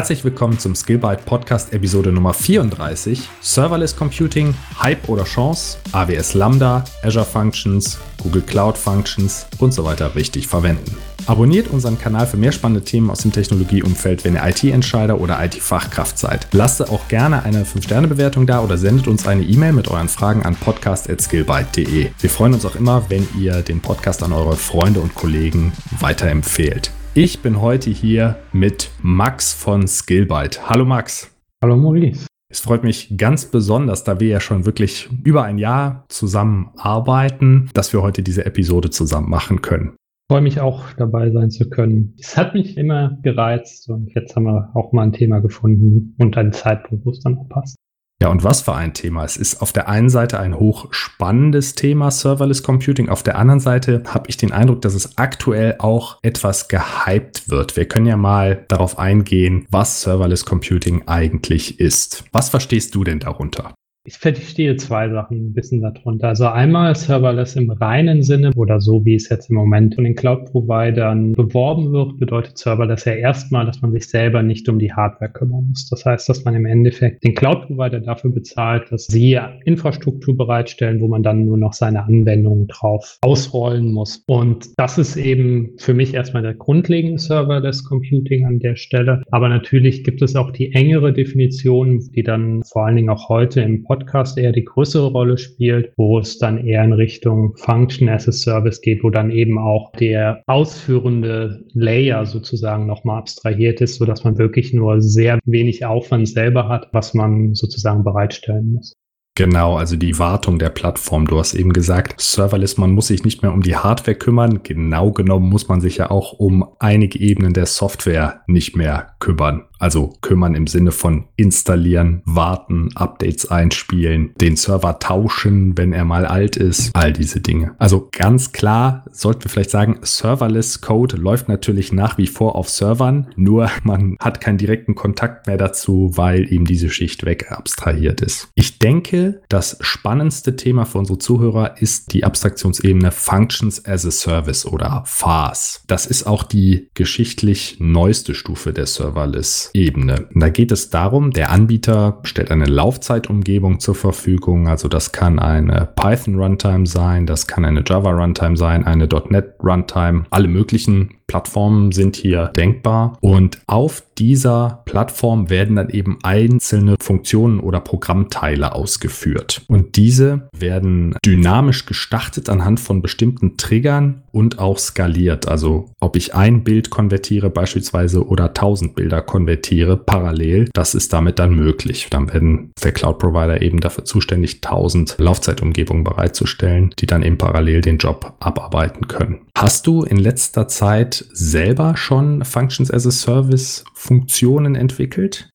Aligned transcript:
Herzlich 0.00 0.24
willkommen 0.24 0.58
zum 0.58 0.74
Skillbyte 0.74 1.26
Podcast 1.26 1.74
Episode 1.74 2.10
Nummer 2.10 2.32
34. 2.32 3.20
Serverless 3.42 3.94
Computing, 3.94 4.54
Hype 4.82 5.06
oder 5.10 5.24
Chance, 5.24 5.76
AWS 5.92 6.32
Lambda, 6.32 6.84
Azure 7.02 7.26
Functions, 7.26 7.98
Google 8.22 8.40
Cloud 8.40 8.78
Functions 8.78 9.46
und 9.58 9.74
so 9.74 9.84
weiter 9.84 10.14
richtig 10.14 10.46
verwenden. 10.46 10.96
Abonniert 11.26 11.68
unseren 11.68 11.98
Kanal 11.98 12.26
für 12.26 12.38
mehr 12.38 12.52
spannende 12.52 12.82
Themen 12.82 13.10
aus 13.10 13.18
dem 13.18 13.32
Technologieumfeld, 13.32 14.24
wenn 14.24 14.36
ihr 14.36 14.46
IT-Entscheider 14.46 15.20
oder 15.20 15.44
IT-Fachkraft 15.44 16.16
seid. 16.16 16.48
Lasst 16.52 16.80
auch 16.88 17.06
gerne 17.08 17.42
eine 17.42 17.64
5-Sterne-Bewertung 17.64 18.46
da 18.46 18.62
oder 18.62 18.78
sendet 18.78 19.06
uns 19.06 19.26
eine 19.26 19.42
E-Mail 19.42 19.74
mit 19.74 19.88
euren 19.88 20.08
Fragen 20.08 20.46
an 20.46 20.56
podcast.skillbyte.de. 20.56 22.10
Wir 22.18 22.30
freuen 22.30 22.54
uns 22.54 22.64
auch 22.64 22.74
immer, 22.74 23.10
wenn 23.10 23.28
ihr 23.38 23.60
den 23.60 23.82
Podcast 23.82 24.22
an 24.22 24.32
eure 24.32 24.56
Freunde 24.56 25.00
und 25.00 25.14
Kollegen 25.14 25.74
weiterempfehlt. 26.00 26.90
Ich 27.12 27.42
bin 27.42 27.60
heute 27.60 27.90
hier 27.90 28.36
mit 28.52 28.88
Max 29.02 29.52
von 29.52 29.88
Skillbyte. 29.88 30.70
Hallo 30.70 30.84
Max. 30.84 31.36
Hallo 31.60 31.76
Maurice. 31.76 32.28
Es 32.48 32.60
freut 32.60 32.84
mich 32.84 33.16
ganz 33.16 33.46
besonders, 33.46 34.04
da 34.04 34.20
wir 34.20 34.28
ja 34.28 34.38
schon 34.38 34.64
wirklich 34.64 35.08
über 35.24 35.42
ein 35.42 35.58
Jahr 35.58 36.04
zusammen 36.08 36.70
arbeiten, 36.76 37.68
dass 37.74 37.92
wir 37.92 38.02
heute 38.02 38.22
diese 38.22 38.46
Episode 38.46 38.90
zusammen 38.90 39.28
machen 39.28 39.60
können. 39.60 39.96
Ich 40.28 40.32
freue 40.32 40.42
mich 40.42 40.60
auch 40.60 40.84
dabei 40.92 41.32
sein 41.32 41.50
zu 41.50 41.68
können. 41.68 42.14
Es 42.16 42.36
hat 42.36 42.54
mich 42.54 42.76
immer 42.76 43.18
gereizt 43.22 43.90
und 43.90 44.14
jetzt 44.14 44.36
haben 44.36 44.44
wir 44.44 44.70
auch 44.74 44.92
mal 44.92 45.02
ein 45.02 45.12
Thema 45.12 45.40
gefunden 45.40 46.14
und 46.18 46.36
einen 46.36 46.52
Zeitpunkt, 46.52 47.04
wo 47.04 47.10
es 47.10 47.18
dann 47.18 47.38
auch 47.38 47.48
passt. 47.48 47.74
Ja, 48.22 48.28
und 48.28 48.44
was 48.44 48.60
für 48.60 48.74
ein 48.74 48.92
Thema. 48.92 49.24
Es 49.24 49.38
ist 49.38 49.62
auf 49.62 49.72
der 49.72 49.88
einen 49.88 50.10
Seite 50.10 50.38
ein 50.38 50.54
hochspannendes 50.54 51.74
Thema, 51.74 52.10
Serverless 52.10 52.62
Computing. 52.62 53.08
Auf 53.08 53.22
der 53.22 53.38
anderen 53.38 53.60
Seite 53.60 54.02
habe 54.06 54.28
ich 54.28 54.36
den 54.36 54.52
Eindruck, 54.52 54.82
dass 54.82 54.92
es 54.92 55.16
aktuell 55.16 55.76
auch 55.78 56.18
etwas 56.22 56.68
gehypt 56.68 57.48
wird. 57.48 57.76
Wir 57.76 57.88
können 57.88 58.04
ja 58.04 58.18
mal 58.18 58.66
darauf 58.68 58.98
eingehen, 58.98 59.66
was 59.70 60.02
Serverless 60.02 60.44
Computing 60.44 61.08
eigentlich 61.08 61.80
ist. 61.80 62.24
Was 62.30 62.50
verstehst 62.50 62.94
du 62.94 63.04
denn 63.04 63.20
darunter? 63.20 63.72
Ich 64.04 64.16
verstehe 64.16 64.76
zwei 64.76 65.10
Sachen 65.10 65.48
ein 65.48 65.52
bisschen 65.52 65.82
darunter. 65.82 66.28
Also 66.28 66.46
einmal 66.46 66.96
Serverless 66.96 67.54
im 67.56 67.70
reinen 67.70 68.22
Sinne 68.22 68.50
oder 68.56 68.80
so, 68.80 69.04
wie 69.04 69.14
es 69.14 69.28
jetzt 69.28 69.50
im 69.50 69.56
Moment 69.56 69.94
von 69.94 70.04
den 70.04 70.14
Cloud-Providern 70.14 71.32
beworben 71.32 71.92
wird, 71.92 72.18
bedeutet 72.18 72.56
Serverless 72.56 73.04
ja 73.04 73.12
erstmal, 73.12 73.66
dass 73.66 73.82
man 73.82 73.92
sich 73.92 74.08
selber 74.08 74.42
nicht 74.42 74.66
um 74.70 74.78
die 74.78 74.90
Hardware 74.90 75.30
kümmern 75.30 75.66
muss. 75.68 75.86
Das 75.90 76.06
heißt, 76.06 76.30
dass 76.30 76.46
man 76.46 76.54
im 76.54 76.64
Endeffekt 76.64 77.22
den 77.24 77.34
Cloud-Provider 77.34 78.00
dafür 78.00 78.32
bezahlt, 78.32 78.90
dass 78.90 79.06
sie 79.06 79.38
Infrastruktur 79.66 80.34
bereitstellen, 80.34 81.02
wo 81.02 81.08
man 81.08 81.22
dann 81.22 81.44
nur 81.44 81.58
noch 81.58 81.74
seine 81.74 82.02
Anwendungen 82.02 82.68
drauf 82.68 83.18
ausrollen 83.20 83.92
muss. 83.92 84.24
Und 84.26 84.70
das 84.78 84.96
ist 84.96 85.16
eben 85.16 85.74
für 85.76 85.92
mich 85.92 86.14
erstmal 86.14 86.42
der 86.42 86.54
grundlegende 86.54 87.18
Serverless 87.18 87.84
Computing 87.84 88.46
an 88.46 88.60
der 88.60 88.76
Stelle. 88.76 89.22
Aber 89.30 89.50
natürlich 89.50 90.04
gibt 90.04 90.22
es 90.22 90.36
auch 90.36 90.52
die 90.52 90.72
engere 90.72 91.12
Definition, 91.12 92.00
die 92.14 92.22
dann 92.22 92.62
vor 92.62 92.86
allen 92.86 92.96
Dingen 92.96 93.10
auch 93.10 93.28
heute 93.28 93.60
im 93.60 93.84
Podcast 93.90 94.38
eher 94.38 94.52
die 94.52 94.64
größere 94.64 95.08
Rolle 95.08 95.36
spielt, 95.36 95.92
wo 95.96 96.20
es 96.20 96.38
dann 96.38 96.64
eher 96.64 96.84
in 96.84 96.92
Richtung 96.92 97.56
Function 97.56 98.08
as 98.08 98.28
a 98.28 98.32
Service 98.32 98.80
geht, 98.80 99.02
wo 99.02 99.10
dann 99.10 99.32
eben 99.32 99.58
auch 99.58 99.90
der 99.98 100.44
ausführende 100.46 101.64
Layer 101.74 102.24
sozusagen 102.24 102.86
nochmal 102.86 103.18
abstrahiert 103.18 103.80
ist, 103.80 103.96
sodass 103.96 104.22
man 104.22 104.38
wirklich 104.38 104.72
nur 104.72 105.00
sehr 105.00 105.40
wenig 105.44 105.84
Aufwand 105.84 106.28
selber 106.28 106.68
hat, 106.68 106.88
was 106.92 107.14
man 107.14 107.56
sozusagen 107.56 108.04
bereitstellen 108.04 108.74
muss. 108.74 108.94
Genau, 109.34 109.76
also 109.76 109.96
die 109.96 110.18
Wartung 110.20 110.60
der 110.60 110.70
Plattform. 110.70 111.26
Du 111.26 111.38
hast 111.38 111.54
eben 111.54 111.72
gesagt, 111.72 112.20
Serverless, 112.20 112.76
man 112.76 112.92
muss 112.92 113.08
sich 113.08 113.24
nicht 113.24 113.42
mehr 113.42 113.52
um 113.52 113.62
die 113.62 113.74
Hardware 113.74 114.16
kümmern. 114.16 114.62
Genau 114.62 115.10
genommen 115.10 115.48
muss 115.48 115.66
man 115.66 115.80
sich 115.80 115.96
ja 115.96 116.10
auch 116.10 116.34
um 116.34 116.64
einige 116.78 117.18
Ebenen 117.18 117.54
der 117.54 117.66
Software 117.66 118.42
nicht 118.46 118.76
mehr 118.76 119.16
kümmern. 119.18 119.64
Also 119.80 120.12
kümmern 120.20 120.54
im 120.54 120.66
Sinne 120.66 120.92
von 120.92 121.24
installieren, 121.36 122.22
warten, 122.26 122.90
Updates 122.94 123.50
einspielen, 123.50 124.34
den 124.38 124.56
Server 124.56 124.98
tauschen, 124.98 125.76
wenn 125.78 125.94
er 125.94 126.04
mal 126.04 126.26
alt 126.26 126.56
ist, 126.56 126.94
all 126.94 127.14
diese 127.14 127.40
Dinge. 127.40 127.74
Also 127.78 128.08
ganz 128.12 128.52
klar 128.52 129.04
sollten 129.10 129.44
wir 129.44 129.50
vielleicht 129.50 129.70
sagen, 129.70 129.98
Serverless 130.02 130.82
Code 130.82 131.16
läuft 131.16 131.48
natürlich 131.48 131.92
nach 131.92 132.18
wie 132.18 132.26
vor 132.26 132.56
auf 132.56 132.68
Servern, 132.68 133.28
nur 133.36 133.70
man 133.82 134.16
hat 134.20 134.42
keinen 134.42 134.58
direkten 134.58 134.94
Kontakt 134.94 135.46
mehr 135.46 135.56
dazu, 135.56 136.12
weil 136.14 136.52
eben 136.52 136.66
diese 136.66 136.90
Schicht 136.90 137.24
weg 137.24 137.50
abstrahiert 137.50 138.20
ist. 138.20 138.48
Ich 138.54 138.78
denke, 138.78 139.40
das 139.48 139.78
spannendste 139.80 140.56
Thema 140.56 140.84
für 140.84 140.98
unsere 140.98 141.18
Zuhörer 141.18 141.80
ist 141.80 142.12
die 142.12 142.24
Abstraktionsebene 142.24 143.12
Functions 143.12 143.84
as 143.86 144.04
a 144.04 144.10
Service 144.10 144.66
oder 144.66 145.04
FAS. 145.06 145.82
Das 145.86 146.04
ist 146.04 146.26
auch 146.26 146.42
die 146.42 146.90
geschichtlich 146.92 147.78
neueste 147.80 148.34
Stufe 148.34 148.74
der 148.74 148.84
Serverless 148.84 149.69
Ebene. 149.74 150.26
Da 150.34 150.48
geht 150.48 150.72
es 150.72 150.90
darum, 150.90 151.30
der 151.30 151.50
Anbieter 151.50 152.18
stellt 152.22 152.50
eine 152.50 152.66
Laufzeitumgebung 152.66 153.80
zur 153.80 153.94
Verfügung. 153.94 154.68
Also 154.68 154.88
das 154.88 155.12
kann 155.12 155.38
eine 155.38 155.88
Python 155.96 156.36
Runtime 156.36 156.86
sein, 156.86 157.26
das 157.26 157.46
kann 157.46 157.64
eine 157.64 157.84
Java 157.86 158.10
Runtime 158.10 158.56
sein, 158.56 158.84
eine 158.84 159.08
.NET 159.28 159.54
Runtime. 159.62 160.24
Alle 160.30 160.48
möglichen 160.48 161.19
Plattformen 161.30 161.92
sind 161.92 162.16
hier 162.16 162.46
denkbar. 162.56 163.16
Und 163.20 163.60
auf 163.68 164.02
dieser 164.18 164.82
Plattform 164.84 165.48
werden 165.48 165.76
dann 165.76 165.88
eben 165.88 166.18
einzelne 166.24 166.96
Funktionen 167.00 167.60
oder 167.60 167.78
Programmteile 167.78 168.74
ausgeführt. 168.74 169.62
Und 169.68 169.94
diese 169.94 170.48
werden 170.52 171.14
dynamisch 171.24 171.86
gestartet 171.86 172.48
anhand 172.48 172.80
von 172.80 173.00
bestimmten 173.00 173.56
Triggern 173.56 174.24
und 174.32 174.58
auch 174.58 174.78
skaliert. 174.78 175.46
Also 175.46 175.88
ob 176.00 176.16
ich 176.16 176.34
ein 176.34 176.64
Bild 176.64 176.90
konvertiere 176.90 177.48
beispielsweise 177.48 178.26
oder 178.26 178.48
1000 178.48 178.96
Bilder 178.96 179.22
konvertiere 179.22 179.96
parallel, 179.96 180.68
das 180.72 180.96
ist 180.96 181.12
damit 181.12 181.38
dann 181.38 181.54
möglich. 181.54 182.08
Dann 182.10 182.32
werden 182.32 182.72
der 182.82 182.90
Cloud 182.90 183.20
Provider 183.20 183.62
eben 183.62 183.78
dafür 183.78 184.04
zuständig, 184.04 184.56
1000 184.64 185.14
Laufzeitumgebungen 185.18 186.02
bereitzustellen, 186.02 186.92
die 186.98 187.06
dann 187.06 187.22
eben 187.22 187.38
parallel 187.38 187.82
den 187.82 187.98
Job 187.98 188.34
abarbeiten 188.40 189.06
können. 189.06 189.42
Hast 189.56 189.86
du 189.86 190.02
in 190.02 190.16
letzter 190.16 190.68
Zeit 190.68 191.24
selber 191.32 191.96
schon 191.96 192.44
Functions 192.44 192.90
as 192.90 193.06
a 193.06 193.10
Service 193.10 193.84
Funktionen 193.94 194.74
entwickelt? 194.74 195.50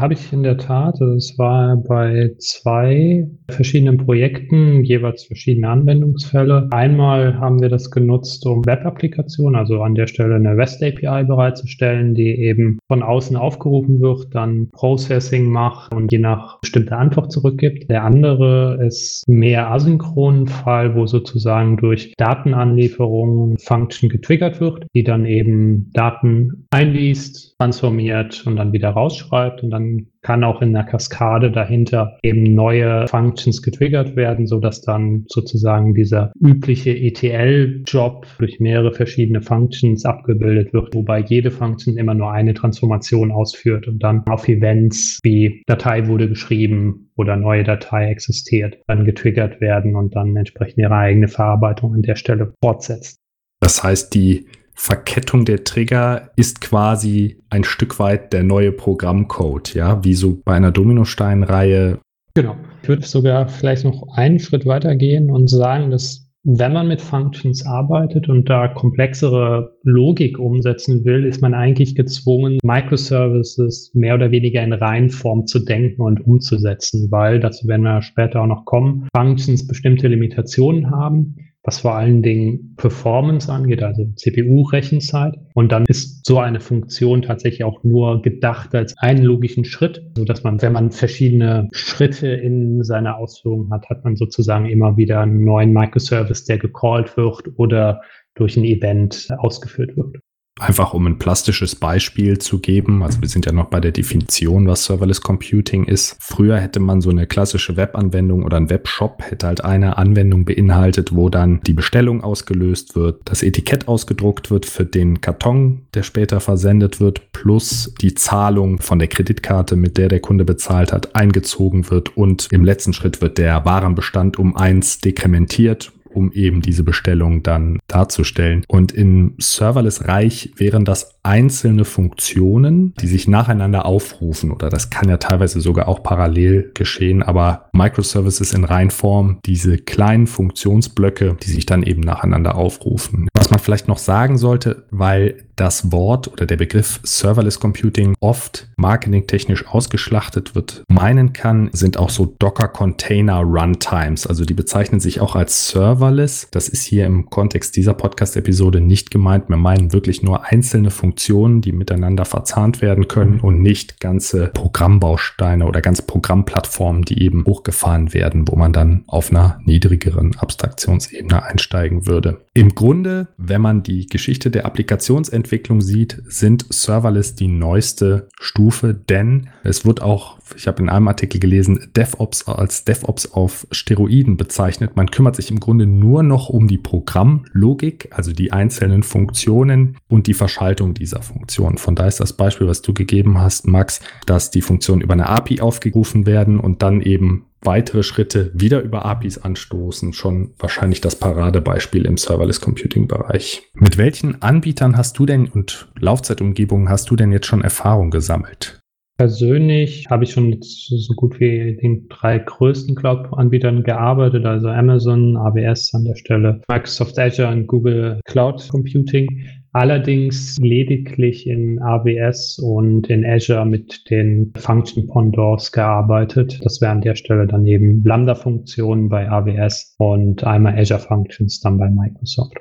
Habe 0.00 0.14
ich 0.14 0.32
in 0.32 0.42
der 0.42 0.56
Tat. 0.56 0.98
Also 1.02 1.12
es 1.12 1.38
war 1.38 1.76
bei 1.76 2.30
zwei 2.38 3.28
verschiedenen 3.50 3.98
Projekten, 3.98 4.82
jeweils 4.82 5.24
verschiedene 5.24 5.68
Anwendungsfälle. 5.68 6.68
Einmal 6.70 7.38
haben 7.38 7.60
wir 7.60 7.68
das 7.68 7.90
genutzt, 7.90 8.46
um 8.46 8.64
Web-Applikationen, 8.64 9.56
also 9.60 9.82
an 9.82 9.94
der 9.94 10.06
Stelle 10.06 10.36
eine 10.36 10.56
REST-API 10.56 11.24
bereitzustellen, 11.24 12.14
die 12.14 12.30
eben 12.30 12.78
von 12.88 13.02
außen 13.02 13.36
aufgerufen 13.36 14.00
wird, 14.00 14.34
dann 14.34 14.70
Processing 14.70 15.50
macht 15.50 15.94
und 15.94 16.10
je 16.10 16.18
nach 16.18 16.60
bestimmter 16.60 16.96
Antwort 16.96 17.30
zurückgibt. 17.30 17.90
Der 17.90 18.02
andere 18.02 18.82
ist 18.82 19.28
mehr 19.28 19.70
asynchronen 19.70 20.46
Fall, 20.46 20.94
wo 20.94 21.04
sozusagen 21.04 21.76
durch 21.76 22.14
Datenanlieferungen 22.16 23.58
Function 23.58 24.08
getriggert 24.08 24.62
wird, 24.62 24.86
die 24.94 25.04
dann 25.04 25.26
eben 25.26 25.90
Daten 25.92 26.66
einliest, 26.70 27.49
transformiert 27.60 28.46
und 28.46 28.56
dann 28.56 28.72
wieder 28.72 28.88
rausschreibt 28.88 29.62
und 29.62 29.68
dann 29.68 30.06
kann 30.22 30.44
auch 30.44 30.62
in 30.62 30.72
der 30.72 30.84
Kaskade 30.84 31.50
dahinter 31.50 32.18
eben 32.22 32.54
neue 32.54 33.06
Functions 33.06 33.60
getriggert 33.60 34.16
werden, 34.16 34.46
so 34.46 34.60
dass 34.60 34.80
dann 34.80 35.26
sozusagen 35.28 35.94
dieser 35.94 36.32
übliche 36.40 36.96
ETL-Job 36.96 38.26
durch 38.38 38.60
mehrere 38.60 38.94
verschiedene 38.94 39.42
Functions 39.42 40.06
abgebildet 40.06 40.72
wird, 40.72 40.94
wobei 40.94 41.20
jede 41.20 41.50
Function 41.50 41.98
immer 41.98 42.14
nur 42.14 42.32
eine 42.32 42.54
Transformation 42.54 43.30
ausführt 43.30 43.86
und 43.86 44.02
dann 44.02 44.26
auf 44.26 44.48
Events 44.48 45.18
wie 45.22 45.62
Datei 45.66 46.06
wurde 46.06 46.30
geschrieben 46.30 47.10
oder 47.16 47.36
neue 47.36 47.64
Datei 47.64 48.08
existiert, 48.08 48.78
dann 48.86 49.04
getriggert 49.04 49.60
werden 49.60 49.96
und 49.96 50.16
dann 50.16 50.34
entsprechend 50.34 50.78
ihre 50.78 50.96
eigene 50.96 51.28
Verarbeitung 51.28 51.92
an 51.92 52.02
der 52.02 52.16
Stelle 52.16 52.54
fortsetzt. 52.64 53.18
Das 53.60 53.84
heißt, 53.84 54.14
die 54.14 54.46
Verkettung 54.82 55.44
der 55.44 55.64
Trigger 55.64 56.30
ist 56.36 56.62
quasi 56.62 57.36
ein 57.50 57.64
Stück 57.64 57.98
weit 57.98 58.32
der 58.32 58.42
neue 58.42 58.72
Programmcode, 58.72 59.74
ja, 59.74 60.02
wie 60.02 60.14
so 60.14 60.40
bei 60.42 60.54
einer 60.54 60.72
Dominosteinreihe. 60.72 61.98
Genau. 62.34 62.56
Ich 62.82 62.88
würde 62.88 63.04
sogar 63.04 63.46
vielleicht 63.50 63.84
noch 63.84 64.08
einen 64.14 64.38
Schritt 64.38 64.64
weiter 64.64 64.96
gehen 64.96 65.30
und 65.30 65.50
sagen, 65.50 65.90
dass 65.90 66.26
wenn 66.44 66.72
man 66.72 66.88
mit 66.88 67.02
Functions 67.02 67.66
arbeitet 67.66 68.30
und 68.30 68.48
da 68.48 68.68
komplexere 68.68 69.76
Logik 69.82 70.38
umsetzen 70.38 71.04
will, 71.04 71.26
ist 71.26 71.42
man 71.42 71.52
eigentlich 71.52 71.94
gezwungen, 71.94 72.58
Microservices 72.62 73.90
mehr 73.92 74.14
oder 74.14 74.30
weniger 74.30 74.62
in 74.62 74.72
Reihenform 74.72 75.46
zu 75.46 75.58
denken 75.58 76.00
und 76.00 76.24
umzusetzen, 76.24 77.08
weil, 77.10 77.38
dazu 77.38 77.68
werden 77.68 77.82
wir 77.82 78.00
später 78.00 78.40
auch 78.40 78.46
noch 78.46 78.64
kommen, 78.64 79.06
Functions 79.14 79.66
bestimmte 79.66 80.08
Limitationen 80.08 80.90
haben 80.90 81.36
was 81.62 81.80
vor 81.80 81.94
allen 81.94 82.22
Dingen 82.22 82.74
Performance 82.76 83.52
angeht, 83.52 83.82
also 83.82 84.06
CPU-Rechenzeit. 84.16 85.34
Und 85.54 85.72
dann 85.72 85.84
ist 85.86 86.24
so 86.24 86.38
eine 86.38 86.60
Funktion 86.60 87.22
tatsächlich 87.22 87.64
auch 87.64 87.84
nur 87.84 88.22
gedacht 88.22 88.74
als 88.74 88.96
einen 88.98 89.24
logischen 89.24 89.64
Schritt, 89.64 90.02
so 90.16 90.24
dass 90.24 90.42
man, 90.42 90.62
wenn 90.62 90.72
man 90.72 90.90
verschiedene 90.90 91.68
Schritte 91.72 92.28
in 92.28 92.82
seiner 92.82 93.18
Ausführung 93.18 93.70
hat, 93.70 93.88
hat 93.90 94.04
man 94.04 94.16
sozusagen 94.16 94.66
immer 94.66 94.96
wieder 94.96 95.20
einen 95.20 95.44
neuen 95.44 95.72
Microservice, 95.72 96.44
der 96.46 96.58
gecallt 96.58 97.16
wird 97.16 97.50
oder 97.56 98.00
durch 98.34 98.56
ein 98.56 98.64
Event 98.64 99.28
ausgeführt 99.38 99.96
wird. 99.96 100.16
Einfach 100.60 100.92
um 100.92 101.06
ein 101.06 101.18
plastisches 101.18 101.74
Beispiel 101.74 102.36
zu 102.36 102.58
geben, 102.58 103.02
also 103.02 103.22
wir 103.22 103.28
sind 103.28 103.46
ja 103.46 103.52
noch 103.52 103.70
bei 103.70 103.80
der 103.80 103.92
Definition, 103.92 104.66
was 104.66 104.84
Serverless 104.84 105.22
Computing 105.22 105.86
ist. 105.86 106.18
Früher 106.20 106.58
hätte 106.58 106.80
man 106.80 107.00
so 107.00 107.08
eine 107.08 107.26
klassische 107.26 107.78
Webanwendung 107.78 108.44
oder 108.44 108.58
ein 108.58 108.68
Webshop 108.68 109.22
hätte 109.22 109.46
halt 109.46 109.64
eine 109.64 109.96
Anwendung 109.96 110.44
beinhaltet, 110.44 111.16
wo 111.16 111.30
dann 111.30 111.62
die 111.62 111.72
Bestellung 111.72 112.22
ausgelöst 112.22 112.94
wird, 112.94 113.22
das 113.24 113.42
Etikett 113.42 113.88
ausgedruckt 113.88 114.50
wird 114.50 114.66
für 114.66 114.84
den 114.84 115.22
Karton, 115.22 115.86
der 115.94 116.02
später 116.02 116.40
versendet 116.40 117.00
wird, 117.00 117.32
plus 117.32 117.94
die 117.98 118.12
Zahlung 118.12 118.82
von 118.82 118.98
der 118.98 119.08
Kreditkarte, 119.08 119.76
mit 119.76 119.96
der 119.96 120.08
der 120.08 120.20
Kunde 120.20 120.44
bezahlt 120.44 120.92
hat, 120.92 121.16
eingezogen 121.16 121.88
wird 121.88 122.18
und 122.18 122.48
im 122.50 122.66
letzten 122.66 122.92
Schritt 122.92 123.22
wird 123.22 123.38
der 123.38 123.64
Warenbestand 123.64 124.38
um 124.38 124.54
eins 124.58 124.98
dekrementiert 124.98 125.90
um 126.12 126.32
eben 126.32 126.60
diese 126.60 126.82
Bestellung 126.82 127.42
dann 127.42 127.78
darzustellen. 127.86 128.64
Und 128.68 128.92
im 128.92 129.34
Serverless-Reich 129.38 130.52
wären 130.56 130.84
das 130.84 131.18
einzelne 131.22 131.84
Funktionen, 131.84 132.94
die 133.00 133.06
sich 133.06 133.28
nacheinander 133.28 133.84
aufrufen 133.84 134.50
oder 134.50 134.70
das 134.70 134.90
kann 134.90 135.08
ja 135.08 135.18
teilweise 135.18 135.60
sogar 135.60 135.88
auch 135.88 136.02
parallel 136.02 136.70
geschehen, 136.74 137.22
aber 137.22 137.68
Microservices 137.72 138.52
in 138.52 138.64
Reinform, 138.64 139.38
diese 139.44 139.76
kleinen 139.78 140.26
Funktionsblöcke, 140.26 141.36
die 141.42 141.50
sich 141.50 141.66
dann 141.66 141.82
eben 141.82 142.00
nacheinander 142.00 142.54
aufrufen. 142.54 143.28
Was 143.34 143.50
man 143.50 143.58
vielleicht 143.58 143.88
noch 143.88 143.98
sagen 143.98 144.38
sollte, 144.38 144.84
weil 144.90 145.44
das 145.60 145.92
Wort 145.92 146.28
oder 146.28 146.46
der 146.46 146.56
Begriff 146.56 147.00
Serverless 147.02 147.60
Computing 147.60 148.14
oft 148.20 148.66
marketingtechnisch 148.76 149.66
ausgeschlachtet 149.68 150.54
wird, 150.54 150.84
meinen 150.88 151.34
kann, 151.34 151.68
sind 151.72 151.98
auch 151.98 152.08
so 152.08 152.34
Docker 152.38 152.66
Container 152.66 153.40
Runtimes. 153.40 154.26
Also 154.26 154.46
die 154.46 154.54
bezeichnen 154.54 155.00
sich 155.00 155.20
auch 155.20 155.36
als 155.36 155.68
Serverless. 155.68 156.48
Das 156.50 156.70
ist 156.70 156.82
hier 156.84 157.04
im 157.04 157.28
Kontext 157.28 157.76
dieser 157.76 157.92
Podcast-Episode 157.92 158.80
nicht 158.80 159.10
gemeint. 159.10 159.50
Wir 159.50 159.58
meinen 159.58 159.92
wirklich 159.92 160.22
nur 160.22 160.46
einzelne 160.46 160.90
Funktionen, 160.90 161.60
die 161.60 161.72
miteinander 161.72 162.24
verzahnt 162.24 162.80
werden 162.80 163.06
können 163.06 163.40
und 163.40 163.60
nicht 163.60 164.00
ganze 164.00 164.46
Programmbausteine 164.48 165.66
oder 165.66 165.82
ganz 165.82 166.00
Programmplattformen, 166.00 167.02
die 167.02 167.22
eben 167.22 167.44
hochgefahren 167.44 168.14
werden, 168.14 168.48
wo 168.48 168.56
man 168.56 168.72
dann 168.72 169.04
auf 169.06 169.30
einer 169.30 169.60
niedrigeren 169.66 170.38
Abstraktionsebene 170.38 171.42
einsteigen 171.42 172.06
würde. 172.06 172.46
Im 172.60 172.74
Grunde, 172.74 173.28
wenn 173.38 173.62
man 173.62 173.82
die 173.82 174.04
Geschichte 174.04 174.50
der 174.50 174.66
Applikationsentwicklung 174.66 175.80
sieht, 175.80 176.22
sind 176.26 176.66
Serverless 176.68 177.34
die 177.34 177.48
neueste 177.48 178.28
Stufe, 178.38 178.92
denn 178.92 179.48
es 179.64 179.86
wird 179.86 180.02
auch, 180.02 180.36
ich 180.54 180.66
habe 180.66 180.82
in 180.82 180.90
einem 180.90 181.08
Artikel 181.08 181.40
gelesen, 181.40 181.88
DevOps 181.96 182.46
als 182.48 182.84
DevOps 182.84 183.32
auf 183.32 183.66
Steroiden 183.70 184.36
bezeichnet. 184.36 184.94
Man 184.94 185.10
kümmert 185.10 185.36
sich 185.36 185.50
im 185.50 185.58
Grunde 185.58 185.86
nur 185.86 186.22
noch 186.22 186.50
um 186.50 186.68
die 186.68 186.76
Programmlogik, 186.76 188.10
also 188.10 188.30
die 188.30 188.52
einzelnen 188.52 189.04
Funktionen 189.04 189.96
und 190.08 190.26
die 190.26 190.34
Verschaltung 190.34 190.92
dieser 190.92 191.22
Funktionen. 191.22 191.78
Von 191.78 191.94
daher 191.94 192.08
ist 192.08 192.20
das 192.20 192.34
Beispiel, 192.34 192.66
was 192.66 192.82
du 192.82 192.92
gegeben 192.92 193.40
hast, 193.40 193.68
Max, 193.68 194.02
dass 194.26 194.50
die 194.50 194.60
Funktionen 194.60 195.00
über 195.00 195.14
eine 195.14 195.30
API 195.30 195.62
aufgerufen 195.62 196.26
werden 196.26 196.60
und 196.60 196.82
dann 196.82 197.00
eben 197.00 197.46
weitere 197.62 198.02
Schritte 198.02 198.50
wieder 198.54 198.80
über 198.80 199.04
APIs 199.04 199.38
anstoßen, 199.38 200.12
schon 200.12 200.54
wahrscheinlich 200.58 201.00
das 201.00 201.16
Paradebeispiel 201.16 202.06
im 202.06 202.16
Serverless 202.16 202.60
Computing 202.60 203.08
Bereich. 203.08 203.62
Mit 203.74 203.98
welchen 203.98 204.42
Anbietern 204.42 204.96
hast 204.96 205.18
du 205.18 205.26
denn 205.26 205.46
und 205.46 205.88
Laufzeitumgebungen 205.98 206.88
hast 206.88 207.10
du 207.10 207.16
denn 207.16 207.32
jetzt 207.32 207.46
schon 207.46 207.62
Erfahrung 207.62 208.10
gesammelt? 208.10 208.80
Persönlich 209.20 210.06
habe 210.08 210.24
ich 210.24 210.30
schon 210.30 210.56
so 210.62 211.12
gut 211.12 211.38
wie 211.40 211.76
den 211.76 212.08
drei 212.08 212.38
größten 212.38 212.94
Cloud-Anbietern 212.94 213.82
gearbeitet, 213.82 214.46
also 214.46 214.68
Amazon, 214.68 215.36
AWS 215.36 215.92
an 215.92 216.04
der 216.04 216.14
Stelle, 216.14 216.62
Microsoft 216.70 217.18
Azure 217.18 217.48
und 217.48 217.66
Google 217.66 218.18
Cloud 218.24 218.66
Computing. 218.70 219.28
Allerdings 219.72 220.58
lediglich 220.58 221.46
in 221.46 221.80
AWS 221.80 222.58
und 222.58 223.08
in 223.08 223.24
Azure 223.24 223.64
mit 223.64 224.10
den 224.10 224.52
Function 224.56 225.06
Pendants 225.06 225.70
gearbeitet. 225.70 226.58
Das 226.64 226.80
wäre 226.80 226.92
an 226.92 227.02
der 227.02 227.14
Stelle 227.14 227.46
dann 227.46 227.64
eben 227.66 228.02
Lambda-Funktionen 228.02 229.08
bei 229.08 229.30
AWS 229.30 229.94
und 229.98 230.42
einmal 230.42 230.76
Azure 230.76 230.98
Functions 230.98 231.60
dann 231.60 231.78
bei 231.78 231.88
Microsoft. 231.88 232.56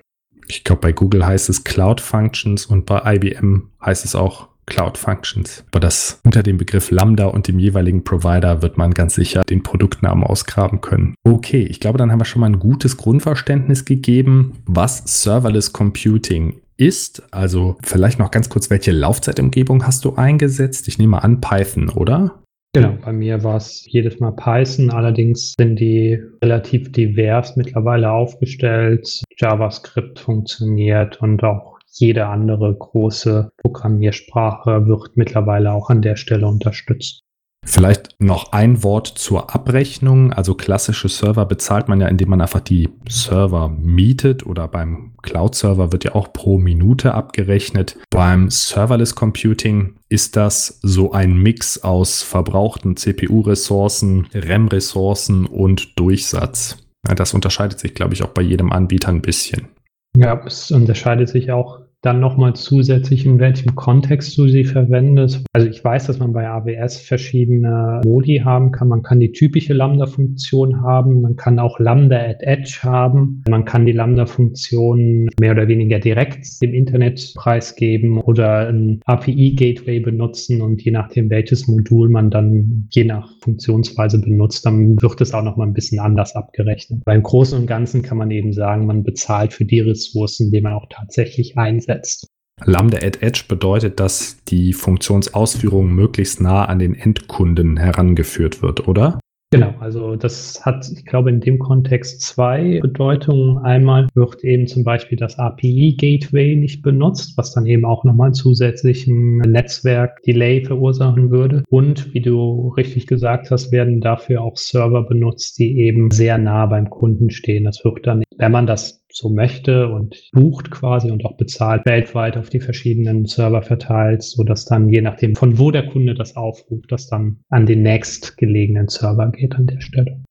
Ich 0.47 0.63
glaube, 0.63 0.81
bei 0.81 0.91
Google 0.91 1.25
heißt 1.25 1.49
es 1.49 1.63
Cloud 1.63 2.01
Functions 2.01 2.65
und 2.65 2.85
bei 2.85 3.15
IBM 3.15 3.69
heißt 3.83 4.05
es 4.05 4.15
auch 4.15 4.49
Cloud 4.69 4.97
Functions. 4.97 5.63
Aber 5.71 5.79
das 5.79 6.21
unter 6.23 6.43
dem 6.43 6.57
Begriff 6.57 6.91
Lambda 6.91 7.25
und 7.25 7.47
dem 7.47 7.59
jeweiligen 7.59 8.03
Provider 8.03 8.61
wird 8.61 8.77
man 8.77 8.93
ganz 8.93 9.15
sicher 9.15 9.41
den 9.49 9.63
Produktnamen 9.63 10.23
ausgraben 10.23 10.81
können. 10.81 11.15
Okay, 11.23 11.63
ich 11.63 11.79
glaube, 11.79 11.97
dann 11.97 12.11
haben 12.11 12.19
wir 12.19 12.25
schon 12.25 12.41
mal 12.41 12.47
ein 12.47 12.59
gutes 12.59 12.97
Grundverständnis 12.97 13.85
gegeben, 13.85 14.53
was 14.65 15.23
Serverless 15.23 15.73
Computing 15.73 16.61
ist. 16.79 17.23
Also 17.31 17.77
vielleicht 17.83 18.19
noch 18.19 18.31
ganz 18.31 18.49
kurz, 18.49 18.69
welche 18.69 18.91
Laufzeitumgebung 18.91 19.85
hast 19.85 20.05
du 20.05 20.15
eingesetzt? 20.15 20.87
Ich 20.87 20.97
nehme 20.97 21.23
an 21.23 21.41
Python, 21.41 21.89
oder? 21.89 22.43
Genau, 22.73 22.93
bei 23.03 23.11
mir 23.11 23.43
war 23.43 23.57
es 23.57 23.83
jedes 23.87 24.19
Mal 24.19 24.31
Python, 24.31 24.91
allerdings 24.91 25.55
sind 25.59 25.79
die 25.79 26.21
relativ 26.43 26.91
divers 26.91 27.55
mittlerweile 27.55 28.11
aufgestellt. 28.11 29.23
JavaScript 29.37 30.19
funktioniert 30.19 31.19
und 31.19 31.43
auch 31.43 31.79
jede 31.91 32.27
andere 32.27 32.75
große 32.75 33.51
Programmiersprache 33.57 34.85
wird 34.87 35.17
mittlerweile 35.17 35.73
auch 35.73 35.89
an 35.89 36.03
der 36.03 36.15
Stelle 36.15 36.47
unterstützt. 36.47 37.23
Vielleicht 37.65 38.15
noch 38.19 38.51
ein 38.51 38.83
Wort 38.83 39.07
zur 39.07 39.53
Abrechnung. 39.53 40.33
Also 40.33 40.55
klassische 40.55 41.09
Server 41.09 41.45
bezahlt 41.45 41.87
man 41.87 42.01
ja, 42.01 42.07
indem 42.07 42.29
man 42.29 42.41
einfach 42.41 42.61
die 42.61 42.89
Server 43.07 43.69
mietet 43.69 44.45
oder 44.45 44.67
beim 44.67 45.11
Cloud-Server 45.21 45.91
wird 45.91 46.03
ja 46.05 46.15
auch 46.15 46.33
pro 46.33 46.57
Minute 46.57 47.13
abgerechnet. 47.13 47.97
Beim 48.09 48.49
Serverless 48.49 49.13
Computing 49.13 49.95
ist 50.07 50.35
das 50.35 50.79
so 50.81 51.11
ein 51.11 51.37
Mix 51.37 51.83
aus 51.83 52.23
verbrauchten 52.23 52.97
CPU-Ressourcen, 52.97 54.27
RAM-Ressourcen 54.33 55.45
und 55.45 55.99
Durchsatz. 55.99 56.77
Das 57.03 57.33
unterscheidet 57.33 57.79
sich, 57.79 57.93
glaube 57.93 58.13
ich, 58.13 58.23
auch 58.23 58.29
bei 58.29 58.41
jedem 58.41 58.71
Anbieter 58.71 59.09
ein 59.09 59.21
bisschen. 59.21 59.67
Ja, 60.15 60.41
es 60.45 60.71
unterscheidet 60.71 61.29
sich 61.29 61.51
auch 61.51 61.81
dann 62.01 62.21
nochmal 62.21 62.55
zusätzlich, 62.55 63.25
in 63.25 63.39
welchem 63.39 63.75
Kontext 63.75 64.37
du 64.37 64.47
sie 64.47 64.63
verwendest. 64.63 65.45
Also 65.51 65.67
ich 65.67 65.83
weiß, 65.83 66.07
dass 66.07 66.19
man 66.19 66.31
bei 66.31 66.47
AWS 66.47 67.01
verschiedene 67.01 67.99
Modi 68.05 68.37
haben 68.37 68.71
kann. 68.71 68.87
Man 68.87 69.03
kann 69.03 69.19
die 69.19 69.33
typische 69.33 69.73
Lambda-Funktion 69.73 70.81
haben. 70.81 71.21
Man 71.21 71.35
kann 71.35 71.59
auch 71.59 71.77
Lambda 71.79 72.17
at 72.17 72.41
Edge 72.41 72.79
haben. 72.83 73.43
Man 73.49 73.65
kann 73.65 73.85
die 73.85 73.91
Lambda-Funktion 73.91 75.29
mehr 75.41 75.51
oder 75.51 75.67
weniger 75.67 75.99
direkt 75.99 76.47
im 76.61 76.73
Internet 76.73 77.33
preisgeben 77.35 78.19
oder 78.21 78.69
ein 78.69 79.01
API-Gateway 79.05 79.99
benutzen 79.99 80.61
und 80.61 80.81
je 80.81 80.91
nachdem, 80.91 81.29
welches 81.29 81.67
Modul 81.67 82.07
man 82.09 82.29
dann 82.29 82.87
je 82.91 83.03
nach 83.03 83.29
Funktionsweise 83.41 84.21
benutzt, 84.21 84.65
dann 84.65 85.01
wird 85.01 85.19
es 85.19 85.33
auch 85.33 85.43
nochmal 85.43 85.67
ein 85.67 85.73
bisschen 85.73 85.99
anders 85.99 86.35
abgerechnet. 86.35 87.03
Beim 87.03 87.23
Großen 87.23 87.59
und 87.59 87.67
Ganzen 87.67 88.03
kann 88.03 88.17
man 88.17 88.31
eben 88.31 88.53
sagen, 88.53 88.85
man 88.85 89.03
bezahlt 89.03 89.51
für 89.51 89.65
die 89.65 89.81
Ressourcen, 89.81 90.51
die 90.51 90.61
man 90.61 90.73
auch 90.73 90.87
tatsächlich 90.89 91.57
einsetzt 91.57 91.88
setzt. 91.89 92.27
Lambda 92.65 92.97
at 92.97 93.21
Edge 93.21 93.43
bedeutet, 93.47 93.99
dass 93.99 94.43
die 94.45 94.73
Funktionsausführung 94.73 95.93
möglichst 95.93 96.41
nah 96.41 96.65
an 96.65 96.79
den 96.79 96.93
Endkunden 96.93 97.77
herangeführt 97.77 98.61
wird, 98.61 98.87
oder? 98.87 99.19
Genau, 99.51 99.73
also 99.79 100.15
das 100.15 100.63
hat, 100.63 100.87
ich 100.95 101.05
glaube, 101.05 101.31
in 101.31 101.39
dem 101.39 101.57
Kontext 101.57 102.21
zwei 102.21 102.79
Bedeutungen. 102.83 103.57
Einmal 103.57 104.07
wird 104.13 104.43
eben 104.43 104.67
zum 104.67 104.83
Beispiel 104.83 105.17
das 105.17 105.39
API-Gateway 105.39 106.55
nicht 106.55 106.83
benutzt, 106.83 107.33
was 107.35 107.51
dann 107.53 107.65
eben 107.65 107.83
auch 107.83 108.03
nochmal 108.03 108.27
einen 108.27 108.35
zusätzlichen 108.35 109.39
Netzwerk-Delay 109.39 110.65
verursachen 110.65 111.31
würde. 111.31 111.63
Und 111.67 112.13
wie 112.13 112.21
du 112.21 112.71
richtig 112.77 113.07
gesagt 113.07 113.49
hast, 113.49 113.71
werden 113.71 114.01
dafür 114.01 114.43
auch 114.43 114.55
Server 114.55 115.01
benutzt, 115.01 115.57
die 115.57 115.79
eben 115.79 116.11
sehr 116.11 116.37
nah 116.37 116.67
beim 116.67 116.91
Kunden 116.91 117.31
stehen. 117.31 117.63
Das 117.63 117.83
wird 117.83 118.05
dann, 118.05 118.21
wenn 118.39 118.53
man 118.53 118.65
das 118.65 119.05
so 119.11 119.29
möchte 119.29 119.89
und 119.89 120.15
bucht 120.31 120.71
quasi 120.71 121.11
und 121.11 121.25
auch 121.25 121.35
bezahlt 121.35 121.85
weltweit 121.85 122.37
auf 122.37 122.49
die 122.49 122.61
verschiedenen 122.61 123.25
Server 123.25 123.61
verteilt, 123.61 124.23
so 124.23 124.43
dass 124.43 124.65
dann 124.65 124.89
je 124.89 125.01
nachdem 125.01 125.35
von 125.35 125.59
wo 125.59 125.71
der 125.71 125.87
Kunde 125.87 126.15
das 126.15 126.37
aufruft, 126.37 126.91
das 126.91 127.07
dann 127.07 127.41
an 127.49 127.65
den 127.65 127.83
nächstgelegenen 127.83 128.87
Server 128.87 129.29
geht 129.29 129.55
an 129.55 129.67
der 129.67 129.81
Stelle. 129.81 130.23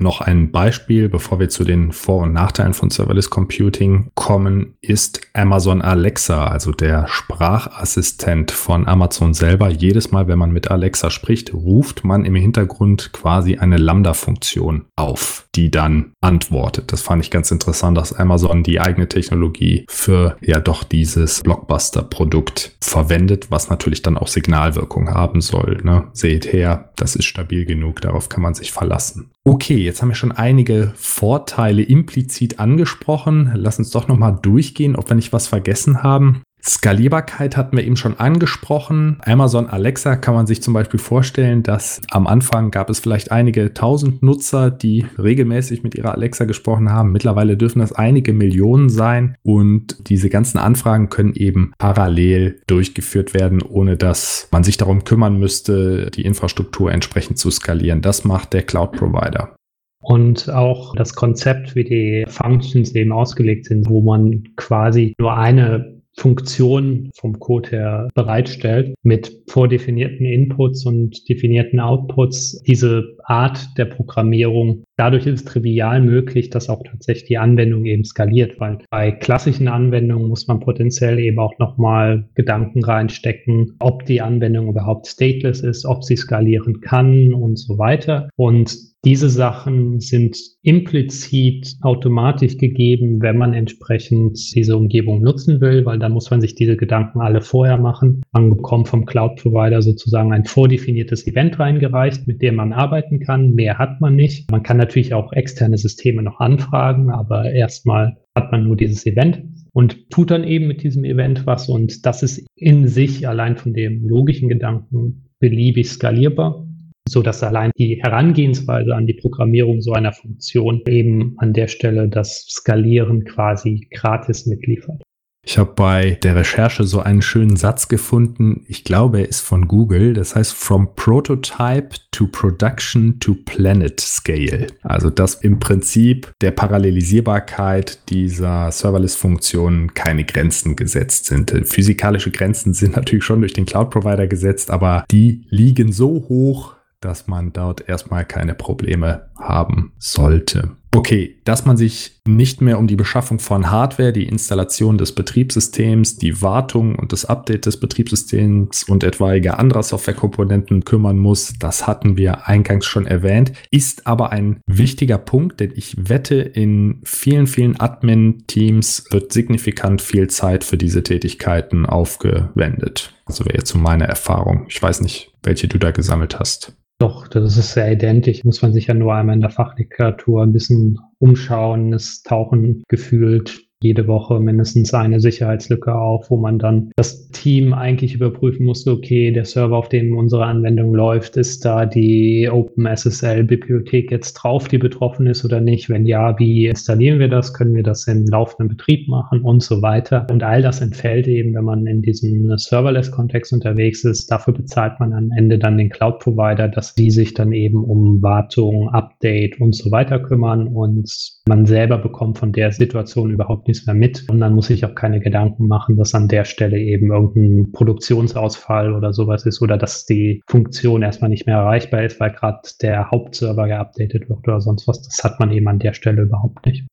Noch 0.00 0.20
ein 0.20 0.52
Beispiel, 0.52 1.08
bevor 1.08 1.40
wir 1.40 1.48
zu 1.48 1.64
den 1.64 1.90
Vor- 1.90 2.22
und 2.22 2.32
Nachteilen 2.32 2.72
von 2.72 2.88
Serverless 2.88 3.30
Computing 3.30 4.10
kommen, 4.14 4.76
ist 4.80 5.22
Amazon 5.34 5.82
Alexa, 5.82 6.46
also 6.46 6.70
der 6.70 7.08
Sprachassistent 7.08 8.52
von 8.52 8.86
Amazon 8.86 9.34
selber. 9.34 9.68
Jedes 9.70 10.12
Mal, 10.12 10.28
wenn 10.28 10.38
man 10.38 10.52
mit 10.52 10.70
Alexa 10.70 11.10
spricht, 11.10 11.52
ruft 11.52 12.04
man 12.04 12.24
im 12.24 12.36
Hintergrund 12.36 13.12
quasi 13.12 13.58
eine 13.58 13.76
Lambda-Funktion 13.76 14.84
auf, 14.94 15.48
die 15.56 15.70
dann 15.70 16.12
antwortet. 16.20 16.92
Das 16.92 17.02
fand 17.02 17.24
ich 17.24 17.32
ganz 17.32 17.50
interessant, 17.50 17.98
dass 17.98 18.12
Amazon 18.12 18.62
die 18.62 18.80
eigene 18.80 19.08
Technologie 19.08 19.84
für 19.88 20.36
ja 20.40 20.60
doch 20.60 20.84
dieses 20.84 21.42
Blockbuster-Produkt 21.42 22.76
verwendet, 22.80 23.50
was 23.50 23.68
natürlich 23.68 24.02
dann 24.02 24.16
auch 24.16 24.28
Signalwirkung 24.28 25.10
haben 25.10 25.40
soll. 25.40 25.80
Ne? 25.82 26.08
Seht 26.12 26.52
her, 26.52 26.92
das 26.94 27.16
ist 27.16 27.24
stabil 27.24 27.64
genug, 27.64 28.00
darauf 28.00 28.28
kann 28.28 28.42
man 28.42 28.54
sich 28.54 28.70
verlassen. 28.70 29.32
Okay, 29.48 29.78
jetzt 29.78 30.02
haben 30.02 30.10
wir 30.10 30.14
schon 30.14 30.30
einige 30.30 30.92
Vorteile 30.94 31.80
implizit 31.82 32.60
angesprochen. 32.60 33.50
Lass 33.54 33.78
uns 33.78 33.90
doch 33.90 34.06
nochmal 34.06 34.38
durchgehen, 34.42 34.94
ob 34.94 35.08
wir 35.08 35.16
nicht 35.16 35.32
was 35.32 35.46
vergessen 35.46 36.02
haben. 36.02 36.42
Skalierbarkeit 36.62 37.56
hatten 37.56 37.76
wir 37.76 37.84
eben 37.84 37.96
schon 37.96 38.18
angesprochen. 38.18 39.18
Amazon 39.24 39.68
Alexa 39.68 40.16
kann 40.16 40.34
man 40.34 40.46
sich 40.46 40.62
zum 40.62 40.74
Beispiel 40.74 41.00
vorstellen, 41.00 41.62
dass 41.62 42.00
am 42.10 42.26
Anfang 42.26 42.70
gab 42.70 42.90
es 42.90 43.00
vielleicht 43.00 43.32
einige 43.32 43.74
tausend 43.74 44.22
Nutzer, 44.22 44.70
die 44.70 45.06
regelmäßig 45.18 45.82
mit 45.82 45.94
ihrer 45.94 46.14
Alexa 46.14 46.44
gesprochen 46.44 46.90
haben. 46.90 47.12
Mittlerweile 47.12 47.56
dürfen 47.56 47.78
das 47.78 47.92
einige 47.92 48.32
Millionen 48.32 48.88
sein 48.88 49.36
und 49.42 50.08
diese 50.08 50.28
ganzen 50.28 50.58
Anfragen 50.58 51.08
können 51.08 51.34
eben 51.34 51.72
parallel 51.78 52.60
durchgeführt 52.66 53.34
werden, 53.34 53.62
ohne 53.62 53.96
dass 53.96 54.48
man 54.50 54.64
sich 54.64 54.76
darum 54.76 55.04
kümmern 55.04 55.38
müsste, 55.38 56.10
die 56.10 56.22
Infrastruktur 56.22 56.92
entsprechend 56.92 57.38
zu 57.38 57.50
skalieren. 57.50 58.02
Das 58.02 58.24
macht 58.24 58.52
der 58.52 58.62
Cloud 58.62 58.92
Provider 58.92 59.54
und 60.00 60.48
auch 60.48 60.94
das 60.94 61.14
Konzept, 61.14 61.74
wie 61.74 61.84
die 61.84 62.24
Functions 62.28 62.94
eben 62.94 63.12
ausgelegt 63.12 63.66
sind, 63.66 63.88
wo 63.88 64.00
man 64.00 64.44
quasi 64.56 65.14
nur 65.18 65.36
eine 65.36 65.97
Funktion 66.18 67.10
vom 67.14 67.38
Code 67.38 67.70
her 67.70 68.08
bereitstellt 68.14 68.94
mit 69.02 69.42
vordefinierten 69.48 70.26
Inputs 70.26 70.84
und 70.84 71.28
definierten 71.28 71.78
Outputs. 71.78 72.60
Diese 72.66 73.16
Art 73.24 73.68
der 73.78 73.84
Programmierung, 73.84 74.82
dadurch 74.96 75.26
ist 75.26 75.40
es 75.40 75.44
trivial 75.44 76.02
möglich, 76.02 76.50
dass 76.50 76.68
auch 76.68 76.82
tatsächlich 76.82 77.28
die 77.28 77.38
Anwendung 77.38 77.84
eben 77.84 78.04
skaliert, 78.04 78.58
weil 78.58 78.78
bei 78.90 79.12
klassischen 79.12 79.68
Anwendungen 79.68 80.28
muss 80.28 80.48
man 80.48 80.58
potenziell 80.60 81.20
eben 81.20 81.38
auch 81.38 81.56
nochmal 81.58 82.28
Gedanken 82.34 82.82
reinstecken, 82.82 83.76
ob 83.78 84.04
die 84.06 84.20
Anwendung 84.20 84.68
überhaupt 84.68 85.06
stateless 85.06 85.60
ist, 85.60 85.86
ob 85.86 86.02
sie 86.02 86.16
skalieren 86.16 86.80
kann 86.80 87.32
und 87.32 87.58
so 87.58 87.78
weiter. 87.78 88.28
Und 88.36 88.76
diese 89.08 89.30
Sachen 89.30 90.00
sind 90.00 90.36
implizit 90.60 91.76
automatisch 91.80 92.58
gegeben, 92.58 93.22
wenn 93.22 93.38
man 93.38 93.54
entsprechend 93.54 94.38
diese 94.54 94.76
Umgebung 94.76 95.22
nutzen 95.22 95.62
will, 95.62 95.86
weil 95.86 95.98
dann 95.98 96.12
muss 96.12 96.30
man 96.30 96.42
sich 96.42 96.54
diese 96.54 96.76
Gedanken 96.76 97.22
alle 97.22 97.40
vorher 97.40 97.78
machen. 97.78 98.20
Man 98.32 98.50
bekommt 98.50 98.86
vom 98.86 99.06
Cloud-Provider 99.06 99.80
sozusagen 99.80 100.34
ein 100.34 100.44
vordefiniertes 100.44 101.26
Event 101.26 101.58
reingereicht, 101.58 102.26
mit 102.26 102.42
dem 102.42 102.56
man 102.56 102.74
arbeiten 102.74 103.18
kann. 103.20 103.54
Mehr 103.54 103.78
hat 103.78 103.98
man 104.02 104.14
nicht. 104.14 104.50
Man 104.50 104.62
kann 104.62 104.76
natürlich 104.76 105.14
auch 105.14 105.32
externe 105.32 105.78
Systeme 105.78 106.22
noch 106.22 106.38
anfragen, 106.38 107.08
aber 107.08 107.50
erstmal 107.50 108.18
hat 108.34 108.52
man 108.52 108.64
nur 108.64 108.76
dieses 108.76 109.06
Event 109.06 109.42
und 109.72 110.10
tut 110.10 110.30
dann 110.30 110.44
eben 110.44 110.66
mit 110.68 110.82
diesem 110.82 111.04
Event 111.04 111.46
was. 111.46 111.70
Und 111.70 112.04
das 112.04 112.22
ist 112.22 112.46
in 112.56 112.88
sich 112.88 113.26
allein 113.26 113.56
von 113.56 113.72
dem 113.72 114.06
logischen 114.06 114.50
Gedanken 114.50 115.30
beliebig 115.40 115.88
skalierbar 115.88 116.67
so 117.08 117.22
dass 117.22 117.42
allein 117.42 117.70
die 117.78 118.00
Herangehensweise 118.02 118.94
an 118.94 119.06
die 119.06 119.14
Programmierung 119.14 119.80
so 119.80 119.92
einer 119.92 120.12
Funktion 120.12 120.82
eben 120.86 121.34
an 121.38 121.52
der 121.52 121.68
Stelle 121.68 122.08
das 122.08 122.46
Skalieren 122.48 123.24
quasi 123.24 123.88
gratis 123.90 124.46
mitliefert. 124.46 125.02
Ich 125.48 125.56
habe 125.56 125.72
bei 125.74 126.18
der 126.22 126.36
Recherche 126.36 126.84
so 126.84 127.00
einen 127.00 127.22
schönen 127.22 127.56
Satz 127.56 127.88
gefunden. 127.88 128.66
Ich 128.68 128.84
glaube, 128.84 129.20
er 129.20 129.28
ist 129.30 129.40
von 129.40 129.66
Google. 129.66 130.12
Das 130.12 130.36
heißt, 130.36 130.52
from 130.52 130.94
prototype 130.94 131.96
to 132.10 132.26
production 132.26 133.18
to 133.18 133.34
planet 133.46 133.98
scale. 133.98 134.66
Also, 134.82 135.08
dass 135.08 135.36
im 135.36 135.58
Prinzip 135.58 136.30
der 136.42 136.50
Parallelisierbarkeit 136.50 138.10
dieser 138.10 138.70
Serverless-Funktionen 138.70 139.94
keine 139.94 140.24
Grenzen 140.24 140.76
gesetzt 140.76 141.24
sind. 141.24 141.50
Physikalische 141.64 142.30
Grenzen 142.30 142.74
sind 142.74 142.96
natürlich 142.96 143.24
schon 143.24 143.40
durch 143.40 143.54
den 143.54 143.64
Cloud-Provider 143.64 144.26
gesetzt, 144.26 144.70
aber 144.70 145.06
die 145.10 145.46
liegen 145.48 145.92
so 145.92 146.26
hoch, 146.28 146.77
dass 147.00 147.26
man 147.26 147.52
dort 147.52 147.88
erstmal 147.88 148.24
keine 148.24 148.54
Probleme 148.54 149.28
haben 149.38 149.92
sollte. 149.98 150.76
Okay, 150.94 151.36
dass 151.44 151.66
man 151.66 151.76
sich 151.76 152.18
nicht 152.26 152.62
mehr 152.62 152.78
um 152.78 152.86
die 152.86 152.96
Beschaffung 152.96 153.38
von 153.40 153.70
Hardware, 153.70 154.12
die 154.12 154.26
Installation 154.26 154.96
des 154.96 155.14
Betriebssystems, 155.14 156.16
die 156.16 156.40
Wartung 156.40 156.94
und 156.94 157.12
das 157.12 157.26
Update 157.26 157.66
des 157.66 157.78
Betriebssystems 157.78 158.84
und 158.84 159.04
etwaige 159.04 159.58
anderer 159.58 159.82
Softwarekomponenten 159.82 160.84
kümmern 160.84 161.18
muss, 161.18 161.52
das 161.58 161.86
hatten 161.86 162.16
wir 162.16 162.48
eingangs 162.48 162.86
schon 162.86 163.06
erwähnt, 163.06 163.52
ist 163.70 164.06
aber 164.06 164.32
ein 164.32 164.60
wichtiger 164.66 165.18
Punkt, 165.18 165.60
denn 165.60 165.72
ich 165.74 166.08
wette, 166.08 166.36
in 166.36 167.02
vielen, 167.04 167.46
vielen 167.46 167.78
Admin-Teams 167.78 169.04
wird 169.10 169.32
signifikant 169.32 170.00
viel 170.00 170.28
Zeit 170.28 170.64
für 170.64 170.78
diese 170.78 171.02
Tätigkeiten 171.02 171.84
aufgewendet. 171.84 173.12
Also 173.26 173.44
wäre 173.44 173.58
jetzt 173.58 173.70
so 173.70 173.78
meine 173.78 174.08
Erfahrung. 174.08 174.64
Ich 174.68 174.82
weiß 174.82 175.02
nicht, 175.02 175.32
welche 175.42 175.68
du 175.68 175.78
da 175.78 175.90
gesammelt 175.90 176.38
hast. 176.38 176.72
Doch, 177.00 177.28
das 177.28 177.56
ist 177.56 177.74
sehr 177.74 177.92
identisch. 177.92 178.44
Muss 178.44 178.60
man 178.60 178.72
sich 178.72 178.88
ja 178.88 178.94
nur 178.94 179.14
einmal 179.14 179.36
in 179.36 179.40
der 179.40 179.50
Fachliteratur 179.50 180.42
ein 180.42 180.52
bisschen 180.52 180.98
umschauen. 181.18 181.92
Es 181.92 182.22
tauchen 182.22 182.82
gefühlt 182.88 183.67
jede 183.80 184.08
Woche 184.08 184.40
mindestens 184.40 184.92
eine 184.92 185.20
Sicherheitslücke 185.20 185.94
auf, 185.94 186.30
wo 186.30 186.36
man 186.36 186.58
dann 186.58 186.90
das 186.96 187.28
Team 187.30 187.72
eigentlich 187.72 188.14
überprüfen 188.14 188.66
musste, 188.66 188.90
okay, 188.90 189.30
der 189.30 189.44
Server, 189.44 189.76
auf 189.76 189.88
dem 189.88 190.16
unsere 190.16 190.46
Anwendung 190.46 190.94
läuft, 190.94 191.36
ist 191.36 191.64
da 191.64 191.86
die 191.86 192.48
OpenSSL-Bibliothek 192.50 194.10
jetzt 194.10 194.34
drauf, 194.34 194.66
die 194.66 194.78
betroffen 194.78 195.28
ist 195.28 195.44
oder 195.44 195.60
nicht? 195.60 195.88
Wenn 195.88 196.06
ja, 196.06 196.36
wie 196.38 196.66
installieren 196.66 197.20
wir 197.20 197.28
das? 197.28 197.54
Können 197.54 197.74
wir 197.74 197.84
das 197.84 198.08
im 198.08 198.26
laufenden 198.26 198.68
Betrieb 198.68 199.06
machen 199.06 199.42
und 199.42 199.62
so 199.62 199.80
weiter? 199.80 200.26
Und 200.30 200.42
all 200.42 200.60
das 200.60 200.80
entfällt 200.80 201.28
eben, 201.28 201.54
wenn 201.54 201.64
man 201.64 201.86
in 201.86 202.02
diesem 202.02 202.56
Serverless-Kontext 202.58 203.52
unterwegs 203.52 204.04
ist. 204.04 204.28
Dafür 204.30 204.54
bezahlt 204.54 204.98
man 204.98 205.12
am 205.12 205.30
Ende 205.36 205.58
dann 205.58 205.78
den 205.78 205.90
Cloud-Provider, 205.90 206.66
dass 206.68 206.94
die 206.96 207.12
sich 207.12 207.34
dann 207.34 207.52
eben 207.52 207.84
um 207.84 208.20
Wartung, 208.22 208.88
Update 208.88 209.60
und 209.60 209.74
so 209.76 209.92
weiter 209.92 210.18
kümmern 210.18 210.66
und 210.66 211.08
man 211.48 211.66
selber 211.66 211.98
bekommt 211.98 212.38
von 212.38 212.52
der 212.52 212.70
Situation 212.70 213.30
überhaupt 213.30 213.66
nichts 213.66 213.86
mehr 213.86 213.94
mit. 213.94 214.24
Und 214.28 214.40
dann 214.40 214.54
muss 214.54 214.70
ich 214.70 214.84
auch 214.84 214.94
keine 214.94 215.20
Gedanken 215.20 215.66
machen, 215.66 215.96
dass 215.96 216.14
an 216.14 216.28
der 216.28 216.44
Stelle 216.44 216.78
eben 216.78 217.10
irgendein 217.10 217.72
Produktionsausfall 217.72 218.94
oder 218.94 219.12
sowas 219.12 219.44
ist 219.46 219.60
oder 219.60 219.76
dass 219.76 220.06
die 220.06 220.42
Funktion 220.46 221.02
erstmal 221.02 221.30
nicht 221.30 221.46
mehr 221.46 221.56
erreichbar 221.56 222.04
ist, 222.04 222.20
weil 222.20 222.32
gerade 222.32 222.60
der 222.80 223.10
Hauptserver 223.10 223.66
geupdatet 223.66 224.28
wird 224.28 224.46
oder 224.46 224.60
sonst 224.60 224.86
was. 224.86 225.02
Das 225.02 225.24
hat 225.24 225.40
man 225.40 225.50
eben 225.50 225.66
an 225.66 225.78
der 225.78 225.94
Stelle 225.94 226.22
überhaupt 226.22 226.64
nicht. 226.66 226.86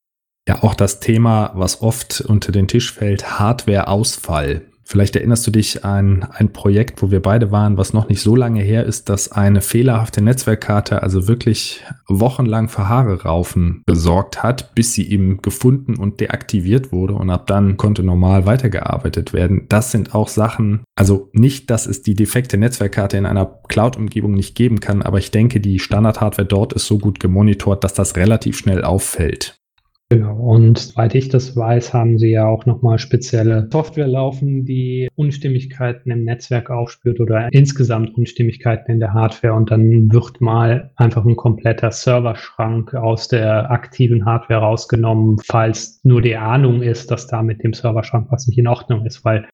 Ja, 0.47 0.63
auch 0.63 0.75
das 0.75 1.00
Thema, 1.00 1.51
was 1.55 1.81
oft 1.81 2.21
unter 2.21 2.51
den 2.51 2.67
Tisch 2.67 2.93
fällt, 2.93 3.39
Hardwareausfall. 3.39 4.62
Vielleicht 4.88 5.15
erinnerst 5.15 5.48
du 5.48 5.51
dich 5.51 5.84
an 5.84 6.27
ein 6.32 6.54
Projekt, 6.54 7.01
wo 7.01 7.10
wir 7.10 7.20
beide 7.20 7.51
waren, 7.51 7.77
was 7.77 7.94
noch 7.94 8.08
nicht 8.08 8.22
so 8.22 8.36
lange 8.36 8.62
her 8.62 8.86
ist, 8.86 9.10
dass 9.10 9.32
eine 9.32 9.62
fehlerhafte 9.62 10.22
Netzwerkkarte 10.22 11.01
also 11.01 11.27
wirklich 11.27 11.84
wochenlang 12.08 12.70
für 12.70 12.88
Haare 12.88 13.24
raufen 13.24 13.82
gesorgt 13.88 14.44
hat, 14.44 14.75
bis 14.75 14.94
sie 14.94 15.10
eben 15.10 15.42
gefunden 15.42 15.96
und 15.96 16.20
deaktiviert 16.20 16.92
wurde 16.92 17.15
und 17.15 17.32
ab 17.32 17.48
dann 17.48 17.77
konnte 17.77 18.04
normal 18.04 18.46
weitergearbeitet 18.46 19.34
werden. 19.34 19.65
Das 19.70 19.92
sind 19.92 20.13
auch 20.13 20.27
Sachen, 20.27 20.84
also 20.96 21.30
nicht, 21.34 21.72
dass 21.72 21.88
es 21.88 22.04
die 22.04 22.13
defekte 22.13 22.58
Netzwerkkarte 22.58 23.18
in 23.18 23.25
einer 23.25 23.60
Cloud-Umgebung 23.68 24.36
nicht 24.36 24.54
geben 24.54 24.80
kann, 24.82 25.01
aber 25.01 25.18
ich 25.18 25.32
denke, 25.32 25.60
die 25.60 25.80
Standard-Hardware 25.80 26.48
dort 26.48 26.74
ist 26.74 26.86
so 26.86 27.00
gut 27.00 27.20
gemonitort, 27.20 27.84
dass 27.84 27.96
das 27.96 28.15
relativ 28.15 28.56
schnell 28.56 28.84
auffällt. 28.84 29.58
Genau. 30.15 30.38
Und 30.38 30.77
soweit 30.77 31.13
ich 31.13 31.27
das 31.27 31.57
weiß, 31.57 31.93
haben 31.93 32.17
sie 32.17 32.31
ja 32.31 32.48
auch 32.48 32.65
nochmal 32.65 33.00
spezielle 33.00 33.67
Software 33.69 34.07
laufen, 34.07 34.63
die 34.63 35.10
Unstimmigkeiten 35.15 36.10
im 36.10 36.24
Netzwerk 36.24 36.69
aufspürt 36.69 37.19
oder 37.19 37.50
insgesamt 37.51 38.17
Unstimmigkeiten 38.17 38.93
in 38.93 39.01
der 39.01 39.13
Hardware. 39.13 39.53
Und 39.53 39.72
dann 39.72 40.10
wird 40.13 40.39
mal 40.39 40.91
einfach 40.95 41.25
ein 41.25 41.36
kompletter 41.36 41.91
Serverschrank 41.91 42.93
aus 42.93 43.27
der 43.27 43.69
aktiven 43.69 44.24
Hardware 44.25 44.62
rausgenommen, 44.62 45.38
falls 45.43 46.00
nur 46.03 46.22
die 46.22 46.38
Ahnung 46.38 46.81
ist, 46.81 47.12
dass 47.12 47.27
da 47.27 47.43
mit 47.43 47.62
dem 47.62 47.74
Serverschrank 47.74 48.27
was 48.29 48.48
nicht 48.48 48.57
in 48.57 48.67
Ordnung 48.67 49.05
ist. 49.05 49.25
Weil 49.25 49.45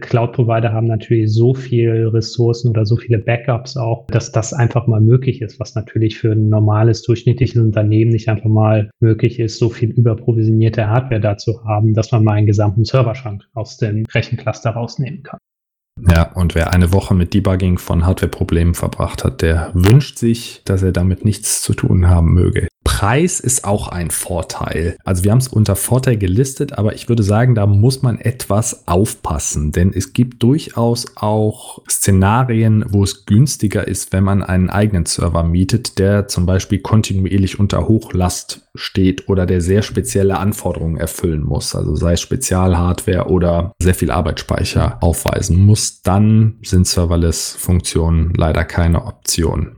Cloud-Provider 0.00 0.72
haben 0.72 0.88
natürlich 0.88 1.32
so 1.32 1.54
viele 1.54 2.12
Ressourcen 2.12 2.70
oder 2.70 2.84
so 2.84 2.96
viele 2.96 3.18
Backups 3.18 3.76
auch, 3.76 4.08
dass 4.08 4.32
das 4.32 4.52
einfach 4.52 4.88
mal 4.88 5.00
möglich 5.00 5.42
ist, 5.42 5.60
was 5.60 5.76
natürlich 5.76 6.18
für 6.18 6.32
ein 6.32 6.48
normales, 6.48 7.02
durchschnittliches 7.02 7.62
Unternehmen 7.62 8.10
nicht 8.10 8.28
einfach 8.28 8.50
mal 8.50 8.90
möglich 8.98 9.38
ist, 9.38 9.58
so 9.60 9.68
viel 9.68 9.90
überprovisionierte 10.08 10.88
Hardware 10.88 11.20
dazu 11.20 11.64
haben, 11.64 11.94
dass 11.94 12.12
man 12.12 12.24
mal 12.24 12.34
einen 12.34 12.46
gesamten 12.46 12.84
Serverschrank 12.84 13.44
aus 13.54 13.76
dem 13.76 14.04
Rechencluster 14.12 14.70
rausnehmen 14.70 15.22
kann. 15.22 15.38
Ja, 16.08 16.32
und 16.34 16.54
wer 16.54 16.72
eine 16.72 16.92
Woche 16.92 17.14
mit 17.14 17.34
Debugging 17.34 17.78
von 17.78 18.06
Hardware-Problemen 18.06 18.74
verbracht 18.74 19.24
hat, 19.24 19.42
der 19.42 19.70
wünscht 19.74 20.18
sich, 20.18 20.62
dass 20.64 20.82
er 20.82 20.92
damit 20.92 21.24
nichts 21.24 21.62
zu 21.62 21.74
tun 21.74 22.08
haben 22.08 22.32
möge. 22.34 22.68
Preis 22.98 23.38
ist 23.38 23.64
auch 23.64 23.86
ein 23.86 24.10
Vorteil. 24.10 24.96
Also 25.04 25.22
wir 25.22 25.30
haben 25.30 25.38
es 25.38 25.46
unter 25.46 25.76
Vorteil 25.76 26.16
gelistet, 26.16 26.76
aber 26.76 26.94
ich 26.94 27.08
würde 27.08 27.22
sagen, 27.22 27.54
da 27.54 27.64
muss 27.64 28.02
man 28.02 28.18
etwas 28.18 28.88
aufpassen, 28.88 29.70
denn 29.70 29.92
es 29.94 30.14
gibt 30.14 30.42
durchaus 30.42 31.06
auch 31.14 31.80
Szenarien, 31.88 32.84
wo 32.88 33.04
es 33.04 33.24
günstiger 33.24 33.86
ist, 33.86 34.12
wenn 34.12 34.24
man 34.24 34.42
einen 34.42 34.68
eigenen 34.68 35.06
Server 35.06 35.44
mietet, 35.44 36.00
der 36.00 36.26
zum 36.26 36.44
Beispiel 36.44 36.80
kontinuierlich 36.80 37.60
unter 37.60 37.86
Hochlast 37.86 38.68
steht 38.74 39.28
oder 39.28 39.46
der 39.46 39.60
sehr 39.60 39.82
spezielle 39.82 40.38
Anforderungen 40.38 40.96
erfüllen 40.96 41.44
muss, 41.44 41.76
also 41.76 41.94
sei 41.94 42.14
es 42.14 42.20
Spezialhardware 42.20 43.28
oder 43.28 43.74
sehr 43.80 43.94
viel 43.94 44.10
Arbeitsspeicher 44.10 45.00
aufweisen 45.00 45.64
muss, 45.64 46.02
dann 46.02 46.56
sind 46.64 46.88
Serverless-Funktionen 46.88 48.32
leider 48.34 48.64
keine 48.64 49.04
Option. 49.04 49.77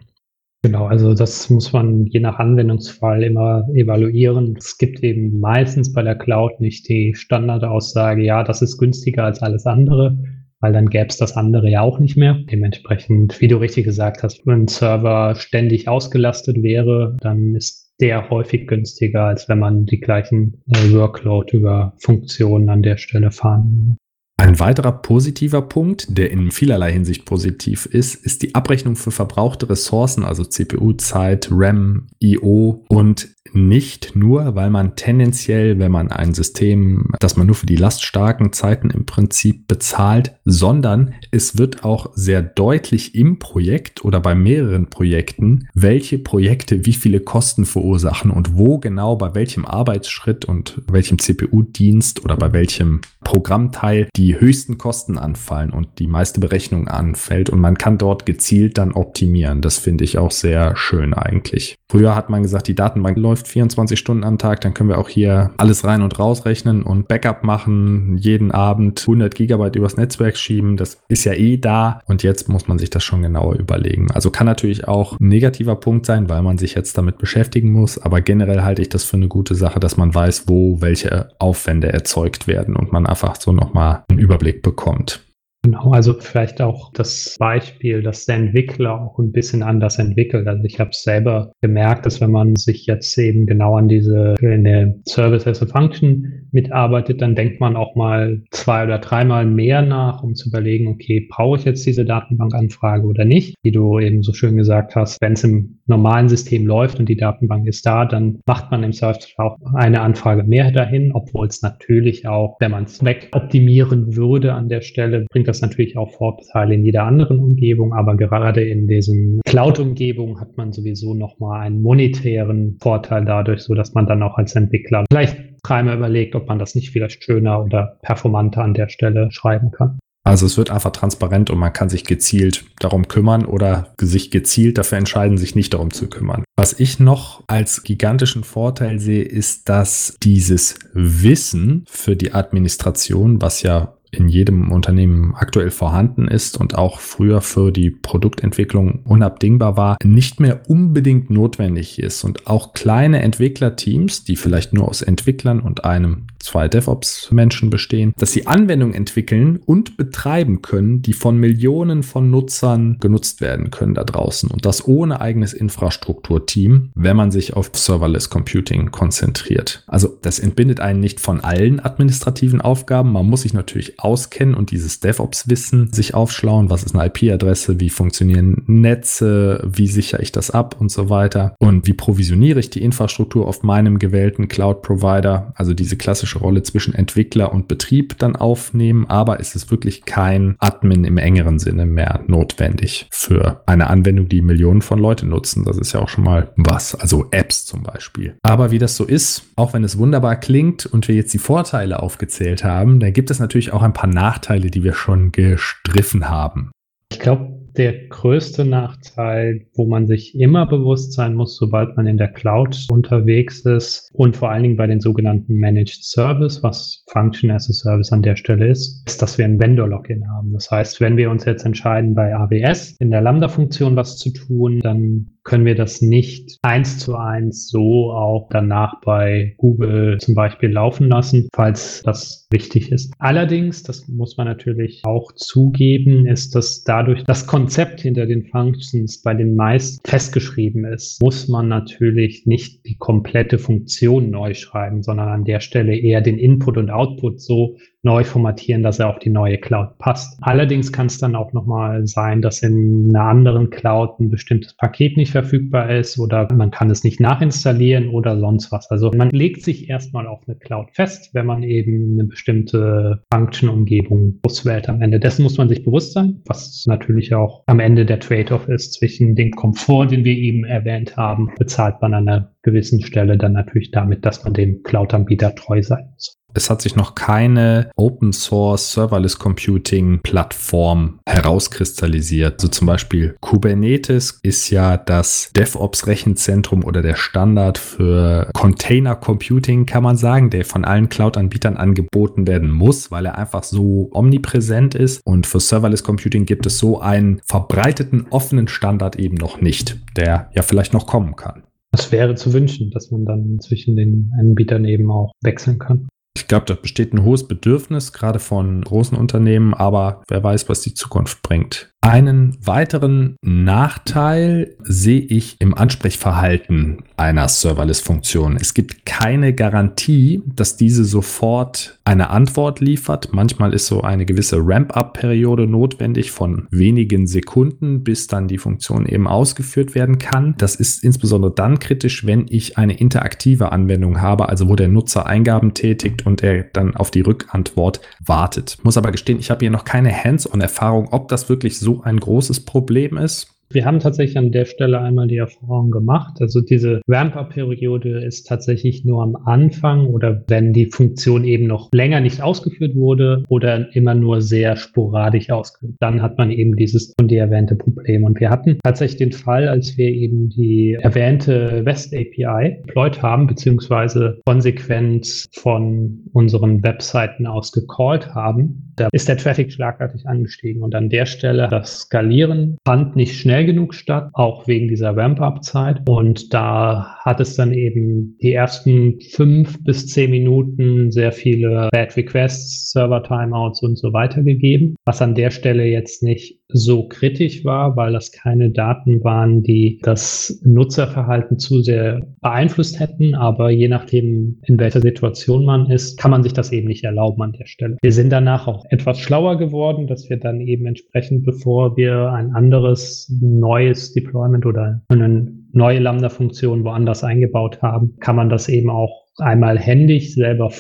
Genau, 0.63 0.87
also 0.87 1.15
das 1.15 1.49
muss 1.49 1.73
man 1.73 2.05
je 2.05 2.21
nach 2.21 2.39
Anwendungsfall 2.39 3.23
immer 3.23 3.67
evaluieren. 3.73 4.57
Es 4.59 4.77
gibt 4.77 5.03
eben 5.03 5.41
meistens 5.41 5.95
bei 5.95 6.03
der 6.03 6.17
Cloud 6.17 6.61
nicht 6.61 6.87
die 6.89 7.15
Standardaussage, 7.15 8.23
ja, 8.23 8.45
das 8.45 8.61
ist 8.61 8.77
günstiger 8.77 9.25
als 9.25 9.41
alles 9.41 9.65
andere, 9.65 10.19
weil 10.61 10.75
dann 10.75 10.91
gäbe 10.91 11.07
es 11.07 11.17
das 11.17 11.35
andere 11.35 11.71
ja 11.71 11.81
auch 11.81 11.99
nicht 11.99 12.19
mehr. 12.19 12.37
Dementsprechend, 12.51 13.41
wie 13.41 13.49
du 13.49 13.57
richtig 13.57 13.85
gesagt 13.85 14.23
hast, 14.23 14.47
wenn 14.47 14.65
ein 14.65 14.69
Server 14.69 15.35
ständig 15.35 15.89
ausgelastet 15.89 16.63
wäre, 16.63 17.17
dann 17.21 17.55
ist 17.55 17.95
der 17.99 18.29
häufig 18.29 18.67
günstiger, 18.67 19.25
als 19.25 19.49
wenn 19.49 19.61
man 19.61 19.87
die 19.87 20.01
gleichen 20.01 20.63
äh, 20.69 20.93
Workload 20.93 21.57
über 21.57 21.95
Funktionen 21.99 22.69
an 22.69 22.83
der 22.83 22.99
Stelle 22.99 23.31
fahren 23.31 23.97
ein 24.41 24.59
weiterer 24.59 24.93
positiver 24.93 25.61
Punkt, 25.61 26.17
der 26.17 26.31
in 26.31 26.51
vielerlei 26.51 26.93
Hinsicht 26.93 27.27
positiv 27.27 27.85
ist, 27.85 28.15
ist 28.15 28.43
die 28.43 28.55
Abrechnung 28.55 28.97
für 28.97 29.11
verbrauchte 29.11 29.69
Ressourcen, 29.69 30.25
also 30.25 30.45
CPU-Zeit, 30.45 31.49
RAM, 31.51 32.09
IO 32.21 32.87
und 32.89 33.29
nicht 33.53 34.17
nur, 34.17 34.55
weil 34.55 34.71
man 34.71 34.97
tendenziell, 34.97 35.79
wenn 35.79 35.93
man 35.93 36.11
ein 36.11 36.33
System, 36.33 37.13
das 37.21 37.37
man 37.37 37.47
nur 37.47 37.57
für 37.57 37.67
die 37.67 37.77
laststarken 37.77 38.53
Zeiten 38.53 38.91
im 38.91 39.05
Prinzip 39.05 39.69
bezahlt, 39.69 40.40
sondern 40.51 41.15
es 41.31 41.59
wird 41.59 41.85
auch 41.85 42.11
sehr 42.15 42.43
deutlich 42.43 43.15
im 43.15 43.39
Projekt 43.39 44.05
oder 44.05 44.21
bei 44.21 44.35
mehreren 44.35 44.91
Projekten, 44.91 45.69
welche 45.75 46.19
Projekte 46.19 46.85
wie 46.87 46.93
viele 46.93 47.21
Kosten 47.21 47.65
verursachen 47.65 48.31
und 48.31 48.57
wo 48.57 48.79
genau 48.79 49.17
bei 49.17 49.35
welchem 49.35 49.65
Arbeitsschritt 49.65 50.45
und 50.45 50.83
welchem 50.91 51.19
CPU-Dienst 51.19 52.25
oder 52.25 52.37
bei 52.37 52.53
welchem 52.53 53.01
Programmteil 53.23 54.09
die 54.17 54.41
höchsten 54.41 54.79
Kosten 54.79 55.19
anfallen 55.19 55.71
und 55.71 55.99
die 55.99 56.07
meiste 56.07 56.41
Berechnung 56.41 56.89
anfällt 56.89 57.51
und 57.51 57.61
man 57.61 57.79
kann 57.79 57.99
dort 57.99 58.27
gezielt 58.27 58.79
dann 58.79 58.93
optimieren. 58.93 59.61
Das 59.61 59.79
finde 59.79 60.05
ich 60.05 60.19
auch 60.19 60.31
sehr 60.31 60.77
schön 60.77 61.15
eigentlich. 61.15 61.77
Früher 61.91 62.15
hat 62.15 62.31
man 62.31 62.43
gesagt, 62.43 62.69
die 62.69 62.75
Datenbank 62.75 63.17
läuft 63.19 63.49
24 63.49 63.99
Stunden 63.99 64.25
am 64.25 64.39
Tag, 64.39 64.61
dann 64.61 64.75
können 64.75 64.89
wir 64.89 64.99
auch 64.99 65.09
hier 65.09 65.51
alles 65.59 65.85
rein 65.85 66.03
und 66.03 66.19
raus 66.19 66.45
rechnen 66.45 66.83
und 66.83 67.09
Backup 67.09 67.45
machen, 67.45 68.17
jeden 68.19 68.53
Abend 68.53 69.01
100 69.01 69.35
Gigabyte 69.35 69.77
übers 69.77 69.97
Netzwerk 69.97 70.37
schieben. 70.41 70.77
Das 70.77 70.99
ist 71.09 71.25
ja 71.25 71.33
eh 71.35 71.57
da 71.57 72.01
und 72.07 72.23
jetzt 72.23 72.49
muss 72.49 72.69
man 72.69 72.79
sich 72.79 72.91
das 72.91 73.05
schon 73.05 73.23
genauer 73.23 73.55
überlegen. 73.57 74.11
Also 74.11 74.31
kann 74.31 74.47
natürlich 74.47 74.89
auch 74.89 75.19
ein 75.21 75.29
negativer 75.29 75.77
Punkt 75.77 76.07
sein, 76.07 76.29
weil 76.29 76.43
man 76.43 76.59
sich 76.59 76.75
jetzt 76.75 76.97
damit 76.99 77.19
beschäftigen 77.19 77.73
muss, 77.73 77.99
aber 77.99 78.21
generell 78.21 78.63
halte 78.63 78.83
ich 78.83 78.89
das 78.89 79.05
für 79.05 79.17
eine 79.17 79.29
gute 79.29 79.55
Sache, 79.55 79.81
dass 79.81 79.97
man 79.97 80.15
weiß, 80.15 80.45
wo 80.47 80.81
welche 80.81 81.29
Aufwände 81.39 81.93
erzeugt 81.93 82.47
werden 82.47 82.77
und 82.77 82.93
man 82.93 83.07
einfach 83.07 83.37
so 83.37 83.53
nochmal 83.53 84.05
einen 84.09 84.19
Überblick 84.19 84.63
bekommt. 84.63 85.25
Genau, 85.63 85.93
also 85.93 86.15
vielleicht 86.15 86.63
auch 86.63 86.91
das 86.95 87.37
Beispiel, 87.39 88.03
dass 88.03 88.25
der 88.25 88.37
Entwickler 88.37 88.99
auch 88.99 89.19
ein 89.19 89.31
bisschen 89.31 89.63
anders 89.63 89.99
entwickelt. 89.99 90.49
Also 90.49 90.65
ich 90.65 90.81
habe 90.81 90.91
selber 90.95 91.53
gemerkt, 91.61 92.07
dass 92.07 92.19
wenn 92.23 92.31
man 92.31 92.57
sich 92.57 92.87
jetzt 92.87 93.17
eben 93.19 93.45
genau 93.45 93.77
an 93.77 93.87
diese 93.87 94.37
in 94.41 95.03
Service 95.07 95.47
as 95.47 95.63
a 95.63 95.67
Function 95.67 96.49
mitarbeitet, 96.53 97.21
dann 97.21 97.35
denkt 97.35 97.61
man 97.61 97.77
auch 97.77 97.95
mal 97.95 98.43
zwei 98.53 98.85
oder 98.85 98.99
dreimal 98.99 99.45
mehr 99.45 99.83
nach, 99.83 100.23
um 100.23 100.35
zu 100.35 100.49
überlegen, 100.49 100.89
okay, 100.89 101.29
brauche 101.31 101.59
ich 101.59 101.65
jetzt 101.67 101.85
diese 101.85 102.07
Datenbankanfrage 102.07 103.07
oder 103.07 103.27
nicht? 103.27 103.55
Wie 103.63 103.71
du 103.71 103.99
eben 103.99 104.23
so 104.23 104.33
schön 104.33 104.57
gesagt 104.57 104.97
hast, 104.97 105.21
wenn 105.21 105.35
es 105.35 105.45
im 105.45 105.80
normalen 105.91 106.31
System 106.31 106.67
läuft 106.67 106.99
und 106.99 107.09
die 107.09 107.17
Datenbank 107.17 107.67
ist 107.67 107.85
da, 107.85 108.07
dann 108.07 108.41
macht 108.47 108.71
man 108.71 108.83
im 108.83 108.95
Service 108.95 109.35
auch 109.37 109.59
eine 109.75 110.01
Anfrage 110.01 110.45
mehr 110.45 110.71
dahin, 110.73 111.13
obwohl 111.13 111.47
es 111.47 111.61
natürlich 111.61 112.27
auch, 112.27 112.57
wenn 112.61 112.71
man 112.71 112.85
es 112.85 113.05
wegoptimieren 113.05 114.17
würde 114.17 114.55
an 114.55 114.71
der 114.71 114.81
Stelle, 114.81 115.27
bringt 115.31 115.49
das 115.49 115.61
natürlich 115.61 115.99
auch 115.99 116.11
Vorteile 116.13 116.75
in 116.75 116.85
jeder 116.85 117.05
anderen 117.05 117.41
Umgebung, 117.41 117.93
aber 117.93 118.17
gerade 118.17 118.63
in 118.67 118.89
diesen 118.89 119.41
Cloud-Umgebungen 119.45 120.41
hat 120.41 120.57
man 120.57 120.73
sowieso 120.73 121.13
nochmal 121.13 121.67
einen 121.67 121.83
monetären 121.83 122.79
Vorteil 122.81 123.27
dadurch, 123.27 123.61
so 123.61 123.75
dass 123.75 123.93
man 123.93 124.07
dann 124.07 124.23
auch 124.23 124.39
als 124.39 124.57
Entwickler 124.57 125.05
vielleicht 125.11 125.37
dreimal 125.63 125.97
überlegt, 125.97 126.35
ob 126.35 126.49
man 126.49 126.59
das 126.59 126.75
nicht 126.75 126.91
vielleicht 126.91 127.23
schöner 127.23 127.63
oder 127.63 127.99
performanter 128.03 128.63
an 128.63 128.75
der 128.75 128.89
Stelle 128.89 129.31
schreiben 129.31 129.71
kann. 129.71 129.99
Also 130.23 130.47
es 130.47 130.57
wird 130.59 130.71
einfach 130.71 130.93
transparent 130.93 131.51
und 131.51 131.59
man 131.59 131.73
kann 131.73 131.89
sich 131.89 132.05
gezielt 132.05 132.65
darum 132.79 133.09
kümmern 133.09 133.47
oder 133.47 133.95
sich 134.01 134.31
gezielt 134.31 134.79
dafür 134.79 134.99
entscheiden, 134.99 135.39
sich 135.39 135.55
nicht 135.55 135.73
darum 135.73 135.93
zu 135.93 136.09
kümmern. 136.09 136.45
Was 136.57 136.79
ich 136.79 137.01
noch 137.01 137.43
als 137.47 137.85
gigantischen 137.85 138.45
Vorteil 138.45 139.01
sehe, 139.01 139.25
ist, 139.25 139.69
dass 139.69 140.17
dieses 140.23 140.75
Wissen 140.93 141.85
für 141.89 142.17
die 142.17 142.35
Administration, 142.35 143.41
was 143.41 143.63
ja 143.63 143.95
in 144.13 144.29
jedem 144.29 144.73
Unternehmen 144.73 145.35
aktuell 145.37 145.71
vorhanden 145.71 146.27
ist 146.29 146.59
und 146.59 146.75
auch 146.75 146.99
früher 147.01 147.41
für 147.41 147.71
die 147.71 147.91
Produktentwicklung 147.91 149.01
unabdingbar 149.05 149.77
war, 149.77 149.97
nicht 150.03 150.41
mehr 150.41 150.69
unbedingt 150.69 151.31
notwendig 151.31 151.99
ist. 151.99 152.25
Und 152.25 152.47
auch 152.47 152.73
kleine 152.73 153.23
Entwicklerteams, 153.23 154.25
die 154.25 154.37
vielleicht 154.37 154.73
nur 154.73 154.89
aus 154.89 155.03
Entwicklern 155.03 155.61
und 155.61 155.85
einem 155.85 156.27
zwei 156.41 156.69
DevOps-Menschen 156.69 157.71
bestehen, 157.71 158.13
dass 158.19 158.33
sie 158.33 158.47
Anwendungen 158.47 158.95
entwickeln 158.95 159.61
und 159.65 159.97
betreiben 159.97 160.63
können, 160.63 161.03
die 161.03 161.13
von 161.13 161.39
Millionen 161.39 162.03
von 162.03 162.31
Nutzern 162.31 162.99
genutzt 162.99 163.41
werden 163.41 163.71
können 163.71 163.95
da 163.95 164.05
draußen. 164.05 164.51
Und 164.51 164.65
das 164.65 164.87
ohne 164.87 165.21
eigenes 165.21 165.53
Infrastrukturteam, 165.53 166.91
wenn 166.95 167.17
man 167.17 167.31
sich 167.31 167.55
auf 167.55 167.71
Serverless 167.73 168.31
Computing 168.31 168.91
konzentriert. 168.91 169.85
Also 169.87 170.17
das 170.23 170.39
entbindet 170.39 170.81
einen 170.81 171.01
nicht 171.01 171.21
von 171.21 171.41
allen 171.41 171.81
administrativen 171.81 172.61
Aufgaben. 172.61 173.13
Man 173.13 173.27
muss 173.27 173.43
sich 173.43 173.55
natürlich 173.55 174.01
auskennen 174.01 174.55
und 174.55 174.71
dieses 174.71 175.01
DevOps-Wissen 175.01 175.93
sich 175.93 176.15
aufschlauen. 176.15 176.71
Was 176.71 176.83
ist 176.83 176.95
eine 176.95 177.07
IP-Adresse? 177.07 177.81
Wie 177.81 177.91
funktionieren 177.91 178.63
Netze? 178.67 179.63
Wie 179.67 179.89
sichere 179.89 180.23
ich 180.23 180.33
das 180.33 180.51
ab 180.51 180.77
und 180.79 180.91
so 180.91 181.11
weiter? 181.11 181.55
Und 181.59 181.87
wie 181.87 181.93
provisioniere 181.93 182.61
ich 182.61 182.71
die 182.71 182.83
Infrastruktur 182.83 183.47
auf 183.47 183.63
meinem 183.63 183.99
gewählten 183.99 184.49
Cloud-Provider? 184.49 185.53
Also 185.55 185.75
diese 185.75 185.97
klassische 185.97 186.30
klassische 186.31 186.39
Rolle 186.39 186.63
zwischen 186.63 186.95
Entwickler 186.95 187.53
und 187.53 187.69
Betrieb 187.69 188.19
dann 188.19 188.37
aufnehmen, 188.37 189.07
aber 189.09 189.41
es 189.41 189.55
ist 189.55 189.71
wirklich 189.71 190.05
kein 190.05 190.55
Admin 190.59 191.05
im 191.05 191.19
engeren 191.19 191.59
Sinne 191.59 191.87
mehr 191.87 192.23
notwendig 192.27 193.09
für 193.11 193.63
eine 193.67 193.89
Anwendung, 193.89 194.29
die 194.29 194.43
Millionen 194.43 194.83
von 194.83 194.99
Leuten 194.99 195.29
nutzen. 195.29 195.65
Das 195.65 195.77
ist 195.77 195.93
ja 195.93 196.01
auch 196.01 196.09
schon 196.09 196.25
mal 196.25 196.53
was, 196.57 196.95
also 196.95 197.27
Apps 197.33 197.65
zum 197.67 197.83
Beispiel. 197.83 198.37
Aber 198.43 198.71
wie 198.71 198.79
das 198.79 198.97
so 198.97 199.05
ist, 199.05 199.45
auch 199.57 199.73
wenn 199.73 199.85
es 199.85 199.99
wunderbar 199.99 200.37
klingt 200.37 200.87
und 200.87 201.09
wir 201.09 201.15
jetzt 201.15 201.35
die 201.35 201.39
Vorteile 201.39 202.01
aufgezählt 202.01 202.65
haben, 202.65 203.01
dann 203.01 203.13
gibt 203.13 203.31
es 203.31 203.41
natürlich 203.41 203.73
auch 203.73 203.83
ein 203.83 203.93
paar 203.93 204.11
Nachteile, 204.11 204.71
die 204.71 204.85
wir 204.85 204.95
schon 204.95 205.33
gestriffen 205.33 206.29
haben. 206.29 206.71
Ich 207.13 207.19
glaube, 207.19 207.60
der 207.77 208.09
größte 208.09 208.65
Nachteil, 208.65 209.67
wo 209.75 209.87
man 209.87 210.07
sich 210.07 210.39
immer 210.39 210.67
bewusst 210.67 211.13
sein 211.13 211.35
muss, 211.35 211.57
sobald 211.57 211.97
man 211.97 212.07
in 212.07 212.17
der 212.17 212.33
Cloud 212.33 212.87
unterwegs 212.91 213.61
ist 213.61 214.11
und 214.15 214.37
vor 214.37 214.51
allen 214.51 214.63
Dingen 214.63 214.77
bei 214.77 214.87
den 214.87 215.01
sogenannten 215.01 215.55
Managed 215.55 216.05
Service, 216.05 216.63
was 216.63 217.05
Function 217.09 217.51
as 217.51 217.69
a 217.69 217.73
Service 217.73 218.13
an 218.13 218.23
der 218.23 218.37
Stelle 218.37 218.69
ist, 218.69 219.07
ist, 219.07 219.23
dass 219.23 219.39
wir 219.39 219.45
ein 219.45 219.61
Vendor-Login 219.61 220.29
haben. 220.29 220.53
Das 220.53 220.71
heißt, 220.71 221.01
wenn 221.01 221.17
wir 221.17 221.31
uns 221.31 221.45
jetzt 221.45 221.65
entscheiden, 221.65 222.15
bei 222.15 222.35
AWS 222.35 222.97
in 222.99 223.11
der 223.11 223.21
Lambda-Funktion 223.21 223.97
was 223.97 224.19
zu 224.19 224.33
tun, 224.33 224.81
dann 224.81 225.31
können 225.51 225.65
wir 225.65 225.75
das 225.75 226.01
nicht 226.01 226.61
eins 226.63 227.01
zu 227.01 227.17
eins 227.17 227.69
so 227.69 228.13
auch 228.13 228.47
danach 228.53 229.01
bei 229.01 229.55
Google 229.57 230.19
zum 230.19 230.37
Beispiel 230.37 230.71
laufen 230.71 231.09
lassen, 231.09 231.49
falls 231.53 232.03
das 232.05 232.47
wichtig 232.53 232.93
ist. 232.93 233.13
Allerdings, 233.19 233.83
das 233.83 234.07
muss 234.07 234.37
man 234.37 234.47
natürlich 234.47 235.03
auch 235.05 235.33
zugeben, 235.33 236.29
ist, 236.29 236.55
dass 236.55 236.85
dadurch 236.85 237.25
das 237.25 237.49
Konzept 237.49 238.01
hinter 238.01 238.27
den 238.27 238.45
Functions 238.45 239.23
bei 239.23 239.35
den 239.35 239.57
meisten 239.57 240.09
festgeschrieben 240.09 240.85
ist, 240.85 241.21
muss 241.21 241.49
man 241.49 241.67
natürlich 241.67 242.47
nicht 242.47 242.87
die 242.87 242.97
komplette 242.97 243.59
Funktion 243.59 244.31
neu 244.31 244.55
schreiben, 244.55 245.03
sondern 245.03 245.31
an 245.31 245.45
der 245.45 245.59
Stelle 245.59 245.97
eher 245.97 246.21
den 246.21 246.39
Input 246.39 246.77
und 246.77 246.91
Output 246.91 247.41
so 247.41 247.77
neu 248.03 248.25
formatieren, 248.25 248.83
dass 248.83 248.99
er 248.99 249.09
auf 249.09 249.19
die 249.19 249.31
neue 249.31 249.59
Cloud 249.59 249.99
passt. 249.99 250.39
Allerdings 250.43 250.93
kann 250.93 251.07
es 251.07 251.19
dann 251.19 251.37
auch 251.37 251.53
nochmal 251.53 252.07
sein, 252.07 252.41
dass 252.41 252.63
in 252.63 253.11
einer 253.11 253.25
anderen 253.25 253.71
Cloud 253.71 254.19
ein 254.21 254.31
bestimmtes 254.31 254.75
Paket 254.75 255.17
nicht 255.17 255.33
verfügbar 255.33 255.91
ist 255.91 256.19
oder 256.19 256.49
man 256.55 256.71
kann 256.71 256.91
es 256.91 257.05
nicht 257.05 257.21
nachinstallieren 257.21 258.09
oder 258.09 258.39
sonst 258.39 258.73
was. 258.73 258.91
Also 258.91 259.11
man 259.15 259.31
legt 259.31 259.63
sich 259.63 259.91
erstmal 259.91 260.27
auf 260.27 260.41
eine 260.47 260.57
Cloud 260.57 260.89
fest, 260.93 261.31
wenn 261.35 261.47
man 261.47 261.63
eben 261.63 262.15
eine 262.15 262.25
bestimmte 262.25 263.23
Function-Umgebung 263.33 264.41
auswählt 264.47 264.89
am 264.89 265.03
Ende. 265.03 265.21
Dessen 265.21 265.43
muss 265.43 265.59
man 265.59 265.69
sich 265.69 265.85
bewusst 265.85 266.15
sein, 266.15 266.41
was 266.47 266.85
natürlich 266.87 267.35
auch 267.35 267.63
am 267.67 267.81
Ende 267.81 268.07
der 268.07 268.21
Trade-off 268.21 268.69
ist 268.69 268.95
zwischen 268.95 269.35
dem 269.35 269.51
Komfort, 269.53 270.07
den 270.07 270.25
wir 270.25 270.35
eben 270.35 270.65
erwähnt 270.65 271.17
haben, 271.17 271.51
bezahlt 271.59 272.01
man 272.01 272.15
eine 272.15 272.51
gewissen 272.63 273.03
Stelle 273.03 273.37
dann 273.37 273.53
natürlich 273.53 273.91
damit, 273.91 274.25
dass 274.25 274.45
man 274.45 274.55
dem 274.55 274.83
Cloud-Anbieter 274.83 275.55
treu 275.55 275.83
sein 275.83 276.11
muss. 276.13 276.41
Es 276.55 276.69
hat 276.69 276.83
sich 276.83 276.97
noch 276.97 277.15
keine 277.15 277.91
Open 277.97 278.33
Source 278.33 278.93
Serverless 278.93 279.39
Computing 279.39 280.21
Plattform 280.23 281.21
herauskristallisiert. 281.27 282.61
So 282.61 282.69
zum 282.69 282.87
Beispiel 282.87 283.37
Kubernetes 283.41 284.41
ist 284.43 284.71
ja 284.71 284.97
das 284.97 285.53
DevOps 285.55 286.07
Rechenzentrum 286.07 286.85
oder 286.85 287.03
der 287.03 287.15
Standard 287.15 287.79
für 287.79 288.51
Container 288.53 289.15
Computing, 289.15 289.87
kann 289.87 290.03
man 290.03 290.17
sagen, 290.17 290.51
der 290.51 290.65
von 290.65 290.85
allen 290.85 291.09
Cloud-Anbietern 291.09 291.77
angeboten 291.77 292.47
werden 292.47 292.71
muss, 292.71 293.11
weil 293.11 293.27
er 293.27 293.39
einfach 293.39 293.63
so 293.63 294.11
omnipräsent 294.13 294.95
ist. 294.95 295.21
Und 295.25 295.47
für 295.47 295.61
Serverless 295.61 296.03
Computing 296.03 296.47
gibt 296.47 296.67
es 296.67 296.79
so 296.79 297.01
einen 297.01 297.41
verbreiteten 297.45 298.27
offenen 298.31 298.69
Standard 298.69 299.17
eben 299.17 299.37
noch 299.37 299.61
nicht, 299.61 299.99
der 300.17 300.51
ja 300.55 300.63
vielleicht 300.63 300.93
noch 300.93 301.07
kommen 301.07 301.37
kann. 301.37 301.63
Es 301.93 302.13
wäre 302.13 302.35
zu 302.35 302.53
wünschen, 302.53 302.91
dass 302.91 303.11
man 303.11 303.25
dann 303.25 303.59
zwischen 303.61 303.97
den 303.97 304.33
Anbietern 304.39 304.85
eben 304.85 305.11
auch 305.11 305.33
wechseln 305.43 305.79
kann. 305.79 306.09
Ich 306.37 306.47
glaube, 306.47 306.67
da 306.67 306.75
besteht 306.75 307.13
ein 307.13 307.25
hohes 307.25 307.47
Bedürfnis, 307.47 308.13
gerade 308.13 308.39
von 308.39 308.83
großen 308.83 309.19
Unternehmen, 309.19 309.75
aber 309.75 310.23
wer 310.29 310.43
weiß, 310.43 310.69
was 310.69 310.81
die 310.81 310.95
Zukunft 310.95 311.43
bringt. 311.43 311.90
Einen 312.03 312.57
weiteren 312.67 313.37
Nachteil 313.43 314.75
sehe 314.83 315.21
ich 315.21 315.61
im 315.61 315.75
Ansprechverhalten 315.75 317.05
einer 317.19 317.47
Serverless-Funktion. 317.47 318.57
Es 318.57 318.73
gibt 318.73 319.05
keine 319.05 319.55
Garantie, 319.55 320.43
dass 320.47 320.79
diese 320.79 321.05
sofort 321.05 321.99
eine 322.05 322.31
Antwort 322.31 322.81
liefert. 322.81 323.35
Manchmal 323.35 323.75
ist 323.75 323.87
so 323.87 324.01
eine 324.01 324.25
gewisse 324.25 324.57
Ramp-up-Periode 324.59 325.67
notwendig 325.67 326.31
von 326.31 326.67
wenigen 326.71 327.27
Sekunden, 327.27 328.03
bis 328.03 328.29
dann 328.29 328.49
die 328.49 328.57
Funktion 328.57 329.05
eben 329.05 329.29
ausgeführt 329.29 329.95
werden 329.95 330.17
kann. 330.17 330.55
Das 330.57 330.77
ist 330.77 331.05
insbesondere 331.05 331.53
dann 331.55 331.81
kritisch, 331.81 332.25
wenn 332.25 332.47
ich 332.49 332.79
eine 332.79 332.99
interaktive 332.99 333.73
Anwendung 333.73 334.23
habe, 334.23 334.49
also 334.49 334.71
wo 334.71 334.75
der 334.75 334.89
Nutzer 334.89 335.27
Eingaben 335.27 335.75
tätigt 335.75 336.25
und 336.25 336.43
er 336.43 336.65
dann 336.65 336.97
auf 336.97 337.11
die 337.11 337.21
Rückantwort 337.21 338.01
wartet. 338.31 338.79
Muss 338.83 338.97
aber 338.97 339.11
gestehen, 339.11 339.39
ich 339.39 339.51
habe 339.51 339.61
hier 339.61 339.71
noch 339.71 339.85
keine 339.85 340.11
Hands-on-Erfahrung, 340.25 341.09
ob 341.11 341.29
das 341.29 341.51
wirklich 341.51 341.79
so 341.79 341.91
so 341.91 342.03
ein 342.03 342.19
großes 342.19 342.65
Problem 342.65 343.19
ist? 343.19 343.49
Wir 343.73 343.85
haben 343.85 344.01
tatsächlich 344.01 344.37
an 344.37 344.51
der 344.51 344.65
Stelle 344.65 345.01
einmal 345.01 345.29
die 345.29 345.37
Erfahrung 345.37 345.93
gemacht. 345.93 346.39
Also 346.41 346.61
diese 346.61 347.03
Ramp-up-Periode 347.07 348.25
ist 348.25 348.49
tatsächlich 348.49 349.05
nur 349.05 349.23
am 349.23 349.37
Anfang 349.37 350.09
oder 350.09 350.43
wenn 350.49 350.73
die 350.73 350.87
Funktion 350.87 351.45
eben 351.45 351.69
noch 351.69 351.89
länger 351.95 352.21
nicht 352.21 352.43
ausgeführt 352.43 352.97
wurde 352.97 353.45
oder 353.49 353.95
immer 353.95 354.17
nur 354.17 354.43
sehr 354.43 354.75
sporadisch 354.75 355.51
ausgeführt. 355.51 355.95
Dann 356.01 356.21
hat 356.21 356.37
man 356.37 356.51
eben 356.51 356.75
dieses 356.75 357.15
von 357.17 357.29
dir 357.29 357.43
erwähnte 357.43 357.77
Problem. 357.77 358.25
Und 358.25 358.41
wir 358.41 358.51
hatten 358.51 358.77
tatsächlich 358.83 359.19
den 359.19 359.33
Fall, 359.33 359.69
als 359.69 359.97
wir 359.97 360.09
eben 360.09 360.49
die 360.49 360.95
erwähnte 360.95 361.85
REST 361.87 362.13
API 362.13 362.83
deployed 362.89 363.23
haben, 363.23 363.47
beziehungsweise 363.47 364.41
konsequent 364.47 365.47
von 365.53 366.25
unseren 366.33 366.83
Webseiten 366.83 367.47
aus 367.47 367.71
gecallt 367.71 368.35
haben, 368.35 368.91
da 368.97 369.09
ist 369.13 369.29
der 369.29 369.37
Traffic 369.37 369.73
schlagartig 369.73 370.27
angestiegen. 370.27 370.83
Und 370.83 370.95
an 370.95 371.09
der 371.09 371.25
Stelle 371.25 371.69
das 371.71 372.01
Skalieren 372.01 372.77
fand 372.85 373.15
nicht 373.15 373.37
schnell 373.37 373.60
schnell 373.61 373.67
genug 373.67 373.95
statt, 373.95 374.31
auch 374.33 374.67
wegen 374.67 374.89
dieser 374.89 375.17
Ramp-up-Zeit. 375.17 376.09
Und 376.09 376.53
da 376.55 377.17
hat 377.21 377.41
es 377.41 377.57
dann 377.57 377.73
eben 377.73 378.39
die 378.43 378.53
ersten 378.53 379.21
fünf 379.21 379.83
bis 379.85 380.07
zehn 380.07 380.31
Minuten 380.31 381.11
sehr 381.11 381.33
viele 381.33 381.89
Bad 381.93 382.17
Requests, 382.17 382.91
Server-Timeouts 382.91 383.83
und 383.83 383.99
so 383.99 384.13
weiter 384.13 384.43
gegeben, 384.43 384.95
was 385.05 385.21
an 385.21 385.35
der 385.35 385.51
Stelle 385.51 385.85
jetzt 385.85 386.23
nicht 386.23 386.60
so 386.73 387.09
kritisch 387.09 387.65
war, 387.65 387.97
weil 387.97 388.13
das 388.13 388.33
keine 388.33 388.71
Daten 388.71 389.23
waren, 389.25 389.63
die 389.63 389.99
das 390.03 390.61
Nutzerverhalten 390.65 391.59
zu 391.59 391.81
sehr 391.81 392.21
beeinflusst 392.41 393.01
hätten. 393.01 393.35
Aber 393.35 393.71
je 393.71 393.89
nachdem, 393.89 394.59
in 394.67 394.79
welcher 394.79 395.01
Situation 395.01 395.65
man 395.65 395.91
ist, 395.91 396.19
kann 396.19 396.31
man 396.31 396.43
sich 396.43 396.53
das 396.53 396.73
eben 396.73 396.89
nicht 396.89 397.05
erlauben 397.05 397.43
an 397.43 397.53
der 397.53 397.67
Stelle. 397.67 397.97
Wir 398.03 398.13
sind 398.13 398.31
danach 398.31 398.67
auch 398.67 398.85
etwas 398.91 399.19
schlauer 399.19 399.59
geworden, 399.59 400.07
dass 400.07 400.29
wir 400.31 400.39
dann 400.39 400.61
eben 400.61 400.87
entsprechend, 400.87 401.45
bevor 401.45 401.97
wir 401.97 402.33
ein 402.33 402.53
anderes 402.55 403.33
neues 403.41 404.13
Deployment 404.13 404.67
oder 404.67 405.03
eine 405.09 405.53
neue 405.73 406.01
Lambda-Funktion 406.01 406.85
woanders 406.85 407.25
eingebaut 407.25 407.81
haben, 407.83 408.17
kann 408.21 408.37
man 408.37 408.49
das 408.49 408.69
eben 408.69 408.91
auch 408.91 409.27
einmal 409.39 409.79
händig 409.79 410.35
selber 410.35 410.71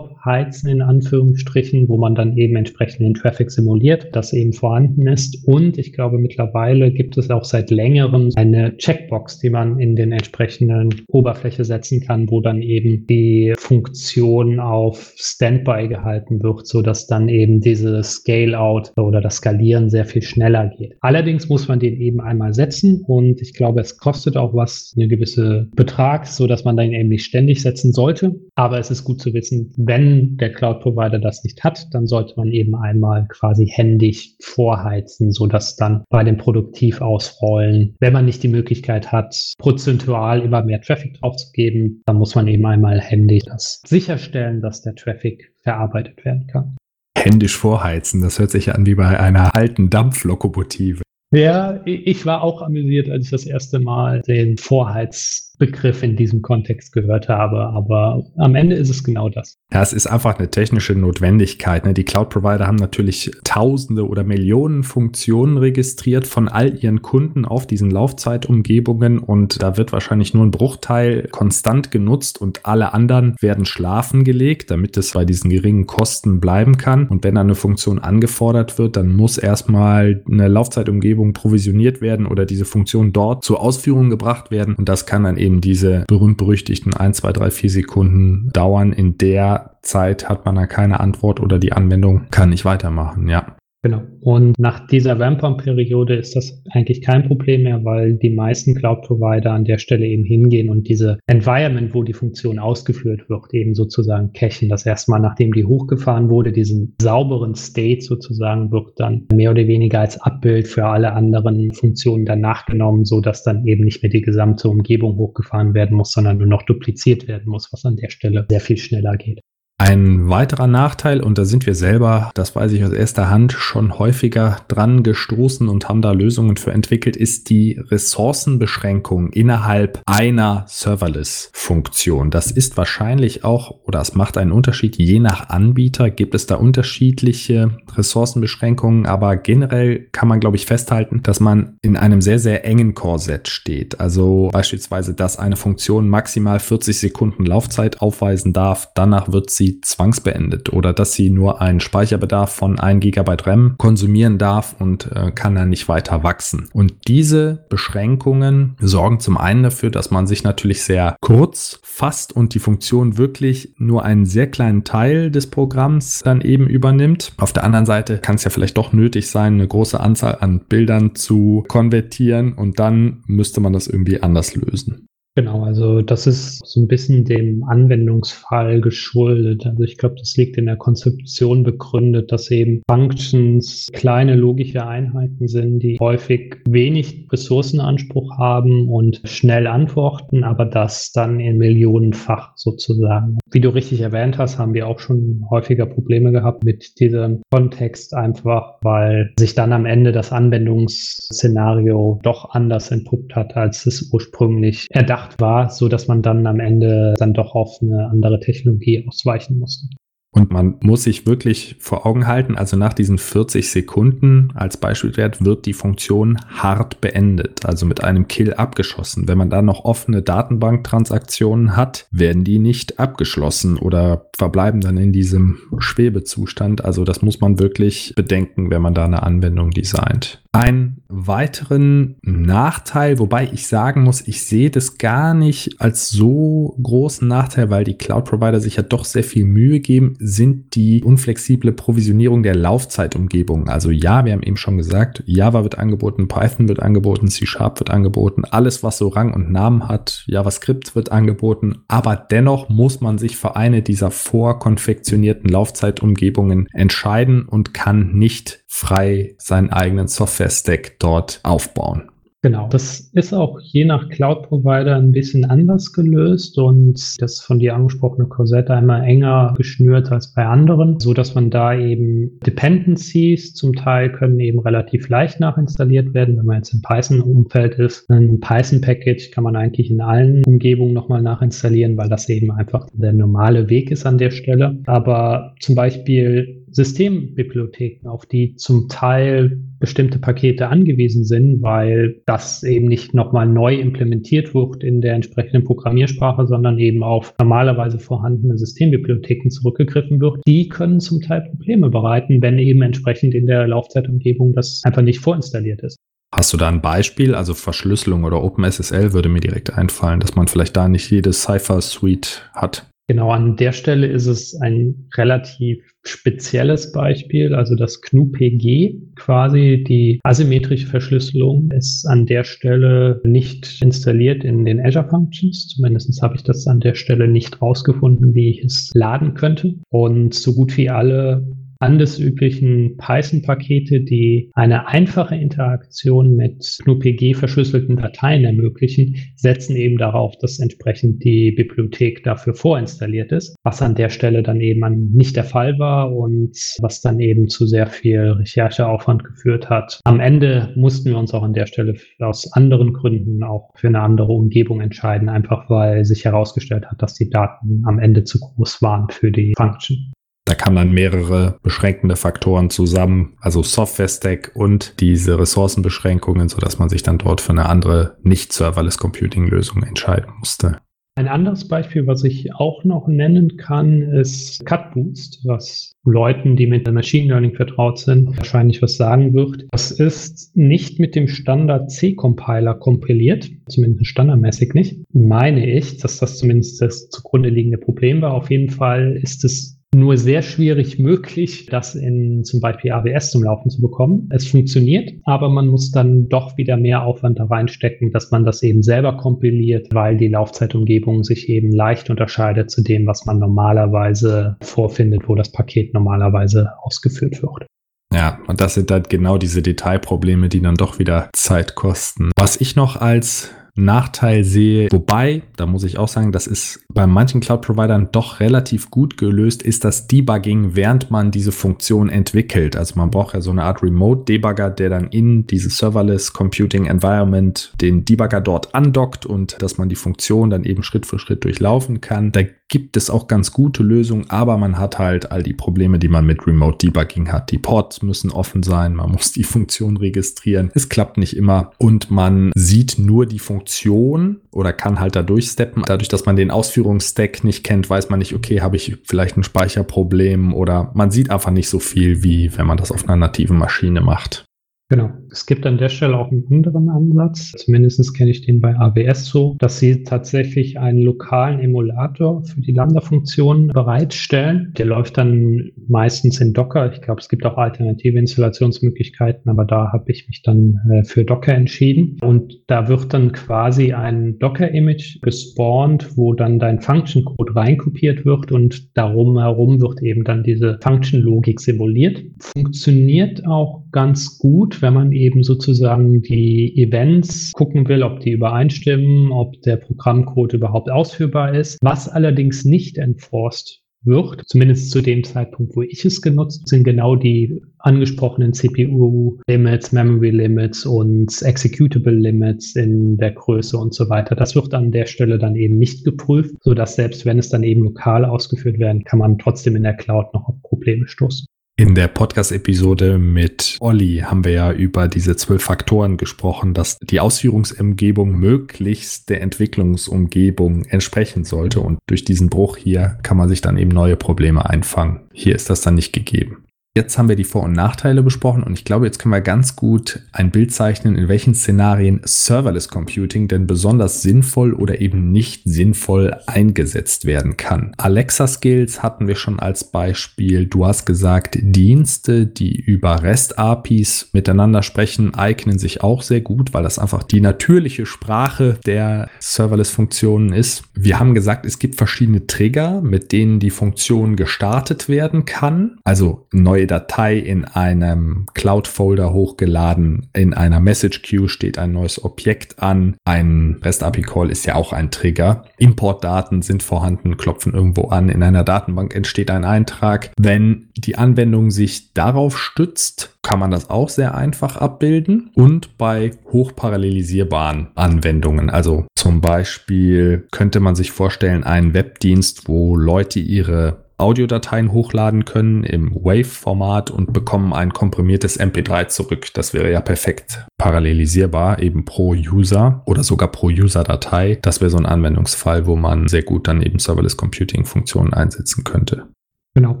vorheizen, 0.24 0.68
in 0.70 0.82
Anführungsstrichen, 0.82 1.88
wo 1.88 1.96
man 1.96 2.14
dann 2.14 2.36
eben 2.36 2.56
entsprechend 2.56 3.00
den 3.00 3.14
Traffic 3.14 3.50
simuliert, 3.50 4.08
das 4.12 4.32
eben 4.32 4.52
vorhanden 4.52 5.06
ist. 5.06 5.46
Und 5.46 5.78
ich 5.78 5.92
glaube, 5.92 6.18
mittlerweile 6.18 6.90
gibt 6.90 7.16
es 7.18 7.30
auch 7.30 7.44
seit 7.44 7.70
längerem 7.70 8.30
eine 8.34 8.76
Checkbox, 8.76 9.38
die 9.38 9.50
man 9.50 9.78
in 9.78 9.96
den 9.96 10.12
entsprechenden 10.12 10.90
Oberfläche 11.08 11.64
setzen 11.64 12.00
kann, 12.00 12.30
wo 12.30 12.40
dann 12.40 12.62
eben 12.62 13.06
die 13.06 13.54
Funktion 13.58 14.60
auf 14.60 15.12
Standby 15.16 15.88
gehalten 15.88 16.42
wird, 16.42 16.66
so 16.66 16.82
dass 16.82 17.06
dann 17.06 17.28
eben 17.28 17.60
dieses 17.60 18.12
Scale-out 18.12 18.92
oder 18.96 19.20
das 19.20 19.36
Skalieren 19.36 19.90
sehr 19.90 20.04
viel 20.04 20.22
schneller 20.22 20.70
geht. 20.76 20.96
Allerdings 21.00 21.48
muss 21.48 21.68
man 21.68 21.78
den 21.80 22.00
eben 22.00 22.20
einmal 22.20 22.54
setzen 22.54 23.02
und 23.06 23.40
ich 23.42 23.52
glaube, 23.52 23.80
es 23.80 23.98
kostet 23.98 24.36
auch 24.36 24.54
was, 24.54 24.94
eine 24.96 25.08
gewisse 25.08 25.68
Betrag, 25.74 26.26
so 26.26 26.46
dass 26.46 26.64
man 26.64 26.76
dann 26.76 26.92
eben 26.92 27.08
nicht 27.08 27.24
ständig 27.24 27.60
setzen 27.60 27.92
sollte. 27.92 28.34
Aber 28.54 28.78
es 28.78 28.90
ist 28.90 29.04
gut 29.04 29.20
zu 29.20 29.34
wissen, 29.34 29.72
wenn 29.76 30.13
der 30.36 30.52
Cloud-Provider 30.52 31.18
das 31.18 31.44
nicht 31.44 31.62
hat, 31.64 31.86
dann 31.92 32.06
sollte 32.06 32.34
man 32.36 32.50
eben 32.52 32.74
einmal 32.74 33.26
quasi 33.28 33.66
händisch 33.66 34.34
vorheizen, 34.40 35.32
sodass 35.32 35.76
dann 35.76 36.04
bei 36.10 36.24
dem 36.24 36.36
Produktivausrollen, 36.36 37.96
wenn 38.00 38.12
man 38.12 38.24
nicht 38.24 38.42
die 38.42 38.48
Möglichkeit 38.48 39.12
hat, 39.12 39.36
prozentual 39.58 40.40
immer 40.40 40.62
mehr 40.62 40.80
Traffic 40.80 41.14
draufzugeben, 41.14 42.02
dann 42.06 42.16
muss 42.16 42.34
man 42.34 42.48
eben 42.48 42.64
einmal 42.66 43.00
händisch 43.00 43.44
das 43.44 43.80
sicherstellen, 43.86 44.60
dass 44.60 44.82
der 44.82 44.94
Traffic 44.94 45.52
verarbeitet 45.62 46.24
werden 46.24 46.46
kann. 46.46 46.76
Händisch 47.16 47.56
vorheizen, 47.56 48.20
das 48.20 48.38
hört 48.38 48.50
sich 48.50 48.74
an 48.74 48.86
wie 48.86 48.94
bei 48.94 49.18
einer 49.18 49.54
alten 49.54 49.88
Dampflokomotive. 49.88 51.02
Ja, 51.34 51.80
ich 51.84 52.26
war 52.26 52.42
auch 52.42 52.62
amüsiert, 52.62 53.10
als 53.10 53.24
ich 53.24 53.30
das 53.30 53.44
erste 53.44 53.80
Mal 53.80 54.20
den 54.20 54.56
Vorheiz 54.56 55.52
Begriff 55.58 56.02
in 56.02 56.16
diesem 56.16 56.42
Kontext 56.42 56.92
gehört 56.92 57.28
habe. 57.28 57.68
Aber 57.68 58.24
am 58.36 58.54
Ende 58.54 58.76
ist 58.76 58.90
es 58.90 59.04
genau 59.04 59.28
das. 59.28 59.58
Ja, 59.72 59.82
es 59.82 59.92
ist 59.92 60.06
einfach 60.06 60.38
eine 60.38 60.50
technische 60.50 60.94
Notwendigkeit. 60.94 61.84
Ne? 61.84 61.94
Die 61.94 62.04
Cloud-Provider 62.04 62.66
haben 62.66 62.76
natürlich 62.76 63.30
Tausende 63.44 64.08
oder 64.08 64.24
Millionen 64.24 64.82
Funktionen 64.82 65.58
registriert 65.58 66.26
von 66.26 66.48
all 66.48 66.82
ihren 66.82 67.02
Kunden 67.02 67.44
auf 67.44 67.66
diesen 67.66 67.90
Laufzeitumgebungen 67.90 69.18
und 69.18 69.62
da 69.62 69.76
wird 69.76 69.92
wahrscheinlich 69.92 70.34
nur 70.34 70.44
ein 70.44 70.50
Bruchteil 70.50 71.28
konstant 71.30 71.90
genutzt 71.90 72.40
und 72.40 72.66
alle 72.66 72.94
anderen 72.94 73.36
werden 73.40 73.64
schlafen 73.64 74.24
gelegt, 74.24 74.70
damit 74.70 74.96
es 74.96 75.12
bei 75.12 75.24
diesen 75.24 75.50
geringen 75.50 75.86
Kosten 75.86 76.40
bleiben 76.40 76.76
kann. 76.76 77.06
Und 77.08 77.24
wenn 77.24 77.36
eine 77.36 77.54
Funktion 77.54 77.98
angefordert 77.98 78.78
wird, 78.78 78.96
dann 78.96 79.14
muss 79.14 79.38
erstmal 79.38 80.22
eine 80.30 80.48
Laufzeitumgebung 80.48 81.32
provisioniert 81.32 82.00
werden 82.00 82.26
oder 82.26 82.46
diese 82.46 82.64
Funktion 82.64 83.12
dort 83.12 83.44
zur 83.44 83.60
Ausführung 83.60 84.10
gebracht 84.10 84.50
werden. 84.50 84.74
Und 84.74 84.88
das 84.88 85.06
kann 85.06 85.24
dann 85.24 85.36
eben 85.36 85.43
diese 85.60 86.04
berühmt-berüchtigten 86.08 86.94
1, 86.94 87.18
2, 87.18 87.32
3, 87.32 87.50
4 87.50 87.70
Sekunden 87.70 88.50
dauern. 88.52 88.92
In 88.92 89.18
der 89.18 89.76
Zeit 89.82 90.28
hat 90.28 90.44
man 90.44 90.54
dann 90.54 90.68
keine 90.68 91.00
Antwort 91.00 91.40
oder 91.40 91.58
die 91.58 91.72
Anwendung 91.72 92.26
kann 92.30 92.50
nicht 92.50 92.64
weitermachen, 92.64 93.28
ja. 93.28 93.56
Genau. 93.84 94.00
Und 94.22 94.58
nach 94.58 94.86
dieser 94.86 95.20
Ramp-Up-Periode 95.20 96.14
ist 96.14 96.34
das 96.34 96.58
eigentlich 96.70 97.02
kein 97.02 97.28
Problem 97.28 97.64
mehr, 97.64 97.84
weil 97.84 98.14
die 98.14 98.30
meisten 98.30 98.74
Cloud-Provider 98.74 99.52
an 99.52 99.66
der 99.66 99.76
Stelle 99.76 100.06
eben 100.06 100.24
hingehen 100.24 100.70
und 100.70 100.88
diese 100.88 101.18
Environment, 101.26 101.92
wo 101.92 102.02
die 102.02 102.14
Funktion 102.14 102.58
ausgeführt 102.58 103.28
wird, 103.28 103.52
eben 103.52 103.74
sozusagen 103.74 104.32
cachen. 104.32 104.70
Das 104.70 104.86
erstmal, 104.86 105.20
nachdem 105.20 105.52
die 105.52 105.66
hochgefahren 105.66 106.30
wurde, 106.30 106.50
diesen 106.50 106.94
sauberen 106.98 107.54
State 107.54 108.00
sozusagen 108.00 108.72
wird 108.72 108.98
dann 108.98 109.26
mehr 109.34 109.50
oder 109.50 109.66
weniger 109.66 110.00
als 110.00 110.18
Abbild 110.18 110.66
für 110.66 110.86
alle 110.86 111.12
anderen 111.12 111.70
Funktionen 111.74 112.24
danach 112.24 112.64
genommen, 112.64 113.04
so 113.04 113.20
dass 113.20 113.42
dann 113.42 113.66
eben 113.66 113.84
nicht 113.84 114.02
mehr 114.02 114.10
die 114.10 114.22
gesamte 114.22 114.70
Umgebung 114.70 115.18
hochgefahren 115.18 115.74
werden 115.74 115.98
muss, 115.98 116.12
sondern 116.12 116.38
nur 116.38 116.48
noch 116.48 116.62
dupliziert 116.62 117.28
werden 117.28 117.50
muss, 117.50 117.70
was 117.70 117.84
an 117.84 117.96
der 117.96 118.08
Stelle 118.08 118.46
sehr 118.48 118.60
viel 118.60 118.78
schneller 118.78 119.18
geht. 119.18 119.42
Ein 119.86 120.30
weiterer 120.30 120.66
Nachteil, 120.66 121.20
und 121.20 121.36
da 121.36 121.44
sind 121.44 121.66
wir 121.66 121.74
selber, 121.74 122.30
das 122.32 122.56
weiß 122.56 122.72
ich 122.72 122.82
aus 122.86 122.92
erster 122.92 123.28
Hand, 123.28 123.52
schon 123.52 123.98
häufiger 123.98 124.56
dran 124.66 125.02
gestoßen 125.02 125.68
und 125.68 125.90
haben 125.90 126.00
da 126.00 126.12
Lösungen 126.12 126.56
für 126.56 126.72
entwickelt, 126.72 127.18
ist 127.18 127.50
die 127.50 127.78
Ressourcenbeschränkung 127.90 129.28
innerhalb 129.28 130.00
einer 130.06 130.64
Serverless-Funktion. 130.68 132.30
Das 132.30 132.50
ist 132.50 132.78
wahrscheinlich 132.78 133.44
auch, 133.44 133.72
oder 133.84 134.00
es 134.00 134.14
macht 134.14 134.38
einen 134.38 134.52
Unterschied, 134.52 134.96
je 134.96 135.20
nach 135.20 135.50
Anbieter 135.50 136.08
gibt 136.08 136.34
es 136.34 136.46
da 136.46 136.54
unterschiedliche 136.54 137.76
Ressourcenbeschränkungen, 137.94 139.04
aber 139.04 139.36
generell 139.36 140.08
kann 140.12 140.28
man, 140.28 140.40
glaube 140.40 140.56
ich, 140.56 140.64
festhalten, 140.64 141.22
dass 141.22 141.40
man 141.40 141.76
in 141.82 141.98
einem 141.98 142.22
sehr, 142.22 142.38
sehr 142.38 142.64
engen 142.64 142.94
Korsett 142.94 143.48
steht. 143.48 144.00
Also 144.00 144.48
beispielsweise, 144.50 145.12
dass 145.12 145.38
eine 145.38 145.56
Funktion 145.56 146.08
maximal 146.08 146.58
40 146.58 146.98
Sekunden 146.98 147.44
Laufzeit 147.44 148.00
aufweisen 148.00 148.54
darf, 148.54 148.88
danach 148.94 149.30
wird 149.30 149.50
sie 149.50 149.73
zwangsbeendet 149.82 150.72
oder 150.72 150.92
dass 150.92 151.12
sie 151.14 151.30
nur 151.30 151.60
einen 151.60 151.80
Speicherbedarf 151.80 152.52
von 152.52 152.78
1 152.78 153.00
GB 153.00 153.36
RAM 153.44 153.74
konsumieren 153.78 154.38
darf 154.38 154.76
und 154.78 155.10
äh, 155.12 155.30
kann 155.32 155.54
dann 155.54 155.70
nicht 155.70 155.88
weiter 155.88 156.22
wachsen. 156.22 156.68
Und 156.72 156.94
diese 157.08 157.64
Beschränkungen 157.68 158.76
sorgen 158.80 159.20
zum 159.20 159.36
einen 159.36 159.62
dafür, 159.62 159.90
dass 159.90 160.10
man 160.10 160.26
sich 160.26 160.44
natürlich 160.44 160.82
sehr 160.82 161.16
kurz 161.20 161.80
fasst 161.82 162.34
und 162.34 162.54
die 162.54 162.58
Funktion 162.58 163.18
wirklich 163.18 163.74
nur 163.78 164.04
einen 164.04 164.26
sehr 164.26 164.50
kleinen 164.50 164.84
Teil 164.84 165.30
des 165.30 165.48
Programms 165.48 166.20
dann 166.24 166.40
eben 166.40 166.66
übernimmt. 166.66 167.32
Auf 167.38 167.52
der 167.52 167.64
anderen 167.64 167.86
Seite 167.86 168.18
kann 168.18 168.36
es 168.36 168.44
ja 168.44 168.50
vielleicht 168.50 168.76
doch 168.76 168.92
nötig 168.92 169.28
sein, 169.28 169.54
eine 169.54 169.68
große 169.68 170.00
Anzahl 170.00 170.38
an 170.40 170.60
Bildern 170.60 171.14
zu 171.14 171.64
konvertieren 171.68 172.52
und 172.52 172.78
dann 172.78 173.22
müsste 173.26 173.60
man 173.60 173.72
das 173.72 173.86
irgendwie 173.86 174.22
anders 174.22 174.54
lösen. 174.54 175.06
Genau, 175.36 175.64
also 175.64 176.00
das 176.00 176.28
ist 176.28 176.64
so 176.64 176.80
ein 176.80 176.86
bisschen 176.86 177.24
dem 177.24 177.64
Anwendungsfall 177.64 178.80
geschuldet. 178.80 179.66
Also 179.66 179.82
ich 179.82 179.98
glaube, 179.98 180.14
das 180.16 180.36
liegt 180.36 180.56
in 180.56 180.66
der 180.66 180.76
Konzeption 180.76 181.64
begründet, 181.64 182.30
dass 182.30 182.52
eben 182.52 182.82
Functions 182.88 183.88
kleine 183.92 184.36
logische 184.36 184.86
Einheiten 184.86 185.48
sind, 185.48 185.80
die 185.80 185.96
häufig 185.98 186.58
wenig 186.68 187.26
Ressourcenanspruch 187.32 188.38
haben 188.38 188.88
und 188.88 189.22
schnell 189.24 189.66
antworten, 189.66 190.44
aber 190.44 190.66
das 190.66 191.10
dann 191.10 191.40
in 191.40 191.58
Millionenfach 191.58 192.52
sozusagen. 192.54 193.38
Wie 193.50 193.60
du 193.60 193.70
richtig 193.70 194.02
erwähnt 194.02 194.38
hast, 194.38 194.60
haben 194.60 194.72
wir 194.72 194.86
auch 194.86 195.00
schon 195.00 195.44
häufiger 195.50 195.86
Probleme 195.86 196.30
gehabt 196.30 196.62
mit 196.62 197.00
diesem 197.00 197.42
Kontext 197.50 198.14
einfach, 198.14 198.78
weil 198.82 199.32
sich 199.36 199.56
dann 199.56 199.72
am 199.72 199.84
Ende 199.84 200.12
das 200.12 200.30
Anwendungsszenario 200.30 202.20
doch 202.22 202.50
anders 202.50 202.92
entpuppt 202.92 203.34
hat, 203.34 203.56
als 203.56 203.84
es 203.86 204.12
ursprünglich 204.12 204.86
erdacht 204.90 205.23
gedacht 205.24 205.40
war, 205.40 205.70
so 205.70 205.88
dass 205.88 206.08
man 206.08 206.22
dann 206.22 206.46
am 206.46 206.60
Ende 206.60 207.14
dann 207.18 207.34
doch 207.34 207.54
auf 207.54 207.78
eine 207.80 208.08
andere 208.10 208.40
Technologie 208.40 209.06
ausweichen 209.08 209.58
musste. 209.58 209.88
Und 210.34 210.50
man 210.50 210.74
muss 210.80 211.04
sich 211.04 211.26
wirklich 211.26 211.76
vor 211.78 212.06
Augen 212.06 212.26
halten, 212.26 212.56
also 212.56 212.76
nach 212.76 212.92
diesen 212.92 213.18
40 213.18 213.70
Sekunden 213.70 214.48
als 214.54 214.76
Beispielwert 214.76 215.44
wird 215.44 215.64
die 215.64 215.72
Funktion 215.72 216.38
hart 216.48 217.00
beendet, 217.00 217.64
also 217.64 217.86
mit 217.86 218.02
einem 218.02 218.26
Kill 218.26 218.52
abgeschossen. 218.52 219.28
Wenn 219.28 219.38
man 219.38 219.48
da 219.48 219.62
noch 219.62 219.84
offene 219.84 220.22
Datenbanktransaktionen 220.22 221.76
hat, 221.76 222.08
werden 222.10 222.42
die 222.42 222.58
nicht 222.58 222.98
abgeschlossen 222.98 223.78
oder 223.78 224.26
verbleiben 224.36 224.80
dann 224.80 224.96
in 224.96 225.12
diesem 225.12 225.58
Schwebezustand. 225.78 226.84
Also 226.84 227.04
das 227.04 227.22
muss 227.22 227.40
man 227.40 227.60
wirklich 227.60 228.12
bedenken, 228.16 228.70
wenn 228.70 228.82
man 228.82 228.94
da 228.94 229.04
eine 229.04 229.22
Anwendung 229.22 229.70
designt. 229.70 230.42
Ein 230.50 230.98
weiteren 231.08 232.16
Nachteil, 232.22 233.18
wobei 233.18 233.50
ich 233.52 233.66
sagen 233.66 234.04
muss, 234.04 234.26
ich 234.26 234.42
sehe 234.42 234.70
das 234.70 234.98
gar 234.98 235.34
nicht 235.34 235.80
als 235.80 236.10
so 236.10 236.76
großen 236.80 237.26
Nachteil, 237.26 237.70
weil 237.70 237.82
die 237.82 237.98
Cloud-Provider 237.98 238.60
sich 238.60 238.76
ja 238.76 238.84
doch 238.84 239.04
sehr 239.04 239.24
viel 239.24 239.44
Mühe 239.44 239.80
geben, 239.80 240.16
sind 240.26 240.74
die 240.74 241.04
unflexible 241.04 241.72
Provisionierung 241.72 242.42
der 242.42 242.54
Laufzeitumgebung. 242.54 243.68
Also 243.68 243.90
ja, 243.90 244.24
wir 244.24 244.32
haben 244.32 244.42
eben 244.42 244.56
schon 244.56 244.78
gesagt, 244.78 245.22
Java 245.26 245.64
wird 245.64 245.78
angeboten, 245.78 246.28
Python 246.28 246.66
wird 246.66 246.80
angeboten, 246.80 247.28
C-Sharp 247.28 247.78
wird 247.78 247.90
angeboten, 247.90 248.44
alles, 248.46 248.82
was 248.82 248.96
so 248.96 249.08
Rang 249.08 249.34
und 249.34 249.52
Namen 249.52 249.86
hat, 249.86 250.24
JavaScript 250.26 250.96
wird 250.96 251.12
angeboten, 251.12 251.82
aber 251.88 252.16
dennoch 252.16 252.70
muss 252.70 253.02
man 253.02 253.18
sich 253.18 253.36
für 253.36 253.54
eine 253.56 253.82
dieser 253.82 254.10
vorkonfektionierten 254.10 255.50
Laufzeitumgebungen 255.50 256.68
entscheiden 256.72 257.44
und 257.46 257.74
kann 257.74 258.14
nicht 258.14 258.64
frei 258.66 259.34
seinen 259.38 259.70
eigenen 259.70 260.08
Software-Stack 260.08 260.98
dort 261.00 261.40
aufbauen. 261.42 262.08
Genau, 262.44 262.68
das 262.68 263.00
ist 263.14 263.32
auch 263.32 263.58
je 263.58 263.86
nach 263.86 264.10
Cloud-Provider 264.10 264.96
ein 264.96 265.12
bisschen 265.12 265.46
anders 265.46 265.94
gelöst 265.94 266.58
und 266.58 267.00
das 267.18 267.40
von 267.40 267.58
dir 267.58 267.74
angesprochene 267.74 268.28
Korsett 268.28 268.68
einmal 268.68 269.02
enger 269.04 269.54
geschnürt 269.56 270.12
als 270.12 270.34
bei 270.34 270.44
anderen, 270.44 271.00
so 271.00 271.14
dass 271.14 271.34
man 271.34 271.48
da 271.48 271.74
eben 271.74 272.38
Dependencies 272.40 273.54
zum 273.54 273.72
Teil 273.72 274.12
können 274.12 274.38
eben 274.40 274.58
relativ 274.58 275.08
leicht 275.08 275.40
nachinstalliert 275.40 276.12
werden. 276.12 276.36
Wenn 276.36 276.44
man 276.44 276.56
jetzt 276.56 276.74
im 276.74 276.82
Python-Umfeld 276.82 277.76
ist, 277.76 278.10
ein 278.10 278.38
Python-Package 278.40 279.30
kann 279.30 279.44
man 279.44 279.56
eigentlich 279.56 279.90
in 279.90 280.02
allen 280.02 280.44
Umgebungen 280.44 280.92
nochmal 280.92 281.22
nachinstallieren, 281.22 281.96
weil 281.96 282.10
das 282.10 282.28
eben 282.28 282.50
einfach 282.50 282.86
der 282.92 283.14
normale 283.14 283.70
Weg 283.70 283.90
ist 283.90 284.04
an 284.04 284.18
der 284.18 284.30
Stelle. 284.30 284.76
Aber 284.84 285.54
zum 285.60 285.76
Beispiel 285.76 286.63
Systembibliotheken, 286.74 288.08
auf 288.08 288.26
die 288.26 288.56
zum 288.56 288.88
Teil 288.88 289.58
bestimmte 289.78 290.18
Pakete 290.18 290.68
angewiesen 290.68 291.24
sind, 291.24 291.62
weil 291.62 292.22
das 292.26 292.62
eben 292.62 292.86
nicht 292.86 293.14
nochmal 293.14 293.46
neu 293.46 293.76
implementiert 293.76 294.54
wird 294.54 294.82
in 294.82 295.00
der 295.00 295.14
entsprechenden 295.14 295.64
Programmiersprache, 295.64 296.46
sondern 296.46 296.78
eben 296.78 297.02
auf 297.02 297.34
normalerweise 297.38 297.98
vorhandene 297.98 298.58
Systembibliotheken 298.58 299.50
zurückgegriffen 299.50 300.20
wird. 300.20 300.40
Die 300.46 300.68
können 300.68 301.00
zum 301.00 301.20
Teil 301.20 301.42
Probleme 301.42 301.90
bereiten, 301.90 302.42
wenn 302.42 302.58
eben 302.58 302.82
entsprechend 302.82 303.34
in 303.34 303.46
der 303.46 303.68
Laufzeitumgebung 303.68 304.52
das 304.52 304.82
einfach 304.84 305.02
nicht 305.02 305.20
vorinstalliert 305.20 305.82
ist. 305.82 305.96
Hast 306.34 306.52
du 306.52 306.56
da 306.56 306.68
ein 306.68 306.80
Beispiel? 306.80 307.36
Also 307.36 307.54
Verschlüsselung 307.54 308.24
oder 308.24 308.42
OpenSSL 308.42 309.12
würde 309.12 309.28
mir 309.28 309.38
direkt 309.38 309.72
einfallen, 309.72 310.18
dass 310.18 310.34
man 310.34 310.48
vielleicht 310.48 310.76
da 310.76 310.88
nicht 310.88 311.08
jede 311.08 311.32
Cypher-Suite 311.32 312.50
hat. 312.52 312.86
Genau, 313.06 313.30
an 313.30 313.56
der 313.56 313.72
Stelle 313.72 314.06
ist 314.06 314.26
es 314.26 314.58
ein 314.62 315.08
relativ 315.16 315.84
spezielles 316.04 316.90
Beispiel, 316.92 317.54
also 317.54 317.74
das 317.74 318.00
GNU-PG, 318.00 318.94
quasi 319.16 319.84
die 319.86 320.20
asymmetrische 320.22 320.86
Verschlüsselung 320.86 321.70
ist 321.70 322.06
an 322.06 322.24
der 322.24 322.44
Stelle 322.44 323.20
nicht 323.24 323.82
installiert 323.82 324.42
in 324.42 324.64
den 324.64 324.80
Azure 324.80 325.08
Functions. 325.08 325.68
Zumindest 325.68 326.22
habe 326.22 326.36
ich 326.36 326.44
das 326.44 326.66
an 326.66 326.80
der 326.80 326.94
Stelle 326.94 327.28
nicht 327.28 327.60
rausgefunden, 327.60 328.34
wie 328.34 328.48
ich 328.48 328.64
es 328.64 328.90
laden 328.94 329.34
könnte. 329.34 329.74
Und 329.90 330.32
so 330.32 330.54
gut 330.54 330.74
wie 330.78 330.88
alle 330.88 331.46
handelsüblichen 331.84 332.96
Python-Pakete, 332.96 334.00
die 334.00 334.50
eine 334.54 334.88
einfache 334.88 335.36
Interaktion 335.36 336.34
mit 336.34 336.78
GNU-PG 336.82 337.34
verschlüsselten 337.34 337.96
Dateien 337.96 338.44
ermöglichen, 338.44 339.16
setzen 339.36 339.76
eben 339.76 339.98
darauf, 339.98 340.36
dass 340.38 340.58
entsprechend 340.60 341.22
die 341.22 341.52
Bibliothek 341.52 342.24
dafür 342.24 342.54
vorinstalliert 342.54 343.32
ist, 343.32 343.54
was 343.64 343.82
an 343.82 343.94
der 343.94 344.08
Stelle 344.08 344.42
dann 344.42 344.60
eben 344.60 345.12
nicht 345.12 345.36
der 345.36 345.44
Fall 345.44 345.78
war 345.78 346.14
und 346.14 346.56
was 346.80 347.02
dann 347.02 347.20
eben 347.20 347.48
zu 347.48 347.66
sehr 347.66 347.86
viel 347.86 348.20
Rechercheaufwand 348.20 349.22
geführt 349.22 349.68
hat. 349.68 350.00
Am 350.04 350.20
Ende 350.20 350.72
mussten 350.76 351.10
wir 351.10 351.18
uns 351.18 351.34
auch 351.34 351.42
an 351.42 351.52
der 351.52 351.66
Stelle 351.66 351.94
aus 352.18 352.50
anderen 352.54 352.94
Gründen 352.94 353.42
auch 353.42 353.70
für 353.76 353.88
eine 353.88 354.00
andere 354.00 354.32
Umgebung 354.32 354.80
entscheiden, 354.80 355.28
einfach 355.28 355.68
weil 355.68 356.04
sich 356.06 356.24
herausgestellt 356.24 356.86
hat, 356.86 357.02
dass 357.02 357.14
die 357.14 357.28
Daten 357.28 357.82
am 357.84 357.98
Ende 357.98 358.24
zu 358.24 358.40
groß 358.40 358.80
waren 358.80 359.08
für 359.10 359.30
die 359.30 359.52
Function. 359.56 360.12
Da 360.46 360.54
kamen 360.54 360.76
dann 360.76 360.92
mehrere 360.92 361.58
beschränkende 361.62 362.16
Faktoren 362.16 362.68
zusammen, 362.68 363.36
also 363.40 363.62
Software-Stack 363.62 364.52
und 364.54 365.00
diese 365.00 365.38
Ressourcenbeschränkungen, 365.38 366.48
sodass 366.50 366.78
man 366.78 366.90
sich 366.90 367.02
dann 367.02 367.18
dort 367.18 367.40
für 367.40 367.52
eine 367.52 367.66
andere 367.66 368.18
nicht-serverless 368.22 368.98
Computing-Lösung 368.98 369.82
entscheiden 369.82 370.32
musste. 370.38 370.78
Ein 371.16 371.28
anderes 371.28 371.68
Beispiel, 371.68 372.08
was 372.08 372.24
ich 372.24 372.52
auch 372.56 372.82
noch 372.82 373.06
nennen 373.06 373.56
kann, 373.56 374.02
ist 374.02 374.66
CutBoost, 374.66 375.42
was 375.44 375.92
Leuten, 376.04 376.56
die 376.56 376.66
mit 376.66 376.92
Machine 376.92 377.28
Learning 377.28 377.54
vertraut 377.54 378.00
sind, 378.00 378.36
wahrscheinlich 378.36 378.82
was 378.82 378.96
sagen 378.96 379.32
wird. 379.32 379.64
Das 379.70 379.92
ist 379.92 380.56
nicht 380.56 380.98
mit 380.98 381.14
dem 381.14 381.28
Standard 381.28 381.92
C-Compiler 381.92 382.74
kompiliert, 382.74 383.48
zumindest 383.68 384.06
standardmäßig 384.06 384.74
nicht. 384.74 384.98
Meine 385.12 385.64
ich, 385.64 385.98
dass 385.98 386.18
das 386.18 386.36
zumindest 386.36 386.82
das 386.82 387.08
zugrunde 387.10 387.48
liegende 387.48 387.78
Problem 387.78 388.20
war. 388.20 388.34
Auf 388.34 388.50
jeden 388.50 388.70
Fall 388.70 389.16
ist 389.22 389.44
es 389.44 389.73
nur 389.94 390.16
sehr 390.16 390.42
schwierig 390.42 390.98
möglich, 390.98 391.66
das 391.66 391.94
in 391.94 392.44
zum 392.44 392.60
Beispiel 392.60 392.92
AWS 392.92 393.30
zum 393.30 393.44
Laufen 393.44 393.70
zu 393.70 393.80
bekommen. 393.80 394.28
Es 394.30 394.46
funktioniert, 394.46 395.12
aber 395.24 395.48
man 395.48 395.68
muss 395.68 395.90
dann 395.90 396.28
doch 396.28 396.56
wieder 396.56 396.76
mehr 396.76 397.02
Aufwand 397.02 397.38
da 397.38 397.44
reinstecken, 397.44 398.10
dass 398.10 398.30
man 398.30 398.44
das 398.44 398.62
eben 398.62 398.82
selber 398.82 399.16
kompiliert, 399.16 399.88
weil 399.92 400.16
die 400.16 400.28
Laufzeitumgebung 400.28 401.24
sich 401.24 401.48
eben 401.48 401.72
leicht 401.72 402.10
unterscheidet 402.10 402.70
zu 402.70 402.82
dem, 402.82 403.06
was 403.06 403.26
man 403.26 403.38
normalerweise 403.38 404.56
vorfindet, 404.62 405.28
wo 405.28 405.34
das 405.34 405.50
Paket 405.52 405.94
normalerweise 405.94 406.72
ausgeführt 406.82 407.42
wird. 407.42 407.66
Ja, 408.12 408.38
und 408.46 408.60
das 408.60 408.74
sind 408.74 408.90
dann 408.90 409.02
genau 409.04 409.38
diese 409.38 409.60
Detailprobleme, 409.60 410.48
die 410.48 410.60
dann 410.60 410.76
doch 410.76 410.98
wieder 410.98 411.30
Zeit 411.34 411.74
kosten. 411.74 412.30
Was 412.36 412.60
ich 412.60 412.76
noch 412.76 413.00
als 413.00 413.50
Nachteil 413.76 414.44
sehe. 414.44 414.88
Wobei, 414.92 415.42
da 415.56 415.66
muss 415.66 415.82
ich 415.82 415.98
auch 415.98 416.08
sagen, 416.08 416.30
das 416.30 416.46
ist 416.46 416.84
bei 416.88 417.06
manchen 417.06 417.40
Cloud-Providern 417.40 418.10
doch 418.12 418.38
relativ 418.38 418.90
gut 418.90 419.16
gelöst, 419.16 419.62
ist 419.62 419.84
das 419.84 420.06
Debugging, 420.06 420.76
während 420.76 421.10
man 421.10 421.32
diese 421.32 421.50
Funktion 421.50 422.08
entwickelt. 422.08 422.76
Also 422.76 422.94
man 422.96 423.10
braucht 423.10 423.34
ja 423.34 423.40
so 423.40 423.50
eine 423.50 423.64
Art 423.64 423.82
Remote-Debugger, 423.82 424.70
der 424.70 424.90
dann 424.90 425.08
in 425.08 425.46
dieses 425.46 425.76
Serverless 425.78 426.32
Computing 426.32 426.86
Environment 426.86 427.72
den 427.80 428.04
Debugger 428.04 428.40
dort 428.40 428.74
andockt 428.74 429.26
und 429.26 429.60
dass 429.60 429.76
man 429.76 429.88
die 429.88 429.96
Funktion 429.96 430.50
dann 430.50 430.64
eben 430.64 430.82
Schritt 430.84 431.06
für 431.06 431.18
Schritt 431.18 431.42
durchlaufen 431.44 432.00
kann. 432.00 432.30
Da 432.30 432.42
gibt 432.74 432.96
es 432.96 433.08
auch 433.08 433.28
ganz 433.28 433.52
gute 433.52 433.84
Lösungen, 433.84 434.28
aber 434.30 434.58
man 434.58 434.78
hat 434.78 434.98
halt 434.98 435.30
all 435.30 435.44
die 435.44 435.52
Probleme, 435.52 436.00
die 436.00 436.08
man 436.08 436.26
mit 436.26 436.44
Remote 436.44 436.84
Debugging 436.84 437.30
hat. 437.30 437.52
Die 437.52 437.58
Ports 437.58 438.02
müssen 438.02 438.32
offen 438.32 438.64
sein, 438.64 438.96
man 438.96 439.12
muss 439.12 439.30
die 439.30 439.44
Funktion 439.44 439.96
registrieren. 439.96 440.72
Es 440.74 440.88
klappt 440.88 441.16
nicht 441.16 441.36
immer 441.36 441.70
und 441.78 442.10
man 442.10 442.50
sieht 442.56 442.98
nur 442.98 443.26
die 443.26 443.38
Funktion 443.38 444.40
oder 444.50 444.72
kann 444.72 444.98
halt 444.98 445.14
da 445.14 445.22
durchsteppen. 445.22 445.84
Dadurch, 445.86 446.08
dass 446.08 446.26
man 446.26 446.34
den 446.34 446.50
Ausführungsstack 446.50 447.44
nicht 447.44 447.62
kennt, 447.62 447.88
weiß 447.88 448.10
man 448.10 448.18
nicht, 448.18 448.34
okay, 448.34 448.60
habe 448.60 448.74
ich 448.74 448.96
vielleicht 449.04 449.36
ein 449.36 449.44
Speicherproblem 449.44 450.52
oder 450.52 450.90
man 450.94 451.12
sieht 451.12 451.30
einfach 451.30 451.52
nicht 451.52 451.68
so 451.68 451.78
viel, 451.78 452.24
wie 452.24 452.58
wenn 452.58 452.66
man 452.66 452.76
das 452.76 452.90
auf 452.90 453.04
einer 453.04 453.16
nativen 453.16 453.56
Maschine 453.56 454.00
macht. 454.00 454.46
Genau. 454.88 455.12
Es 455.34 455.46
gibt 455.46 455.66
an 455.66 455.78
der 455.78 455.88
Stelle 455.88 456.16
auch 456.16 456.30
einen 456.30 456.46
anderen 456.48 456.88
Ansatz. 456.88 457.50
Zumindest 457.56 458.16
kenne 458.16 458.30
ich 458.30 458.42
den 458.42 458.60
bei 458.60 458.78
AWS 458.78 459.26
so, 459.26 459.56
dass 459.58 459.80
sie 459.80 460.04
tatsächlich 460.04 460.78
einen 460.78 461.02
lokalen 461.02 461.58
Emulator 461.58 462.44
für 462.44 462.60
die 462.60 462.70
Lambda-Funktion 462.70 463.66
bereitstellen. 463.68 464.72
Der 464.78 464.86
läuft 464.86 465.18
dann 465.18 465.72
meistens 465.88 466.40
in 466.40 466.52
Docker. 466.52 466.92
Ich 466.92 467.02
glaube, 467.02 467.20
es 467.20 467.28
gibt 467.28 467.44
auch 467.44 467.56
alternative 467.56 468.16
Installationsmöglichkeiten, 468.16 469.50
aber 469.50 469.64
da 469.64 469.92
habe 469.92 470.12
ich 470.12 470.28
mich 470.28 470.42
dann 470.42 470.78
äh, 470.92 471.02
für 471.02 471.24
Docker 471.24 471.52
entschieden. 471.52 472.16
Und 472.20 472.60
da 472.68 472.86
wird 472.86 473.12
dann 473.12 473.32
quasi 473.32 473.92
ein 473.92 474.38
Docker-Image 474.38 475.20
gespawnt, 475.20 476.16
wo 476.16 476.32
dann 476.32 476.60
dein 476.60 476.80
Function-Code 476.80 477.56
reinkopiert 477.56 478.24
wird 478.24 478.52
und 478.52 478.96
darum 478.96 479.36
herum 479.36 479.80
wird 479.80 480.00
eben 480.00 480.22
dann 480.22 480.44
diese 480.44 480.78
Function-Logik 480.80 481.58
simuliert. 481.58 482.22
Funktioniert 482.38 483.44
auch 483.48 483.82
ganz 483.90 484.38
gut, 484.38 484.80
wenn 484.80 484.94
man 484.94 485.10
eben 485.10 485.23
sozusagen 485.42 486.22
die 486.22 486.76
Events 486.76 487.52
gucken 487.52 487.88
will, 487.88 488.02
ob 488.02 488.20
die 488.20 488.32
übereinstimmen, 488.32 489.32
ob 489.32 489.60
der 489.62 489.76
Programmcode 489.76 490.54
überhaupt 490.54 490.90
ausführbar 490.90 491.54
ist. 491.54 491.78
Was 491.82 492.08
allerdings 492.08 492.64
nicht 492.64 492.98
enforced 492.98 493.80
wird, 494.04 494.42
zumindest 494.46 494.90
zu 494.90 495.00
dem 495.00 495.24
Zeitpunkt, 495.24 495.76
wo 495.76 495.82
ich 495.82 496.04
es 496.04 496.20
genutzt, 496.20 496.68
sind 496.68 496.84
genau 496.84 497.16
die 497.16 497.60
angesprochenen 497.78 498.52
CPU-Limits, 498.52 499.92
Memory-Limits 499.92 500.86
und 500.86 501.42
Executable-Limits 501.42 502.76
in 502.76 503.16
der 503.16 503.32
Größe 503.32 503.76
und 503.76 503.94
so 503.94 504.08
weiter. 504.08 504.34
Das 504.34 504.54
wird 504.54 504.74
an 504.74 504.92
der 504.92 505.06
Stelle 505.06 505.38
dann 505.38 505.56
eben 505.56 505.78
nicht 505.78 506.04
geprüft, 506.04 506.54
sodass 506.62 506.96
selbst 506.96 507.24
wenn 507.24 507.38
es 507.38 507.48
dann 507.48 507.62
eben 507.62 507.82
lokal 507.82 508.24
ausgeführt 508.24 508.78
werden, 508.78 509.04
kann 509.04 509.18
man 509.18 509.38
trotzdem 509.38 509.76
in 509.76 509.82
der 509.82 509.94
Cloud 509.94 510.32
noch 510.34 510.48
auf 510.48 510.62
Probleme 510.62 511.08
stoßen. 511.08 511.46
In 511.76 511.96
der 511.96 512.06
Podcast-Episode 512.06 513.18
mit 513.18 513.78
Olli 513.80 514.22
haben 514.24 514.44
wir 514.44 514.52
ja 514.52 514.72
über 514.72 515.08
diese 515.08 515.34
zwölf 515.34 515.64
Faktoren 515.64 516.16
gesprochen, 516.16 516.72
dass 516.72 516.98
die 517.00 517.18
Ausführungsumgebung 517.18 518.30
möglichst 518.30 519.28
der 519.28 519.40
Entwicklungsumgebung 519.40 520.84
entsprechen 520.84 521.42
sollte. 521.42 521.80
Und 521.80 521.98
durch 522.06 522.24
diesen 522.24 522.48
Bruch 522.48 522.76
hier 522.76 523.18
kann 523.24 523.36
man 523.36 523.48
sich 523.48 523.60
dann 523.60 523.76
eben 523.76 523.90
neue 523.90 524.14
Probleme 524.14 524.70
einfangen. 524.70 525.22
Hier 525.32 525.56
ist 525.56 525.68
das 525.68 525.80
dann 525.80 525.96
nicht 525.96 526.12
gegeben. 526.12 526.63
Jetzt 526.96 527.18
haben 527.18 527.28
wir 527.28 527.34
die 527.34 527.42
Vor- 527.42 527.64
und 527.64 527.72
Nachteile 527.72 528.22
besprochen 528.22 528.62
und 528.62 528.74
ich 528.74 528.84
glaube, 528.84 529.06
jetzt 529.06 529.18
können 529.18 529.34
wir 529.34 529.40
ganz 529.40 529.74
gut 529.74 530.20
ein 530.30 530.52
Bild 530.52 530.72
zeichnen, 530.72 531.16
in 531.16 531.26
welchen 531.26 531.52
Szenarien 531.52 532.20
Serverless 532.22 532.88
Computing 532.88 533.48
denn 533.48 533.66
besonders 533.66 534.22
sinnvoll 534.22 534.72
oder 534.72 535.00
eben 535.00 535.32
nicht 535.32 535.62
sinnvoll 535.64 536.36
eingesetzt 536.46 537.24
werden 537.24 537.56
kann. 537.56 537.94
Alexa 537.96 538.46
Skills 538.46 539.02
hatten 539.02 539.26
wir 539.26 539.34
schon 539.34 539.58
als 539.58 539.82
Beispiel. 539.82 540.66
Du 540.66 540.86
hast 540.86 541.04
gesagt, 541.04 541.58
Dienste, 541.60 542.46
die 542.46 542.76
über 542.76 543.24
REST 543.24 543.58
APIs 543.58 544.28
miteinander 544.32 544.84
sprechen, 544.84 545.34
eignen 545.34 545.80
sich 545.80 546.04
auch 546.04 546.22
sehr 546.22 546.42
gut, 546.42 546.74
weil 546.74 546.84
das 546.84 547.00
einfach 547.00 547.24
die 547.24 547.40
natürliche 547.40 548.06
Sprache 548.06 548.78
der 548.86 549.28
Serverless 549.40 549.90
Funktionen 549.90 550.52
ist. 550.52 550.84
Wir 550.94 551.18
haben 551.18 551.34
gesagt, 551.34 551.66
es 551.66 551.80
gibt 551.80 551.96
verschiedene 551.96 552.46
Trigger, 552.46 553.02
mit 553.02 553.32
denen 553.32 553.58
die 553.58 553.70
Funktion 553.70 554.36
gestartet 554.36 555.08
werden 555.08 555.44
kann. 555.44 555.98
Also 556.04 556.46
neue 556.52 556.83
Datei 556.86 557.36
in 557.36 557.64
einem 557.64 558.46
Cloud-Folder 558.54 559.32
hochgeladen. 559.32 560.28
In 560.34 560.54
einer 560.54 560.80
Message 560.80 561.22
Queue 561.22 561.48
steht 561.48 561.78
ein 561.78 561.92
neues 561.92 562.24
Objekt 562.24 562.82
an. 562.82 563.16
Ein 563.24 563.80
REST 563.82 564.02
API 564.02 564.22
Call 564.22 564.50
ist 564.50 564.66
ja 564.66 564.74
auch 564.74 564.92
ein 564.92 565.10
Trigger. 565.10 565.64
Importdaten 565.78 566.62
sind 566.62 566.82
vorhanden, 566.82 567.36
klopfen 567.36 567.74
irgendwo 567.74 568.08
an. 568.08 568.28
In 568.28 568.42
einer 568.42 568.64
Datenbank 568.64 569.14
entsteht 569.14 569.50
ein 569.50 569.64
Eintrag. 569.64 570.30
Wenn 570.38 570.88
die 570.96 571.16
Anwendung 571.16 571.70
sich 571.70 572.12
darauf 572.14 572.58
stützt, 572.58 573.36
kann 573.42 573.58
man 573.58 573.70
das 573.70 573.90
auch 573.90 574.08
sehr 574.08 574.34
einfach 574.34 574.76
abbilden. 574.76 575.50
Und 575.54 575.98
bei 575.98 576.32
hochparallelisierbaren 576.50 577.88
Anwendungen, 577.94 578.70
also 578.70 579.06
zum 579.14 579.40
Beispiel 579.40 580.48
könnte 580.50 580.80
man 580.80 580.96
sich 580.96 581.12
vorstellen, 581.12 581.64
einen 581.64 581.94
Webdienst, 581.94 582.68
wo 582.68 582.96
Leute 582.96 583.40
ihre 583.40 584.03
Audiodateien 584.16 584.92
hochladen 584.92 585.44
können 585.44 585.84
im 585.84 586.14
WAV-Format 586.14 587.10
und 587.10 587.32
bekommen 587.32 587.72
ein 587.72 587.92
komprimiertes 587.92 588.60
MP3 588.60 589.08
zurück. 589.08 589.48
Das 589.54 589.74
wäre 589.74 589.90
ja 589.90 590.00
perfekt 590.00 590.66
parallelisierbar, 590.78 591.82
eben 591.82 592.04
pro 592.04 592.34
User 592.34 593.02
oder 593.06 593.24
sogar 593.24 593.50
pro 593.50 593.68
User-Datei. 593.68 594.58
Das 594.62 594.80
wäre 594.80 594.90
so 594.90 594.98
ein 594.98 595.06
Anwendungsfall, 595.06 595.86
wo 595.86 595.96
man 595.96 596.28
sehr 596.28 596.42
gut 596.42 596.68
dann 596.68 596.82
eben 596.82 596.98
Serverless 596.98 597.36
Computing-Funktionen 597.36 598.32
einsetzen 598.32 598.84
könnte. 598.84 599.28
Genau, 599.74 600.00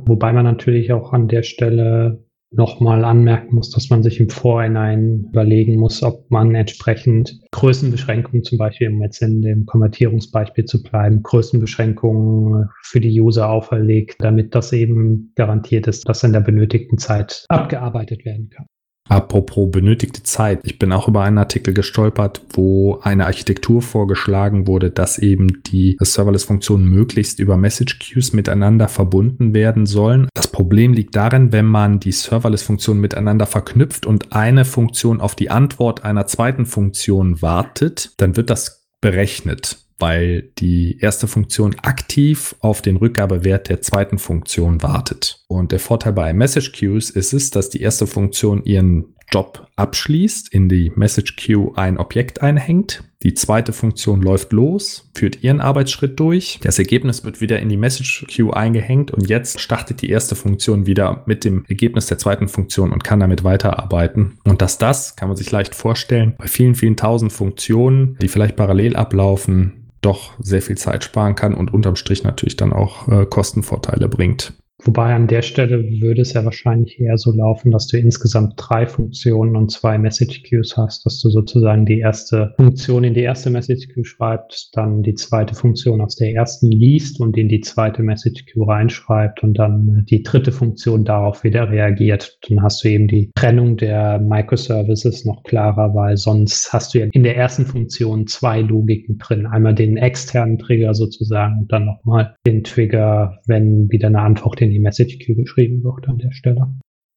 wobei 0.06 0.32
man 0.32 0.44
natürlich 0.44 0.92
auch 0.92 1.12
an 1.12 1.26
der 1.26 1.42
Stelle 1.42 2.24
nochmal 2.56 3.04
anmerken 3.04 3.54
muss, 3.56 3.70
dass 3.70 3.90
man 3.90 4.02
sich 4.02 4.20
im 4.20 4.28
Vorhinein 4.28 5.26
überlegen 5.30 5.76
muss, 5.76 6.02
ob 6.02 6.30
man 6.30 6.54
entsprechend 6.54 7.40
Größenbeschränkungen, 7.50 8.44
zum 8.44 8.58
Beispiel 8.58 8.88
um 8.88 9.02
jetzt 9.02 9.22
in 9.22 9.42
dem 9.42 9.66
Konvertierungsbeispiel 9.66 10.64
zu 10.64 10.82
bleiben, 10.82 11.22
Größenbeschränkungen 11.22 12.68
für 12.82 13.00
die 13.00 13.20
User 13.20 13.48
auferlegt, 13.48 14.16
damit 14.20 14.54
das 14.54 14.72
eben 14.72 15.32
garantiert 15.34 15.86
ist, 15.86 16.08
dass 16.08 16.22
in 16.22 16.32
der 16.32 16.40
benötigten 16.40 16.98
Zeit 16.98 17.44
abgearbeitet 17.48 18.24
werden 18.24 18.50
kann. 18.50 18.66
Apropos 19.08 19.70
benötigte 19.70 20.22
Zeit. 20.22 20.60
Ich 20.62 20.78
bin 20.78 20.90
auch 20.90 21.08
über 21.08 21.22
einen 21.22 21.36
Artikel 21.36 21.74
gestolpert, 21.74 22.40
wo 22.50 23.00
eine 23.02 23.26
Architektur 23.26 23.82
vorgeschlagen 23.82 24.66
wurde, 24.66 24.90
dass 24.90 25.18
eben 25.18 25.62
die 25.64 25.96
Serverless-Funktionen 26.00 26.88
möglichst 26.88 27.38
über 27.38 27.58
Message 27.58 27.98
Queues 27.98 28.32
miteinander 28.32 28.88
verbunden 28.88 29.52
werden 29.52 29.84
sollen. 29.84 30.28
Das 30.32 30.48
Problem 30.48 30.94
liegt 30.94 31.14
darin, 31.16 31.52
wenn 31.52 31.66
man 31.66 32.00
die 32.00 32.12
Serverless-Funktionen 32.12 33.00
miteinander 33.00 33.46
verknüpft 33.46 34.06
und 34.06 34.32
eine 34.32 34.64
Funktion 34.64 35.20
auf 35.20 35.34
die 35.34 35.50
Antwort 35.50 36.02
einer 36.02 36.26
zweiten 36.26 36.64
Funktion 36.64 37.42
wartet, 37.42 38.14
dann 38.16 38.36
wird 38.36 38.48
das 38.48 38.86
berechnet 39.02 39.83
weil 40.04 40.50
die 40.58 40.98
erste 41.00 41.26
Funktion 41.26 41.76
aktiv 41.80 42.54
auf 42.60 42.82
den 42.82 42.96
Rückgabewert 42.96 43.70
der 43.70 43.80
zweiten 43.80 44.18
Funktion 44.18 44.82
wartet. 44.82 45.42
Und 45.48 45.72
der 45.72 45.80
Vorteil 45.80 46.12
bei 46.12 46.34
Message 46.34 46.72
Queues 46.72 47.08
ist 47.08 47.32
es, 47.32 47.48
dass 47.48 47.70
die 47.70 47.80
erste 47.80 48.06
Funktion 48.06 48.62
ihren 48.64 49.14
Job 49.32 49.66
abschließt, 49.76 50.52
in 50.52 50.68
die 50.68 50.92
Message 50.94 51.36
Queue 51.36 51.72
ein 51.76 51.96
Objekt 51.96 52.42
einhängt. 52.42 53.02
Die 53.22 53.32
zweite 53.32 53.72
Funktion 53.72 54.20
läuft 54.20 54.52
los, 54.52 55.10
führt 55.14 55.42
ihren 55.42 55.62
Arbeitsschritt 55.62 56.20
durch. 56.20 56.60
Das 56.62 56.78
Ergebnis 56.78 57.24
wird 57.24 57.40
wieder 57.40 57.58
in 57.60 57.70
die 57.70 57.78
Message 57.78 58.26
Queue 58.28 58.54
eingehängt 58.54 59.10
und 59.10 59.26
jetzt 59.30 59.58
startet 59.58 60.02
die 60.02 60.10
erste 60.10 60.36
Funktion 60.36 60.84
wieder 60.86 61.22
mit 61.24 61.46
dem 61.46 61.64
Ergebnis 61.66 62.04
der 62.06 62.18
zweiten 62.18 62.48
Funktion 62.48 62.92
und 62.92 63.04
kann 63.04 63.20
damit 63.20 63.42
weiterarbeiten. 63.42 64.38
Und 64.44 64.60
dass 64.60 64.76
das, 64.76 65.16
kann 65.16 65.28
man 65.28 65.38
sich 65.38 65.50
leicht 65.50 65.74
vorstellen, 65.74 66.34
bei 66.36 66.46
vielen, 66.46 66.74
vielen 66.74 66.98
tausend 66.98 67.32
Funktionen, 67.32 68.18
die 68.20 68.28
vielleicht 68.28 68.56
parallel 68.56 68.96
ablaufen, 68.96 69.83
doch 70.04 70.32
sehr 70.38 70.62
viel 70.62 70.76
Zeit 70.76 71.04
sparen 71.04 71.34
kann 71.34 71.54
und 71.54 71.72
unterm 71.72 71.96
Strich 71.96 72.24
natürlich 72.24 72.56
dann 72.56 72.72
auch 72.72 73.08
äh, 73.08 73.26
Kostenvorteile 73.26 74.08
bringt. 74.08 74.54
Wobei 74.84 75.14
an 75.14 75.26
der 75.26 75.40
Stelle 75.40 75.82
würde 76.00 76.20
es 76.20 76.34
ja 76.34 76.44
wahrscheinlich 76.44 77.00
eher 77.00 77.16
so 77.16 77.32
laufen, 77.32 77.70
dass 77.70 77.86
du 77.86 77.96
insgesamt 77.96 78.54
drei 78.58 78.86
Funktionen 78.86 79.56
und 79.56 79.70
zwei 79.70 79.96
Message 79.96 80.42
Queues 80.42 80.76
hast, 80.76 81.06
dass 81.06 81.20
du 81.20 81.30
sozusagen 81.30 81.86
die 81.86 82.00
erste 82.00 82.52
Funktion 82.56 83.02
in 83.04 83.14
die 83.14 83.22
erste 83.22 83.48
Message 83.48 83.88
Queue 83.88 84.04
schreibst, 84.04 84.76
dann 84.76 85.02
die 85.02 85.14
zweite 85.14 85.54
Funktion 85.54 86.02
aus 86.02 86.16
der 86.16 86.34
ersten 86.34 86.70
liest 86.70 87.18
und 87.20 87.38
in 87.38 87.48
die 87.48 87.62
zweite 87.62 88.02
Message 88.02 88.44
Queue 88.44 88.68
reinschreibt 88.68 89.42
und 89.42 89.58
dann 89.58 90.04
die 90.10 90.22
dritte 90.22 90.52
Funktion 90.52 91.04
darauf 91.04 91.44
wieder 91.44 91.70
reagiert. 91.70 92.38
Dann 92.46 92.62
hast 92.62 92.84
du 92.84 92.88
eben 92.88 93.08
die 93.08 93.30
Trennung 93.34 93.78
der 93.78 94.18
Microservices 94.18 95.24
noch 95.24 95.44
klarer, 95.44 95.94
weil 95.94 96.18
sonst 96.18 96.72
hast 96.74 96.92
du 96.92 96.98
ja 96.98 97.06
in 97.10 97.22
der 97.22 97.38
ersten 97.38 97.64
Funktion 97.64 98.26
zwei 98.26 98.60
Logiken 98.60 99.16
drin. 99.16 99.46
Einmal 99.46 99.74
den 99.74 99.96
externen 99.96 100.58
Trigger 100.58 100.92
sozusagen 100.92 101.60
und 101.60 101.72
dann 101.72 101.86
nochmal 101.86 102.34
den 102.46 102.64
Trigger, 102.64 103.38
wenn 103.46 103.90
wieder 103.90 104.08
eine 104.08 104.20
Antwort 104.20 104.60
in 104.60 104.73
die 104.74 104.80
Message 104.80 105.18
Queue 105.18 105.36
geschrieben 105.36 105.82
wird 105.82 106.08
an 106.08 106.18
der 106.18 106.32
Stelle. 106.32 106.68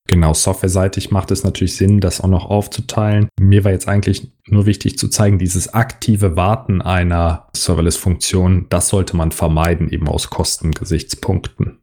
Genau, 0.08 0.34
softwareseitig 0.34 1.12
macht 1.12 1.32
es 1.32 1.44
natürlich 1.44 1.76
Sinn, 1.76 2.00
das 2.00 2.22
auch 2.22 2.30
noch 2.30 2.46
aufzuteilen. 2.46 3.28
Mir 3.40 3.66
war 3.66 3.74
jetzt 3.74 3.90
eigentlich 3.90 4.32
nur 4.48 4.66
wichtig 4.66 4.98
zu 4.98 5.10
zeigen, 5.10 5.38
dieses 5.38 5.74
aktive 5.74 6.38
Warten 6.38 6.82
einer 6.82 7.48
Serverless-Funktion, 7.54 8.68
das 8.70 8.88
sollte 8.88 9.18
man 9.18 9.32
vermeiden, 9.32 9.90
eben 9.90 10.08
aus 10.08 10.30
Kostengesichtspunkten. 10.30 11.80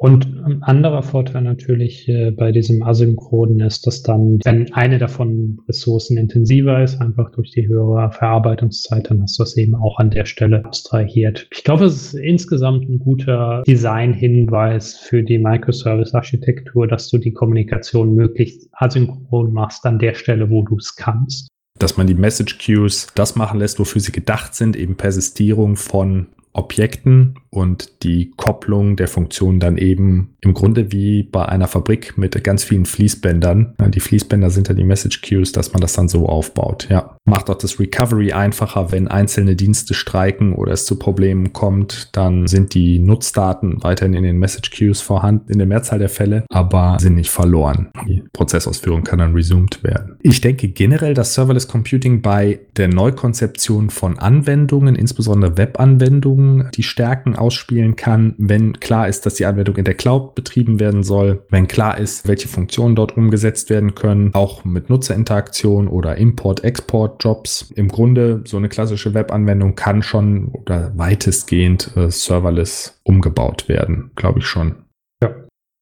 Und 0.00 0.26
ein 0.44 0.62
anderer 0.62 1.02
Vorteil 1.02 1.42
natürlich 1.42 2.08
äh, 2.08 2.30
bei 2.30 2.52
diesem 2.52 2.84
Asynchronen 2.84 3.58
ist, 3.58 3.84
dass 3.84 4.04
dann, 4.04 4.38
wenn 4.44 4.72
eine 4.72 4.98
davon 4.98 5.58
ressourcenintensiver 5.68 6.84
ist, 6.84 7.00
einfach 7.00 7.32
durch 7.32 7.50
die 7.50 7.66
höhere 7.66 8.12
Verarbeitungszeit, 8.12 9.10
dann 9.10 9.22
hast 9.22 9.40
du 9.40 9.42
das 9.42 9.56
eben 9.56 9.74
auch 9.74 9.98
an 9.98 10.10
der 10.10 10.24
Stelle 10.24 10.64
abstrahiert. 10.64 11.48
Ich 11.52 11.64
glaube, 11.64 11.86
es 11.86 12.14
ist 12.14 12.14
insgesamt 12.14 12.88
ein 12.88 13.00
guter 13.00 13.64
Design-Hinweis 13.66 14.96
für 14.98 15.24
die 15.24 15.38
Microservice-Architektur, 15.38 16.86
dass 16.86 17.08
du 17.08 17.18
die 17.18 17.32
Kommunikation 17.32 18.14
möglichst 18.14 18.68
asynchron 18.74 19.52
machst 19.52 19.84
an 19.84 19.98
der 19.98 20.14
Stelle, 20.14 20.48
wo 20.48 20.62
du 20.62 20.76
es 20.76 20.94
kannst 20.94 21.48
dass 21.80 21.96
man 21.96 22.08
die 22.08 22.14
Message 22.14 22.58
Queues 22.58 23.06
das 23.14 23.36
machen 23.36 23.60
lässt, 23.60 23.78
wofür 23.78 24.00
sie 24.00 24.10
gedacht 24.10 24.52
sind, 24.52 24.74
eben 24.74 24.96
Persistierung 24.96 25.76
von 25.76 26.26
Objekten 26.52 27.36
und 27.50 28.02
die 28.02 28.32
Kopplung 28.36 28.96
der 28.96 29.08
Funktionen 29.08 29.60
dann 29.60 29.78
eben 29.78 30.34
im 30.40 30.54
Grunde 30.54 30.92
wie 30.92 31.22
bei 31.22 31.46
einer 31.46 31.68
Fabrik 31.68 32.16
mit 32.16 32.42
ganz 32.44 32.62
vielen 32.64 32.84
Fließbändern. 32.84 33.74
Die 33.88 34.00
Fließbänder 34.00 34.50
sind 34.50 34.68
ja 34.68 34.74
die 34.74 34.84
Message 34.84 35.22
Queues, 35.22 35.52
dass 35.52 35.72
man 35.72 35.80
das 35.80 35.94
dann 35.94 36.08
so 36.08 36.26
aufbaut. 36.26 36.88
Ja, 36.90 37.16
macht 37.24 37.50
auch 37.50 37.58
das 37.58 37.80
Recovery 37.80 38.32
einfacher, 38.32 38.92
wenn 38.92 39.08
einzelne 39.08 39.56
Dienste 39.56 39.94
streiken 39.94 40.54
oder 40.54 40.72
es 40.72 40.84
zu 40.84 40.98
Problemen 40.98 41.52
kommt, 41.52 42.10
dann 42.16 42.46
sind 42.46 42.74
die 42.74 42.98
Nutzdaten 42.98 43.82
weiterhin 43.82 44.14
in 44.14 44.22
den 44.22 44.38
Message 44.38 44.70
Queues 44.70 45.00
vorhanden 45.00 45.52
in 45.52 45.58
der 45.58 45.66
Mehrzahl 45.66 45.98
der 45.98 46.08
Fälle, 46.08 46.44
aber 46.50 46.98
sind 47.00 47.16
nicht 47.16 47.30
verloren. 47.30 47.90
Die 48.06 48.22
Prozessausführung 48.32 49.02
kann 49.02 49.18
dann 49.18 49.34
resumed 49.34 49.82
werden. 49.82 50.16
Ich 50.22 50.40
denke 50.40 50.68
generell, 50.68 51.14
dass 51.14 51.34
Serverless 51.34 51.68
Computing 51.68 52.22
bei 52.22 52.60
der 52.76 52.88
Neukonzeption 52.88 53.90
von 53.90 54.18
Anwendungen, 54.18 54.94
insbesondere 54.94 55.56
Webanwendungen, 55.56 56.70
die 56.74 56.82
Stärken 56.82 57.36
ausspielen 57.38 57.96
kann, 57.96 58.34
wenn 58.38 58.80
klar 58.80 59.08
ist, 59.08 59.26
dass 59.26 59.34
die 59.34 59.46
Anwendung 59.46 59.76
in 59.76 59.84
der 59.84 59.94
Cloud 59.94 60.34
betrieben 60.34 60.80
werden 60.80 61.02
soll, 61.02 61.44
wenn 61.50 61.68
klar 61.68 61.98
ist, 61.98 62.28
welche 62.28 62.48
Funktionen 62.48 62.96
dort 62.96 63.16
umgesetzt 63.16 63.70
werden 63.70 63.94
können, 63.94 64.34
auch 64.34 64.64
mit 64.64 64.90
Nutzerinteraktion 64.90 65.88
oder 65.88 66.16
Import-Export-Jobs. 66.16 67.72
Im 67.74 67.88
Grunde 67.88 68.42
so 68.44 68.56
eine 68.56 68.68
klassische 68.68 69.14
Webanwendung 69.14 69.74
kann 69.74 70.02
schon 70.02 70.48
oder 70.48 70.92
weitestgehend 70.96 71.90
äh, 71.96 72.10
serverless 72.10 73.00
umgebaut 73.04 73.68
werden, 73.68 74.10
glaube 74.16 74.40
ich 74.40 74.46
schon. 74.46 74.76
Ja. 75.22 75.34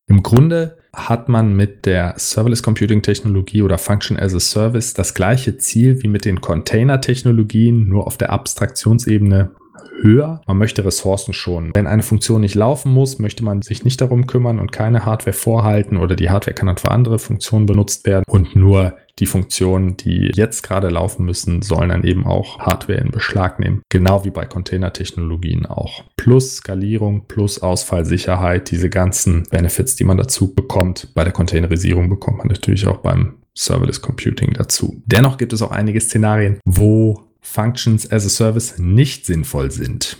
Im 0.08 0.22
Grunde 0.22 0.78
hat 0.96 1.28
man 1.28 1.54
mit 1.54 1.84
der 1.84 2.14
Serverless 2.16 2.62
Computing 2.62 3.02
Technologie 3.02 3.62
oder 3.62 3.76
Function 3.76 4.18
as 4.18 4.34
a 4.34 4.40
Service 4.40 4.94
das 4.94 5.14
gleiche 5.14 5.58
Ziel 5.58 6.02
wie 6.02 6.08
mit 6.08 6.24
den 6.24 6.40
Container 6.40 7.00
Technologien, 7.00 7.88
nur 7.88 8.06
auf 8.06 8.16
der 8.16 8.30
Abstraktionsebene 8.30 9.50
höher. 10.00 10.40
Man 10.46 10.58
möchte 10.58 10.84
Ressourcen 10.84 11.32
schonen. 11.32 11.72
Wenn 11.74 11.86
eine 11.86 12.02
Funktion 12.02 12.40
nicht 12.40 12.54
laufen 12.54 12.92
muss, 12.92 13.18
möchte 13.18 13.44
man 13.44 13.62
sich 13.62 13.84
nicht 13.84 14.00
darum 14.00 14.26
kümmern 14.26 14.58
und 14.58 14.72
keine 14.72 15.04
Hardware 15.04 15.36
vorhalten 15.36 15.96
oder 15.96 16.16
die 16.16 16.30
Hardware 16.30 16.54
kann 16.54 16.66
dann 16.66 16.76
für 16.76 16.90
andere 16.90 17.18
Funktionen 17.18 17.66
benutzt 17.66 18.06
werden 18.06 18.24
und 18.28 18.56
nur 18.56 18.96
die 19.18 19.26
Funktionen, 19.26 19.96
die 19.96 20.30
jetzt 20.34 20.62
gerade 20.62 20.88
laufen 20.90 21.24
müssen, 21.24 21.62
sollen 21.62 21.88
dann 21.88 22.04
eben 22.04 22.26
auch 22.26 22.58
Hardware 22.58 22.98
in 23.00 23.10
Beschlag 23.10 23.58
nehmen. 23.58 23.82
Genau 23.88 24.24
wie 24.24 24.30
bei 24.30 24.44
Containertechnologien 24.44 25.64
auch. 25.64 26.04
Plus 26.16 26.56
Skalierung, 26.56 27.26
plus 27.26 27.62
Ausfallsicherheit, 27.62 28.70
diese 28.70 28.90
ganzen 28.90 29.44
Benefits, 29.44 29.96
die 29.96 30.04
man 30.04 30.18
dazu 30.18 30.54
bekommt. 30.54 31.14
Bei 31.14 31.24
der 31.24 31.32
Containerisierung 31.32 32.10
bekommt 32.10 32.38
man 32.38 32.48
natürlich 32.48 32.86
auch 32.86 32.98
beim 32.98 33.36
Serverless 33.54 34.02
Computing 34.02 34.52
dazu. 34.52 35.02
Dennoch 35.06 35.38
gibt 35.38 35.54
es 35.54 35.62
auch 35.62 35.70
einige 35.70 36.00
Szenarien, 36.00 36.60
wo 36.66 37.25
Functions 37.46 38.10
as 38.10 38.26
a 38.26 38.28
Service 38.28 38.78
nicht 38.78 39.24
sinnvoll 39.24 39.70
sind. 39.70 40.18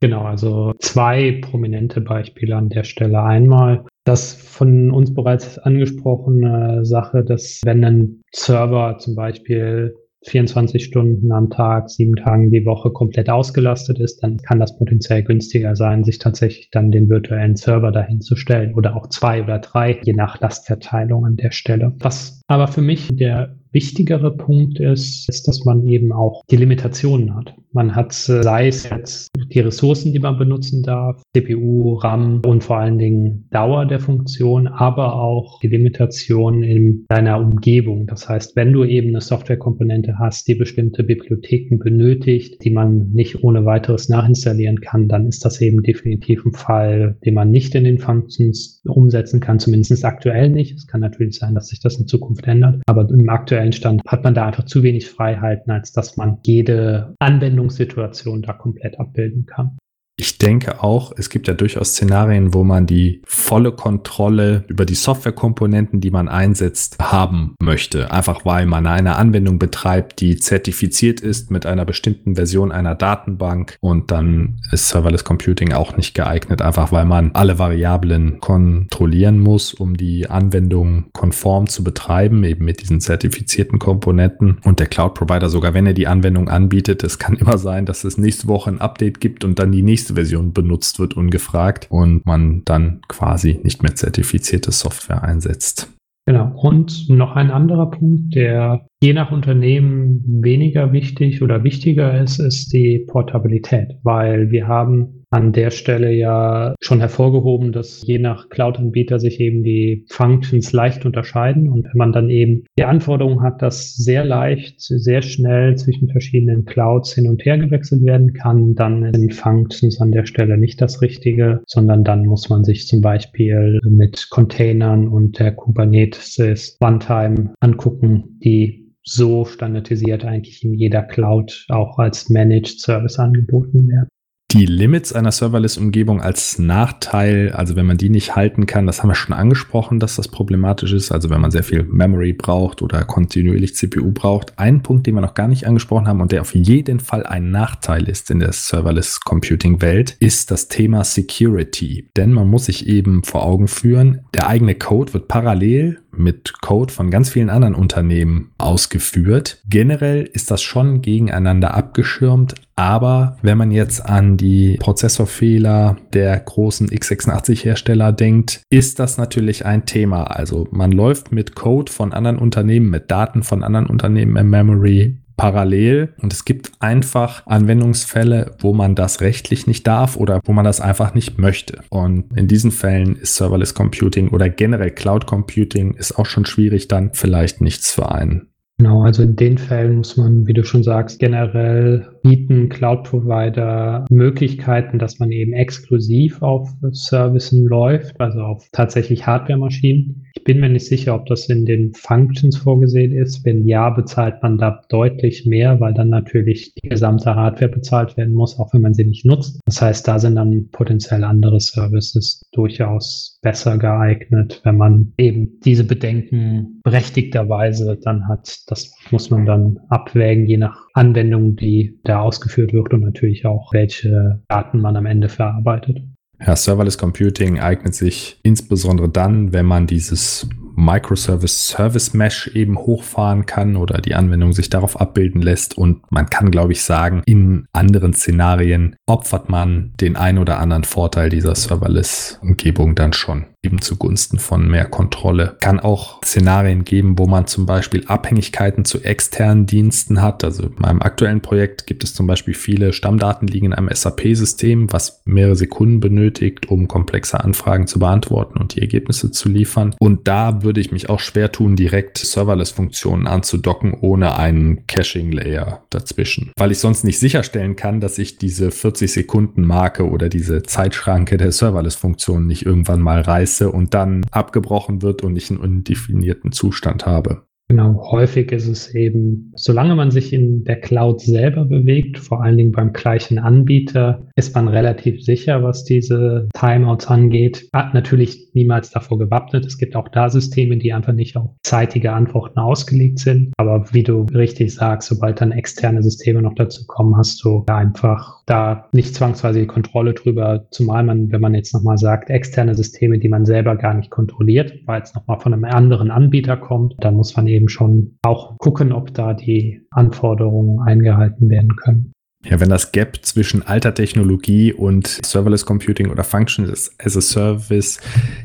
Genau, 0.00 0.22
also 0.22 0.74
zwei 0.80 1.40
prominente 1.40 2.00
Beispiele 2.02 2.56
an 2.56 2.68
der 2.68 2.84
Stelle. 2.84 3.22
Einmal 3.22 3.86
das 4.04 4.34
von 4.34 4.90
uns 4.90 5.14
bereits 5.14 5.58
angesprochene 5.58 6.84
Sache, 6.84 7.24
dass 7.24 7.62
wenn 7.64 7.84
ein 7.84 8.22
Server 8.32 8.98
zum 8.98 9.14
Beispiel 9.14 9.94
24 10.26 10.84
Stunden 10.84 11.32
am 11.32 11.50
Tag, 11.50 11.90
sieben 11.90 12.16
Tagen 12.16 12.50
die 12.50 12.64
Woche 12.66 12.90
komplett 12.90 13.30
ausgelastet 13.30 13.98
ist, 13.98 14.22
dann 14.22 14.38
kann 14.38 14.58
das 14.58 14.76
potenziell 14.76 15.22
günstiger 15.22 15.76
sein, 15.76 16.04
sich 16.04 16.18
tatsächlich 16.18 16.70
dann 16.70 16.90
den 16.90 17.08
virtuellen 17.08 17.56
Server 17.56 17.92
dahin 17.92 18.20
zu 18.20 18.36
stellen 18.36 18.74
oder 18.74 18.96
auch 18.96 19.08
zwei 19.08 19.42
oder 19.42 19.58
drei, 19.58 20.00
je 20.02 20.12
nach 20.12 20.40
Lastverteilung 20.40 21.24
an 21.24 21.36
der 21.36 21.50
Stelle. 21.50 21.94
Was 21.98 22.42
aber 22.46 22.68
für 22.68 22.82
mich 22.82 23.08
der 23.16 23.56
wichtigere 23.74 24.30
Punkt 24.30 24.78
ist, 24.80 25.28
ist, 25.28 25.46
dass 25.48 25.64
man 25.64 25.86
eben 25.88 26.12
auch 26.12 26.42
die 26.50 26.56
Limitationen 26.56 27.34
hat. 27.34 27.54
Man 27.72 27.94
hat, 27.94 28.12
äh, 28.12 28.42
sei 28.42 28.68
es 28.68 28.88
jetzt 28.88 29.28
die 29.52 29.60
Ressourcen, 29.60 30.12
die 30.12 30.20
man 30.20 30.38
benutzen 30.38 30.82
darf, 30.82 31.22
CPU, 31.36 31.94
RAM 31.94 32.42
und 32.46 32.62
vor 32.62 32.78
allen 32.78 32.98
Dingen 32.98 33.48
Dauer 33.50 33.86
der 33.86 33.98
Funktion, 33.98 34.68
aber 34.68 35.14
auch 35.14 35.58
die 35.60 35.66
Limitationen 35.66 36.62
in 36.62 37.04
deiner 37.08 37.40
Umgebung. 37.40 38.06
Das 38.06 38.28
heißt, 38.28 38.54
wenn 38.54 38.72
du 38.72 38.84
eben 38.84 39.08
eine 39.08 39.20
Softwarekomponente 39.20 40.18
hast, 40.18 40.46
die 40.46 40.54
bestimmte 40.54 41.02
Bibliotheken 41.02 41.78
benötigt, 41.78 42.62
die 42.62 42.70
man 42.70 43.10
nicht 43.10 43.42
ohne 43.42 43.64
weiteres 43.64 44.08
nachinstallieren 44.08 44.80
kann, 44.80 45.08
dann 45.08 45.26
ist 45.26 45.44
das 45.44 45.60
eben 45.60 45.82
definitiv 45.82 46.44
ein 46.44 46.52
Fall, 46.52 47.16
den 47.24 47.34
man 47.34 47.50
nicht 47.50 47.74
in 47.74 47.84
den 47.84 47.98
Functions 47.98 48.80
umsetzen 48.84 49.40
kann, 49.40 49.58
zumindest 49.58 50.04
aktuell 50.04 50.50
nicht. 50.50 50.76
Es 50.76 50.86
kann 50.86 51.00
natürlich 51.00 51.38
sein, 51.38 51.54
dass 51.54 51.68
sich 51.68 51.80
das 51.80 51.98
in 51.98 52.06
Zukunft 52.06 52.46
ändert, 52.46 52.80
aber 52.86 53.08
im 53.10 53.28
aktuellen 53.28 53.72
Stand 53.72 54.02
hat 54.06 54.22
man 54.22 54.34
da 54.34 54.46
einfach 54.46 54.66
zu 54.66 54.84
wenig 54.84 55.08
Freiheiten, 55.08 55.72
als 55.72 55.92
dass 55.92 56.16
man 56.16 56.38
jede 56.46 57.14
Anwendungssituation 57.18 58.42
da 58.42 58.52
komplett 58.52 59.00
abbilden 59.00 59.46
kann. 59.46 59.76
Ich 60.16 60.38
denke 60.38 60.80
auch, 60.80 61.12
es 61.16 61.28
gibt 61.28 61.48
ja 61.48 61.54
durchaus 61.54 61.88
Szenarien, 61.88 62.54
wo 62.54 62.62
man 62.62 62.86
die 62.86 63.20
volle 63.26 63.72
Kontrolle 63.72 64.62
über 64.68 64.84
die 64.84 64.94
Softwarekomponenten, 64.94 66.00
die 66.00 66.12
man 66.12 66.28
einsetzt, 66.28 67.00
haben 67.00 67.56
möchte. 67.60 68.12
Einfach 68.12 68.44
weil 68.44 68.66
man 68.66 68.86
eine 68.86 69.16
Anwendung 69.16 69.58
betreibt, 69.58 70.20
die 70.20 70.36
zertifiziert 70.36 71.20
ist 71.20 71.50
mit 71.50 71.66
einer 71.66 71.84
bestimmten 71.84 72.36
Version 72.36 72.70
einer 72.70 72.94
Datenbank 72.94 73.76
und 73.80 74.12
dann 74.12 74.60
ist 74.70 74.88
Serverless 74.88 75.24
Computing 75.24 75.72
auch 75.72 75.96
nicht 75.96 76.14
geeignet, 76.14 76.62
einfach 76.62 76.92
weil 76.92 77.06
man 77.06 77.32
alle 77.32 77.58
Variablen 77.58 78.38
kontrollieren 78.38 79.40
muss, 79.40 79.74
um 79.74 79.96
die 79.96 80.30
Anwendung 80.30 81.06
konform 81.12 81.66
zu 81.66 81.82
betreiben, 81.82 82.44
eben 82.44 82.64
mit 82.64 82.80
diesen 82.80 83.00
zertifizierten 83.00 83.80
Komponenten. 83.80 84.58
Und 84.62 84.78
der 84.78 84.86
Cloud 84.86 85.14
Provider, 85.14 85.48
sogar 85.48 85.74
wenn 85.74 85.86
er 85.86 85.92
die 85.92 86.06
Anwendung 86.06 86.48
anbietet, 86.48 87.02
es 87.02 87.18
kann 87.18 87.34
immer 87.34 87.58
sein, 87.58 87.84
dass 87.84 88.04
es 88.04 88.16
nächste 88.16 88.46
Woche 88.46 88.70
ein 88.70 88.80
Update 88.80 89.20
gibt 89.20 89.42
und 89.42 89.58
dann 89.58 89.72
die 89.72 89.82
nächste 89.82 90.03
nächste 90.04 90.14
Version 90.14 90.52
benutzt 90.52 90.98
wird 90.98 91.16
ungefragt 91.16 91.86
und 91.90 92.26
man 92.26 92.62
dann 92.66 93.00
quasi 93.08 93.58
nicht 93.62 93.82
mehr 93.82 93.94
zertifizierte 93.94 94.70
Software 94.70 95.24
einsetzt. 95.24 95.90
Genau. 96.26 96.52
Und 96.56 97.08
noch 97.08 97.36
ein 97.36 97.50
anderer 97.50 97.90
Punkt, 97.90 98.34
der 98.34 98.86
je 99.02 99.14
nach 99.14 99.32
Unternehmen 99.32 100.22
weniger 100.42 100.92
wichtig 100.92 101.42
oder 101.42 101.64
wichtiger 101.64 102.20
ist, 102.22 102.38
ist 102.38 102.72
die 102.72 103.06
Portabilität, 103.06 103.98
weil 104.02 104.50
wir 104.50 104.66
haben 104.66 105.23
an 105.30 105.52
der 105.52 105.70
Stelle 105.70 106.12
ja 106.12 106.74
schon 106.80 107.00
hervorgehoben, 107.00 107.72
dass 107.72 108.06
je 108.06 108.18
nach 108.18 108.48
Cloud-Anbieter 108.48 109.18
sich 109.18 109.40
eben 109.40 109.62
die 109.62 110.04
Functions 110.08 110.72
leicht 110.72 111.04
unterscheiden. 111.04 111.68
Und 111.68 111.86
wenn 111.86 111.96
man 111.96 112.12
dann 112.12 112.30
eben 112.30 112.64
die 112.78 112.84
Anforderung 112.84 113.42
hat, 113.42 113.62
dass 113.62 113.94
sehr 113.94 114.24
leicht, 114.24 114.80
sehr 114.80 115.22
schnell 115.22 115.76
zwischen 115.76 116.08
verschiedenen 116.08 116.64
Clouds 116.64 117.14
hin 117.14 117.28
und 117.28 117.44
her 117.44 117.58
gewechselt 117.58 118.02
werden 118.02 118.32
kann, 118.32 118.74
dann 118.74 119.12
sind 119.12 119.34
Functions 119.34 120.00
an 120.00 120.12
der 120.12 120.26
Stelle 120.26 120.58
nicht 120.58 120.80
das 120.80 121.02
Richtige, 121.02 121.62
sondern 121.66 122.04
dann 122.04 122.26
muss 122.26 122.48
man 122.48 122.64
sich 122.64 122.86
zum 122.86 123.00
Beispiel 123.00 123.80
mit 123.88 124.28
Containern 124.30 125.08
und 125.08 125.38
der 125.38 125.52
Kubernetes 125.52 126.78
Runtime 126.82 127.54
angucken, 127.60 128.38
die 128.42 128.84
so 129.02 129.44
standardisiert 129.44 130.24
eigentlich 130.24 130.64
in 130.64 130.74
jeder 130.74 131.02
Cloud 131.02 131.66
auch 131.68 131.98
als 131.98 132.30
Managed 132.30 132.80
Service 132.80 133.18
angeboten 133.18 133.88
werden 133.88 134.08
die 134.54 134.66
Limits 134.66 135.12
einer 135.12 135.32
Serverless-Umgebung 135.32 136.20
als 136.20 136.60
Nachteil, 136.60 137.50
also 137.50 137.74
wenn 137.74 137.86
man 137.86 137.96
die 137.96 138.08
nicht 138.08 138.36
halten 138.36 138.66
kann, 138.66 138.86
das 138.86 139.02
haben 139.02 139.10
wir 139.10 139.16
schon 139.16 139.34
angesprochen, 139.34 139.98
dass 139.98 140.14
das 140.14 140.28
problematisch 140.28 140.92
ist, 140.92 141.10
also 141.10 141.28
wenn 141.28 141.40
man 141.40 141.50
sehr 141.50 141.64
viel 141.64 141.82
Memory 141.82 142.34
braucht 142.34 142.80
oder 142.80 143.04
kontinuierlich 143.04 143.74
CPU 143.74 144.12
braucht. 144.12 144.56
Ein 144.56 144.84
Punkt, 144.84 145.08
den 145.08 145.16
wir 145.16 145.22
noch 145.22 145.34
gar 145.34 145.48
nicht 145.48 145.66
angesprochen 145.66 146.06
haben 146.06 146.20
und 146.20 146.30
der 146.30 146.42
auf 146.42 146.54
jeden 146.54 147.00
Fall 147.00 147.26
ein 147.26 147.50
Nachteil 147.50 148.08
ist 148.08 148.30
in 148.30 148.38
der 148.38 148.52
Serverless 148.52 149.20
Computing 149.22 149.82
Welt, 149.82 150.16
ist 150.20 150.52
das 150.52 150.68
Thema 150.68 151.02
Security. 151.02 152.08
Denn 152.16 152.32
man 152.32 152.48
muss 152.48 152.66
sich 152.66 152.86
eben 152.86 153.24
vor 153.24 153.44
Augen 153.44 153.66
führen, 153.66 154.20
der 154.34 154.46
eigene 154.46 154.76
Code 154.76 155.14
wird 155.14 155.26
parallel 155.26 155.98
mit 156.16 156.60
Code 156.60 156.92
von 156.92 157.10
ganz 157.10 157.30
vielen 157.30 157.50
anderen 157.50 157.74
Unternehmen 157.74 158.52
ausgeführt. 158.58 159.60
Generell 159.68 160.22
ist 160.22 160.50
das 160.50 160.62
schon 160.62 161.02
gegeneinander 161.02 161.74
abgeschirmt, 161.74 162.54
aber 162.76 163.36
wenn 163.42 163.58
man 163.58 163.70
jetzt 163.70 164.04
an 164.04 164.36
die 164.36 164.76
Prozessorfehler 164.80 165.96
der 166.12 166.38
großen 166.40 166.88
x86-Hersteller 166.88 168.12
denkt, 168.12 168.62
ist 168.70 168.98
das 168.98 169.16
natürlich 169.16 169.64
ein 169.64 169.86
Thema. 169.86 170.24
Also 170.24 170.66
man 170.70 170.90
läuft 170.90 171.30
mit 171.30 171.54
Code 171.54 171.90
von 171.92 172.12
anderen 172.12 172.38
Unternehmen, 172.38 172.90
mit 172.90 173.10
Daten 173.10 173.42
von 173.42 173.62
anderen 173.62 173.86
Unternehmen 173.86 174.36
im 174.36 174.50
Memory 174.50 175.18
parallel 175.36 176.14
und 176.20 176.32
es 176.32 176.44
gibt 176.44 176.72
einfach 176.80 177.46
Anwendungsfälle, 177.46 178.56
wo 178.58 178.72
man 178.72 178.94
das 178.94 179.20
rechtlich 179.20 179.66
nicht 179.66 179.86
darf 179.86 180.16
oder 180.16 180.40
wo 180.44 180.52
man 180.52 180.64
das 180.64 180.80
einfach 180.80 181.14
nicht 181.14 181.38
möchte. 181.38 181.80
Und 181.90 182.36
in 182.36 182.48
diesen 182.48 182.70
Fällen 182.70 183.16
ist 183.16 183.36
Serverless 183.36 183.74
Computing 183.74 184.28
oder 184.30 184.48
generell 184.48 184.90
Cloud 184.90 185.26
Computing 185.26 185.94
ist 185.94 186.18
auch 186.18 186.26
schon 186.26 186.46
schwierig 186.46 186.88
dann 186.88 187.10
vielleicht 187.14 187.60
nichts 187.60 187.92
für 187.92 188.12
einen. 188.12 188.48
Genau, 188.78 189.02
also 189.02 189.22
in 189.22 189.36
den 189.36 189.56
Fällen 189.56 189.98
muss 189.98 190.16
man, 190.16 190.48
wie 190.48 190.52
du 190.52 190.64
schon 190.64 190.82
sagst, 190.82 191.20
generell 191.20 192.08
bieten 192.24 192.68
Cloud-Provider 192.68 194.04
Möglichkeiten, 194.10 194.98
dass 194.98 195.20
man 195.20 195.30
eben 195.30 195.52
exklusiv 195.52 196.42
auf 196.42 196.68
Services 196.90 197.52
läuft, 197.52 198.20
also 198.20 198.40
auf 198.40 198.68
tatsächlich 198.72 199.28
Hardware-Maschinen. 199.28 200.26
Ich 200.44 200.52
bin 200.52 200.60
mir 200.60 200.68
nicht 200.68 200.84
sicher, 200.84 201.14
ob 201.14 201.24
das 201.24 201.48
in 201.48 201.64
den 201.64 201.94
Functions 201.94 202.58
vorgesehen 202.58 203.12
ist. 203.12 203.46
Wenn 203.46 203.66
ja, 203.66 203.88
bezahlt 203.88 204.42
man 204.42 204.58
da 204.58 204.82
deutlich 204.90 205.46
mehr, 205.46 205.80
weil 205.80 205.94
dann 205.94 206.10
natürlich 206.10 206.74
die 206.74 206.90
gesamte 206.90 207.34
Hardware 207.34 207.70
bezahlt 207.70 208.18
werden 208.18 208.34
muss, 208.34 208.58
auch 208.58 208.74
wenn 208.74 208.82
man 208.82 208.92
sie 208.92 209.06
nicht 209.06 209.24
nutzt. 209.24 209.58
Das 209.64 209.80
heißt, 209.80 210.06
da 210.06 210.18
sind 210.18 210.34
dann 210.34 210.68
potenziell 210.70 211.24
andere 211.24 211.60
Services 211.60 212.42
durchaus 212.52 213.38
besser 213.40 213.78
geeignet, 213.78 214.60
wenn 214.64 214.76
man 214.76 215.14
eben 215.16 215.60
diese 215.64 215.84
Bedenken 215.84 216.82
berechtigterweise 216.84 217.98
dann 218.04 218.28
hat. 218.28 218.64
Das 218.66 218.94
muss 219.10 219.30
man 219.30 219.46
dann 219.46 219.80
abwägen, 219.88 220.44
je 220.44 220.58
nach 220.58 220.78
Anwendung, 220.92 221.56
die 221.56 221.98
da 222.04 222.20
ausgeführt 222.20 222.74
wird 222.74 222.92
und 222.92 223.00
natürlich 223.00 223.46
auch, 223.46 223.72
welche 223.72 224.42
Daten 224.48 224.82
man 224.82 224.96
am 224.96 225.06
Ende 225.06 225.30
verarbeitet. 225.30 226.02
Ja, 226.40 226.56
Serverless 226.56 226.98
Computing 226.98 227.60
eignet 227.60 227.94
sich 227.94 228.38
insbesondere 228.42 229.08
dann, 229.08 229.52
wenn 229.52 229.66
man 229.66 229.86
dieses 229.86 230.48
Microservice 230.76 231.68
Service 231.68 232.14
Mesh 232.14 232.48
eben 232.48 232.76
hochfahren 232.76 233.46
kann 233.46 233.76
oder 233.76 234.00
die 234.00 234.14
Anwendung 234.14 234.52
sich 234.52 234.70
darauf 234.70 235.00
abbilden 235.00 235.40
lässt. 235.40 235.78
Und 235.78 236.10
man 236.10 236.28
kann, 236.28 236.50
glaube 236.50 236.72
ich, 236.72 236.82
sagen, 236.82 237.22
in 237.26 237.66
anderen 237.72 238.12
Szenarien 238.12 238.96
opfert 239.06 239.48
man 239.48 239.92
den 240.00 240.16
ein 240.16 240.38
oder 240.38 240.58
anderen 240.58 240.84
Vorteil 240.84 241.28
dieser 241.28 241.54
Serverless-Umgebung 241.54 242.94
dann 242.94 243.12
schon 243.12 243.46
eben 243.64 243.80
zugunsten 243.80 244.38
von 244.38 244.68
mehr 244.68 244.84
Kontrolle. 244.84 245.56
Kann 245.60 245.80
auch 245.80 246.22
Szenarien 246.22 246.84
geben, 246.84 247.18
wo 247.18 247.26
man 247.26 247.46
zum 247.46 247.66
Beispiel 247.66 248.04
Abhängigkeiten 248.06 248.84
zu 248.84 249.02
externen 249.02 249.66
Diensten 249.66 250.22
hat. 250.22 250.44
Also 250.44 250.64
in 250.64 250.74
meinem 250.76 251.02
aktuellen 251.02 251.40
Projekt 251.40 251.86
gibt 251.86 252.04
es 252.04 252.14
zum 252.14 252.26
Beispiel 252.26 252.54
viele 252.54 252.92
Stammdaten 252.92 253.48
liegen 253.48 253.66
in 253.66 253.72
einem 253.72 253.88
SAP-System, 253.92 254.92
was 254.92 255.22
mehrere 255.24 255.56
Sekunden 255.56 256.00
benötigt, 256.00 256.68
um 256.68 256.88
komplexe 256.88 257.42
Anfragen 257.42 257.86
zu 257.86 257.98
beantworten 257.98 258.58
und 258.58 258.74
die 258.74 258.80
Ergebnisse 258.80 259.30
zu 259.30 259.48
liefern. 259.48 259.94
Und 259.98 260.28
da 260.28 260.62
würde 260.62 260.80
ich 260.80 260.92
mich 260.92 261.08
auch 261.08 261.20
schwer 261.20 261.50
tun, 261.50 261.76
direkt 261.76 262.18
Serverless-Funktionen 262.18 263.26
anzudocken, 263.26 263.94
ohne 263.94 264.36
einen 264.36 264.86
Caching-Layer 264.86 265.84
dazwischen. 265.90 266.52
Weil 266.56 266.72
ich 266.72 266.78
sonst 266.78 267.04
nicht 267.04 267.18
sicherstellen 267.18 267.76
kann, 267.76 268.00
dass 268.00 268.18
ich 268.18 268.36
diese 268.36 268.70
40 268.70 269.12
Sekunden 269.12 269.62
Marke 269.62 270.08
oder 270.08 270.28
diese 270.28 270.62
Zeitschranke 270.62 271.36
der 271.36 271.52
Serverless-Funktion 271.52 272.46
nicht 272.46 272.66
irgendwann 272.66 273.00
mal 273.00 273.20
reiße 273.20 273.53
vergesse 273.54 273.70
und 273.70 273.94
dann 273.94 274.26
abgebrochen 274.30 275.02
wird 275.02 275.22
und 275.22 275.36
ich 275.36 275.50
einen 275.50 275.60
undefinierten 275.60 276.52
Zustand 276.52 277.06
habe. 277.06 277.46
Genau, 277.68 278.10
häufig 278.10 278.52
ist 278.52 278.68
es 278.68 278.94
eben, 278.94 279.50
solange 279.56 279.94
man 279.94 280.10
sich 280.10 280.34
in 280.34 280.64
der 280.64 280.80
Cloud 280.80 281.22
selber 281.22 281.64
bewegt, 281.64 282.18
vor 282.18 282.42
allen 282.42 282.58
Dingen 282.58 282.72
beim 282.72 282.92
gleichen 282.92 283.38
Anbieter, 283.38 284.28
ist 284.36 284.54
man 284.54 284.68
relativ 284.68 285.22
sicher, 285.22 285.62
was 285.62 285.82
diese 285.82 286.46
Timeouts 286.52 287.06
angeht. 287.06 287.66
Hat 287.72 287.94
natürlich 287.94 288.50
niemals 288.52 288.90
davor 288.90 289.18
gewappnet. 289.18 289.64
Es 289.64 289.78
gibt 289.78 289.96
auch 289.96 290.08
da 290.08 290.28
Systeme, 290.28 290.76
die 290.76 290.92
einfach 290.92 291.14
nicht 291.14 291.38
auf 291.38 291.52
zeitige 291.62 292.12
Antworten 292.12 292.58
ausgelegt 292.58 293.18
sind. 293.18 293.54
Aber 293.56 293.86
wie 293.92 294.02
du 294.02 294.26
richtig 294.34 294.74
sagst, 294.74 295.08
sobald 295.08 295.40
dann 295.40 295.50
externe 295.50 296.02
Systeme 296.02 296.42
noch 296.42 296.54
dazu 296.54 296.86
kommen, 296.86 297.16
hast 297.16 297.42
du 297.42 297.64
einfach 297.66 298.42
da 298.44 298.88
nicht 298.92 299.14
zwangsweise 299.14 299.60
die 299.60 299.66
Kontrolle 299.66 300.12
drüber, 300.12 300.66
zumal 300.70 301.02
man, 301.02 301.32
wenn 301.32 301.40
man 301.40 301.54
jetzt 301.54 301.72
nochmal 301.72 301.96
sagt, 301.96 302.28
externe 302.28 302.74
Systeme, 302.74 303.18
die 303.18 303.28
man 303.28 303.46
selber 303.46 303.74
gar 303.76 303.94
nicht 303.94 304.10
kontrolliert, 304.10 304.74
weil 304.84 305.00
es 305.00 305.14
nochmal 305.14 305.40
von 305.40 305.54
einem 305.54 305.64
anderen 305.64 306.10
Anbieter 306.10 306.58
kommt, 306.58 306.94
dann 307.00 307.14
muss 307.14 307.34
man 307.34 307.46
eben 307.46 307.53
schon 307.68 308.18
auch 308.22 308.56
gucken, 308.58 308.92
ob 308.92 309.14
da 309.14 309.34
die 309.34 309.82
Anforderungen 309.90 310.80
eingehalten 310.80 311.48
werden 311.48 311.76
können. 311.76 312.14
Ja, 312.44 312.60
wenn 312.60 312.68
das 312.68 312.92
Gap 312.92 313.20
zwischen 313.22 313.62
alter 313.62 313.94
Technologie 313.94 314.72
und 314.72 315.06
Serverless 315.06 315.64
Computing 315.64 316.10
oder 316.10 316.24
Functions 316.24 316.90
as 316.98 317.16
a 317.16 317.20
Service, 317.22 318.00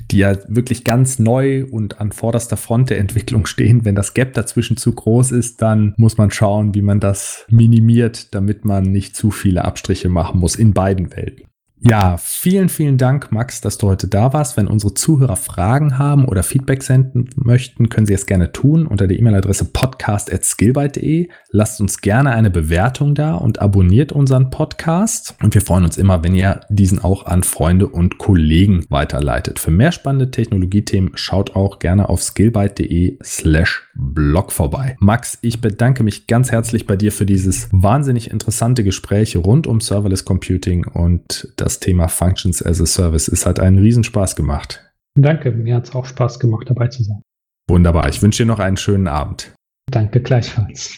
die 0.09 0.19
ja 0.19 0.37
wirklich 0.47 0.85
ganz 0.85 1.19
neu 1.19 1.65
und 1.69 1.99
an 1.99 2.13
vorderster 2.13 2.55
Front 2.55 2.91
der 2.91 2.99
Entwicklung 2.99 3.45
stehen, 3.45 3.83
wenn 3.83 3.95
das 3.95 4.13
Gap 4.13 4.33
dazwischen 4.33 4.77
zu 4.77 4.93
groß 4.93 5.31
ist, 5.33 5.61
dann 5.61 5.93
muss 5.97 6.17
man 6.17 6.31
schauen, 6.31 6.73
wie 6.75 6.81
man 6.81 7.01
das 7.01 7.45
minimiert, 7.49 8.33
damit 8.33 8.63
man 8.63 8.83
nicht 8.83 9.17
zu 9.17 9.31
viele 9.31 9.65
Abstriche 9.65 10.07
machen 10.07 10.39
muss 10.39 10.55
in 10.55 10.73
beiden 10.73 11.13
Welten. 11.13 11.48
Ja, 11.81 12.17
vielen, 12.17 12.67
vielen 12.67 12.97
Dank, 12.97 13.31
Max, 13.31 13.61
dass 13.61 13.77
du 13.77 13.87
heute 13.87 14.07
da 14.07 14.33
warst. 14.33 14.57
Wenn 14.57 14.67
unsere 14.67 14.93
Zuhörer 14.93 15.37
Fragen 15.37 15.97
haben 15.97 16.25
oder 16.25 16.43
Feedback 16.43 16.83
senden 16.83 17.29
möchten, 17.37 17.87
können 17.87 18.05
sie 18.05 18.13
es 18.13 18.25
gerne 18.25 18.51
tun 18.51 18.85
unter 18.85 19.07
der 19.07 19.17
E-Mail-Adresse 19.17 19.65
podcast.skillbyte.de. 19.65 21.29
Lasst 21.51 21.79
uns 21.79 22.01
gerne 22.01 22.31
eine 22.31 22.49
Bewertung 22.49 23.15
da 23.15 23.35
und 23.35 23.61
abonniert 23.61 24.11
unseren 24.11 24.49
Podcast. 24.49 25.35
Und 25.41 25.53
wir 25.53 25.61
freuen 25.61 25.85
uns 25.85 25.97
immer, 25.97 26.21
wenn 26.21 26.35
ihr 26.35 26.59
diesen 26.69 26.99
auch 26.99 27.25
an 27.25 27.43
Freunde 27.43 27.87
und 27.87 28.17
Kollegen 28.17 28.85
weiterleitet. 28.89 29.57
Für 29.57 29.71
mehr 29.71 29.93
spannende 29.93 30.31
Technologiethemen 30.31 31.11
schaut 31.15 31.55
auch 31.55 31.79
gerne 31.79 32.09
auf 32.09 32.21
skillbyte.de 32.21 33.19
slash 33.23 33.88
blog 33.99 34.51
vorbei. 34.51 34.95
Max, 34.99 35.37
ich 35.41 35.61
bedanke 35.61 36.03
mich 36.03 36.27
ganz 36.27 36.51
herzlich 36.51 36.87
bei 36.87 36.95
dir 36.95 37.11
für 37.11 37.25
dieses 37.25 37.67
wahnsinnig 37.71 38.31
interessante 38.31 38.83
Gespräch 38.83 39.35
rund 39.35 39.67
um 39.67 39.81
Serverless 39.81 40.25
Computing 40.25 40.85
und 40.87 41.53
das 41.57 41.79
Thema 41.79 42.07
Functions 42.07 42.65
as 42.65 42.81
a 42.81 42.85
Service. 42.85 43.27
Es 43.27 43.45
hat 43.45 43.59
einen 43.59 43.77
Riesenspaß 43.77 44.35
gemacht. 44.35 44.83
Danke, 45.15 45.51
mir 45.51 45.75
hat 45.75 45.89
es 45.89 45.95
auch 45.95 46.05
Spaß 46.05 46.39
gemacht, 46.39 46.69
dabei 46.69 46.87
zu 46.87 47.03
sein. 47.03 47.21
Wunderbar. 47.67 48.09
Ich 48.09 48.21
wünsche 48.21 48.43
dir 48.43 48.47
noch 48.47 48.59
einen 48.59 48.77
schönen 48.77 49.07
Abend. 49.07 49.53
Danke 49.91 50.21
gleichfalls. 50.21 50.97